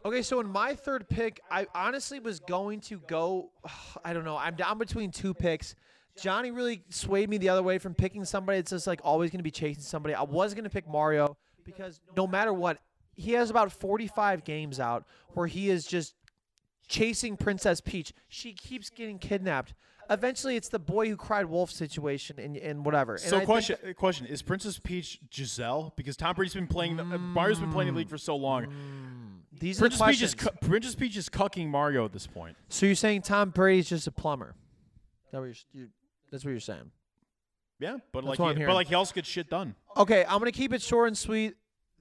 Okay, 0.05 0.21
so 0.21 0.41
in 0.41 0.49
my 0.49 0.75
third 0.75 1.07
pick, 1.07 1.39
I 1.49 1.65
honestly 1.73 2.19
was 2.19 2.39
going 2.39 2.81
to 2.81 2.99
go. 3.07 3.51
I 4.05 4.13
don't 4.13 4.25
know. 4.25 4.37
I'm 4.37 4.55
down 4.55 4.77
between 4.77 5.11
two 5.11 5.33
picks. 5.33 5.75
Johnny 6.21 6.51
really 6.51 6.83
swayed 6.89 7.29
me 7.29 7.37
the 7.37 7.49
other 7.49 7.63
way 7.63 7.79
from 7.79 7.95
picking 7.95 8.23
somebody 8.25 8.59
that's 8.59 8.71
just 8.71 8.85
like 8.85 9.01
always 9.03 9.31
going 9.31 9.39
to 9.39 9.43
be 9.43 9.51
chasing 9.51 9.81
somebody. 9.81 10.13
I 10.13 10.23
was 10.23 10.53
going 10.53 10.65
to 10.65 10.69
pick 10.69 10.87
Mario 10.87 11.37
because 11.63 12.01
no 12.15 12.27
matter 12.27 12.53
what, 12.53 12.79
he 13.15 13.31
has 13.31 13.49
about 13.49 13.71
45 13.71 14.43
games 14.43 14.79
out 14.79 15.05
where 15.33 15.47
he 15.47 15.69
is 15.69 15.85
just 15.85 16.15
chasing 16.87 17.37
Princess 17.37 17.81
Peach. 17.81 18.13
She 18.27 18.53
keeps 18.53 18.89
getting 18.89 19.17
kidnapped. 19.17 19.73
Eventually, 20.13 20.55
it's 20.55 20.69
the 20.69 20.79
boy 20.79 21.09
who 21.09 21.15
cried 21.17 21.45
wolf 21.45 21.71
situation 21.71 22.39
and, 22.39 22.55
and 22.57 22.85
whatever. 22.85 23.13
And 23.13 23.21
So 23.21 23.37
think 23.37 23.45
question 23.45 23.77
uh, 23.87 23.93
question 23.93 24.27
is 24.27 24.41
Princess 24.41 24.79
Peach 24.79 25.19
Gisele 25.29 25.93
because 25.95 26.15
Tom 26.15 26.35
Brady's 26.35 26.53
been 26.53 26.67
playing 26.67 26.97
the, 26.97 27.03
uh, 27.03 27.17
Mario's 27.17 27.59
been 27.59 27.71
playing 27.71 27.91
the 27.93 27.97
league 27.97 28.09
for 28.09 28.17
so 28.17 28.35
long. 28.35 28.67
these 29.59 29.81
are 29.81 29.89
the 29.89 29.97
Princess 29.97 30.07
Peach 30.07 30.21
is 30.21 30.35
cu- 30.35 30.67
Princess 30.67 30.95
Peach 30.95 31.17
is 31.17 31.29
cucking 31.29 31.67
Mario 31.67 32.05
at 32.05 32.13
this 32.13 32.27
point. 32.27 32.55
so 32.69 32.85
you're 32.85 32.95
saying 32.95 33.23
Tom 33.23 33.49
Brady's 33.49 33.89
just 33.89 34.07
a 34.07 34.11
plumber? 34.11 34.55
That 35.31 35.39
what 35.39 35.45
you're, 35.45 35.55
you, 35.83 35.89
that's 36.31 36.45
what 36.45 36.51
you're 36.51 36.59
saying. 36.59 36.91
Yeah, 37.79 37.97
but 38.11 38.23
That's 38.25 38.39
like 38.39 38.57
he, 38.57 38.65
but 38.65 38.75
like 38.75 38.87
he 38.87 38.95
also 38.95 39.13
gets 39.13 39.27
shit 39.27 39.49
done. 39.49 39.75
Okay, 39.97 40.23
I'm 40.27 40.39
gonna 40.39 40.51
keep 40.51 40.73
it 40.73 40.81
short 40.81 41.07
and 41.07 41.17
sweet. 41.17 41.55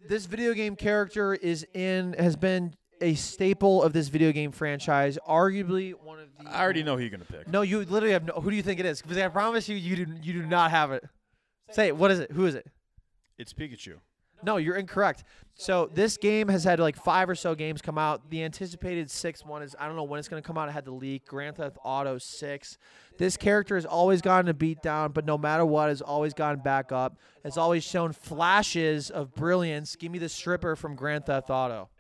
This 0.09 0.27
video 0.27 0.53
game 0.53 0.77
character 0.77 1.35
is 1.35 1.67
in 1.75 2.15
has 2.19 2.37
been 2.37 2.75
a 3.03 3.15
staple 3.15 3.83
of 3.83 3.93
this 3.93 4.09
video 4.09 4.33
game 4.33 4.53
franchise. 4.53 5.19
Arguably 5.29 5.93
one 5.93 6.21
of 6.21 6.29
the. 6.39 6.49
I 6.49 6.63
already 6.63 6.83
know 6.83 6.97
who 6.97 7.03
you're 7.03 7.11
gonna 7.11 7.25
pick. 7.25 7.49
No, 7.49 7.63
you 7.63 7.81
literally 7.81 8.13
have 8.13 8.25
no. 8.25 8.35
Who 8.35 8.51
do 8.51 8.57
you 8.57 8.63
think 8.63 8.81
it 8.81 8.87
is? 8.87 9.03
Because 9.03 9.19
I 9.19 9.29
promise 9.29 9.69
you, 9.69 9.77
you 9.77 10.07
do. 10.07 10.15
You 10.23 10.33
do 10.35 10.47
not 10.47 10.71
have 10.71 10.93
it. 10.93 11.05
Say 11.71 11.89
it. 11.89 11.97
What 11.97 12.11
is 12.11 12.21
it? 12.21 12.33
Who 12.33 12.47
is 12.47 12.55
it? 12.55 12.67
It's 13.39 13.53
Pikachu. 13.53 13.97
No, 14.45 14.57
you're 14.57 14.77
incorrect. 14.77 15.25
So 15.55 15.91
this 15.95 16.17
game 16.17 16.49
has 16.49 16.65
had 16.65 16.81
like 16.81 16.97
five 16.97 17.29
or 17.29 17.35
so 17.35 17.55
games 17.55 17.81
come 17.81 17.99
out. 17.99 18.31
The 18.31 18.43
anticipated 18.43 19.11
sixth 19.11 19.47
one 19.47 19.63
is 19.63 19.77
I 19.79 19.87
don't 19.87 19.97
know 19.97 20.03
when 20.03 20.19
it's 20.19 20.29
going 20.29 20.43
to 20.43 20.47
come 20.47 20.59
out. 20.59 20.69
It 20.69 20.73
had 20.73 20.85
the 20.85 20.93
leak. 20.93 21.27
Grand 21.27 21.57
Theft 21.57 21.77
Auto 21.85 22.19
Six. 22.19 22.79
This 23.19 23.37
character 23.37 23.77
has 23.77 23.87
always 23.87 24.21
gotten 24.21 24.49
a 24.49 24.55
beat 24.55 24.83
down, 24.83 25.13
but 25.13 25.25
no 25.27 25.39
matter 25.39 25.65
what, 25.65 25.89
has 25.91 26.03
always 26.03 26.35
gotten 26.35 26.61
back 26.61 26.91
up. 26.91 27.19
Has 27.45 27.57
always 27.57 27.85
shown 27.85 28.13
flashes 28.13 29.11
of 29.11 29.35
brilliance. 29.35 29.95
Give 29.95 30.11
me 30.11 30.19
the 30.19 30.29
stripper 30.29 30.75
from 30.75 30.97
Grand 30.97 31.27
Theft 31.27 31.51
Auto. 31.51 31.91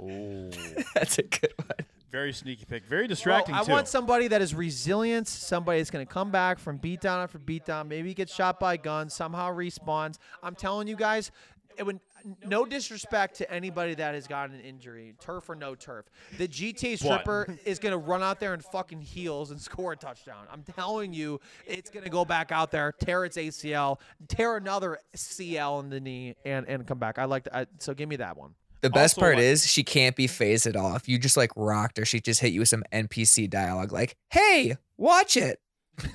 Oh, 0.00 0.50
That's 0.94 1.18
a 1.18 1.22
good 1.22 1.52
one. 1.56 1.86
Very 2.10 2.32
sneaky 2.32 2.64
pick. 2.64 2.84
Very 2.84 3.02
Well, 3.02 3.08
distracting 3.08 3.54
I 3.56 3.64
too. 3.64 3.72
want 3.72 3.88
somebody 3.88 4.28
that 4.28 4.40
is 4.40 4.54
resilient, 4.54 5.26
somebody 5.26 5.78
that's 5.78 5.90
going 5.90 6.06
to 6.06 6.12
come 6.12 6.30
back 6.30 6.58
from 6.60 6.78
beatdown 6.78 7.22
after 7.22 7.38
beatdown, 7.40 7.88
maybe 7.88 8.14
get 8.14 8.30
shot 8.30 8.60
by 8.60 8.76
guns, 8.76 9.12
somehow 9.14 9.52
respawns. 9.52 10.18
I'm 10.42 10.54
telling 10.54 10.86
you 10.86 10.94
guys, 10.94 11.32
it 11.76 11.82
would 11.84 11.98
no 12.46 12.64
disrespect 12.64 13.36
to 13.38 13.52
anybody 13.52 13.94
that 13.94 14.14
has 14.14 14.26
gotten 14.26 14.54
an 14.54 14.62
injury, 14.62 15.14
turf 15.20 15.50
or 15.50 15.54
no 15.54 15.74
turf. 15.74 16.06
The 16.38 16.48
GTA 16.48 16.98
stripper 16.98 17.58
is 17.64 17.78
going 17.78 17.92
to 17.92 17.98
run 17.98 18.22
out 18.22 18.40
there 18.40 18.54
in 18.54 18.60
fucking 18.60 19.02
heels 19.02 19.50
and 19.50 19.60
score 19.68 19.92
a 19.92 19.96
touchdown. 19.96 20.46
I'm 20.52 20.62
telling 20.62 21.12
you, 21.12 21.40
it's 21.66 21.90
going 21.90 22.04
to 22.04 22.10
go 22.10 22.24
back 22.24 22.52
out 22.52 22.70
there, 22.70 22.92
tear 22.92 23.24
its 23.24 23.36
ACL, 23.36 23.98
tear 24.28 24.56
another 24.56 24.98
CL 25.14 25.80
in 25.80 25.90
the 25.90 26.00
knee, 26.00 26.36
and 26.44 26.66
and 26.68 26.86
come 26.86 26.98
back. 26.98 27.18
I 27.18 27.24
like 27.24 27.44
that. 27.44 27.68
So 27.78 27.92
give 27.92 28.08
me 28.08 28.16
that 28.16 28.36
one. 28.36 28.54
The 28.80 28.90
best 28.90 29.14
Also, 29.16 29.20
part 29.22 29.36
like- 29.36 29.44
is 29.44 29.66
she 29.66 29.82
can't 29.82 30.14
be 30.14 30.26
phased 30.26 30.66
at 30.66 30.76
all. 30.76 30.94
If 30.96 31.08
you 31.08 31.18
just 31.18 31.36
like 31.36 31.50
rocked 31.56 31.96
her, 31.98 32.04
she'd 32.04 32.24
just 32.24 32.40
hit 32.40 32.52
you 32.52 32.60
with 32.60 32.68
some 32.68 32.84
NPC 32.92 33.48
dialogue 33.48 33.92
like, 33.92 34.16
"Hey, 34.30 34.76
watch 34.98 35.36
it." 35.36 35.60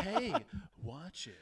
hey, 0.00 0.34
watch 0.82 1.26
it. 1.28 1.36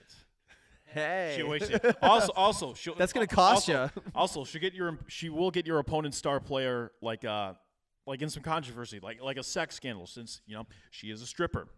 Hey, 0.87 1.35
She, 1.37 1.43
wait, 1.45 1.63
she- 1.65 1.75
also, 2.03 2.33
also, 2.35 2.75
she'll, 2.75 2.97
That's 2.97 3.13
gonna 3.13 3.27
cost 3.27 3.71
also. 3.71 3.91
Also, 4.15 4.45
she 4.45 4.59
get 4.59 4.75
your, 4.75 4.99
she 5.07 5.29
will 5.29 5.53
get 5.53 5.65
your 5.65 5.79
opponent's 5.79 6.17
star 6.19 6.41
player 6.41 6.91
like, 7.01 7.25
uh, 7.25 7.53
like 8.07 8.23
in 8.23 8.29
some 8.29 8.43
controversy, 8.43 8.99
like 9.01 9.23
like 9.23 9.37
a 9.37 9.43
sex 9.43 9.77
scandal, 9.77 10.07
since 10.07 10.41
you 10.47 10.57
know 10.57 10.67
she 10.91 11.09
is 11.11 11.23
a 11.23 11.27
stripper. 11.27 11.69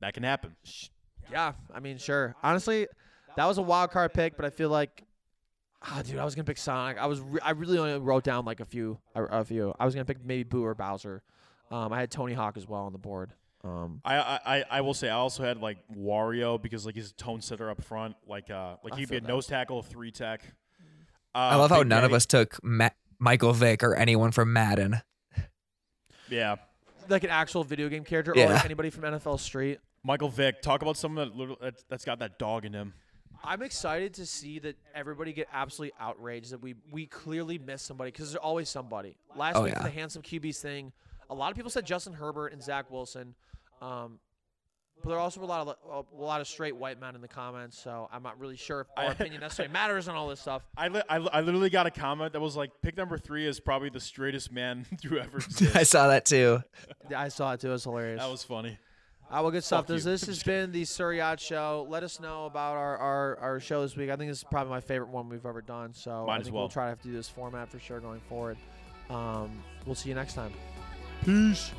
That 0.00 0.14
can 0.14 0.22
happen. 0.22 0.56
Yeah, 1.30 1.52
I 1.74 1.80
mean, 1.80 1.98
sure. 1.98 2.34
Honestly, 2.42 2.86
that 3.36 3.44
was 3.44 3.58
a 3.58 3.62
wild 3.62 3.90
card 3.90 4.14
pick, 4.14 4.36
but 4.36 4.46
I 4.46 4.50
feel 4.50 4.70
like, 4.70 5.04
ah, 5.82 6.02
dude, 6.04 6.18
I 6.18 6.24
was 6.24 6.34
gonna 6.34 6.44
pick 6.44 6.58
Sonic. 6.58 6.98
I 6.98 7.06
was, 7.06 7.20
re- 7.20 7.40
I 7.42 7.50
really 7.52 7.78
only 7.78 7.98
wrote 7.98 8.24
down 8.24 8.44
like 8.44 8.60
a 8.60 8.64
few, 8.64 8.98
a, 9.14 9.24
a 9.24 9.44
few. 9.44 9.74
I 9.78 9.84
was 9.84 9.94
gonna 9.94 10.04
pick 10.04 10.24
maybe 10.24 10.42
Boo 10.44 10.64
or 10.64 10.74
Bowser. 10.74 11.22
Um, 11.70 11.92
I 11.92 12.00
had 12.00 12.10
Tony 12.10 12.34
Hawk 12.34 12.56
as 12.56 12.66
well 12.66 12.82
on 12.82 12.92
the 12.92 12.98
board. 12.98 13.32
Um, 13.62 14.00
I, 14.04 14.16
I 14.16 14.40
I- 14.58 14.64
I 14.70 14.80
will 14.80 14.94
say 14.94 15.08
I 15.08 15.14
also 15.16 15.42
had 15.44 15.58
like 15.58 15.78
Wario 15.94 16.60
because 16.60 16.86
like 16.86 16.94
he's 16.94 17.10
a 17.10 17.14
tone 17.14 17.40
setter 17.42 17.70
up 17.70 17.82
front, 17.82 18.16
like 18.26 18.50
uh 18.50 18.76
like 18.82 18.94
I 18.94 18.96
he'd 18.96 19.08
be 19.10 19.16
a 19.16 19.20
that. 19.20 19.28
nose 19.28 19.46
tackle, 19.46 19.82
three 19.82 20.10
tech. 20.10 20.42
Uh, 21.34 21.38
I 21.38 21.56
love 21.56 21.70
how 21.70 21.80
Big 21.80 21.88
none 21.88 22.04
of 22.04 22.12
us 22.12 22.26
took 22.26 22.58
Ma- 22.64 22.88
Michael 23.18 23.52
Vick 23.52 23.82
or 23.84 23.94
anyone 23.94 24.32
from 24.32 24.52
Madden. 24.52 25.02
Yeah, 26.28 26.56
like 27.08 27.24
an 27.24 27.30
actual 27.30 27.64
video 27.64 27.88
game 27.88 28.04
character, 28.04 28.32
or 28.32 28.36
like 28.48 28.64
anybody 28.64 28.90
from 28.90 29.02
NFL 29.04 29.38
Street. 29.40 29.78
Michael 30.02 30.28
Vick. 30.28 30.62
Talk 30.62 30.80
about 30.82 30.96
someone 30.96 31.30
that 31.38 31.56
that's, 31.60 31.84
that's 31.88 32.04
got 32.04 32.20
that 32.20 32.38
dog 32.38 32.64
in 32.64 32.72
him. 32.72 32.94
I'm 33.42 33.62
excited 33.62 34.14
to 34.14 34.26
see 34.26 34.58
that 34.60 34.76
everybody 34.94 35.32
get 35.32 35.48
absolutely 35.52 35.94
outraged 35.98 36.50
that 36.52 36.60
we 36.62 36.74
we 36.90 37.06
clearly 37.06 37.58
missed 37.58 37.86
somebody 37.86 38.10
because 38.10 38.32
there's 38.32 38.36
always 38.42 38.68
somebody. 38.68 39.16
Last 39.36 39.56
Oh, 39.56 39.62
week 39.64 39.74
yeah. 39.74 39.82
the 39.82 39.90
handsome 39.90 40.22
QBs 40.22 40.60
thing, 40.60 40.92
a 41.28 41.34
lot 41.34 41.50
of 41.50 41.56
people 41.56 41.70
said 41.70 41.86
Justin 41.86 42.12
Herbert 42.12 42.48
and 42.52 42.62
Zach 42.62 42.90
Wilson, 42.90 43.34
um, 43.80 44.18
but 45.02 45.08
there 45.08 45.18
also 45.18 45.40
were 45.40 45.46
a 45.46 45.48
lot 45.48 45.66
of 45.88 46.06
a 46.12 46.22
lot 46.22 46.42
of 46.42 46.46
straight 46.48 46.76
white 46.76 47.00
men 47.00 47.14
in 47.14 47.22
the 47.22 47.28
comments. 47.28 47.78
So 47.78 48.08
I'm 48.12 48.22
not 48.22 48.38
really 48.38 48.56
sure 48.56 48.82
if 48.82 48.86
our 48.98 49.12
opinion 49.12 49.40
necessarily 49.40 49.72
matters 49.80 50.08
on 50.08 50.14
all 50.16 50.28
this 50.28 50.40
stuff. 50.40 50.62
I, 50.76 50.88
li- 50.88 51.02
I, 51.08 51.16
li- 51.18 51.30
I 51.32 51.40
literally 51.40 51.70
got 51.70 51.86
a 51.86 51.90
comment 51.90 52.34
that 52.34 52.40
was 52.40 52.54
like, 52.56 52.70
pick 52.82 52.98
number 52.98 53.16
three 53.16 53.46
is 53.46 53.58
probably 53.60 53.88
the 53.88 54.00
straightest 54.00 54.52
man 54.52 54.84
you 55.02 55.18
ever 55.18 55.38
I 55.74 55.84
saw 55.84 56.08
that 56.08 56.26
too. 56.26 56.62
I 57.16 57.28
saw 57.28 57.54
it 57.54 57.60
too. 57.60 57.68
It 57.68 57.72
was 57.72 57.84
hilarious. 57.84 58.20
that 58.20 58.30
was 58.30 58.44
funny. 58.44 58.78
Ah, 59.32 59.42
well, 59.42 59.52
good 59.52 59.62
stuff. 59.62 59.86
This, 59.86 60.02
this 60.02 60.24
has 60.26 60.42
been 60.42 60.72
the 60.72 60.82
Suryat 60.82 61.38
Show. 61.38 61.86
Let 61.88 62.02
us 62.02 62.18
know 62.18 62.46
about 62.46 62.76
our, 62.76 62.98
our, 62.98 63.38
our 63.38 63.60
show 63.60 63.82
this 63.82 63.96
week. 63.96 64.10
I 64.10 64.16
think 64.16 64.28
this 64.28 64.38
is 64.38 64.44
probably 64.44 64.70
my 64.70 64.80
favorite 64.80 65.10
one 65.10 65.28
we've 65.28 65.46
ever 65.46 65.62
done. 65.62 65.94
So 65.94 66.24
Might 66.26 66.34
I 66.34 66.36
as 66.38 66.44
think 66.44 66.54
well. 66.54 66.64
we'll 66.64 66.68
try 66.68 66.86
to 66.86 66.88
have 66.90 67.02
to 67.02 67.08
do 67.08 67.14
this 67.14 67.28
format 67.28 67.68
for 67.68 67.78
sure 67.78 68.00
going 68.00 68.20
forward. 68.28 68.56
Um, 69.08 69.62
we'll 69.86 69.94
see 69.94 70.08
you 70.08 70.16
next 70.16 70.34
time. 70.34 70.52
Peace. 71.24 71.70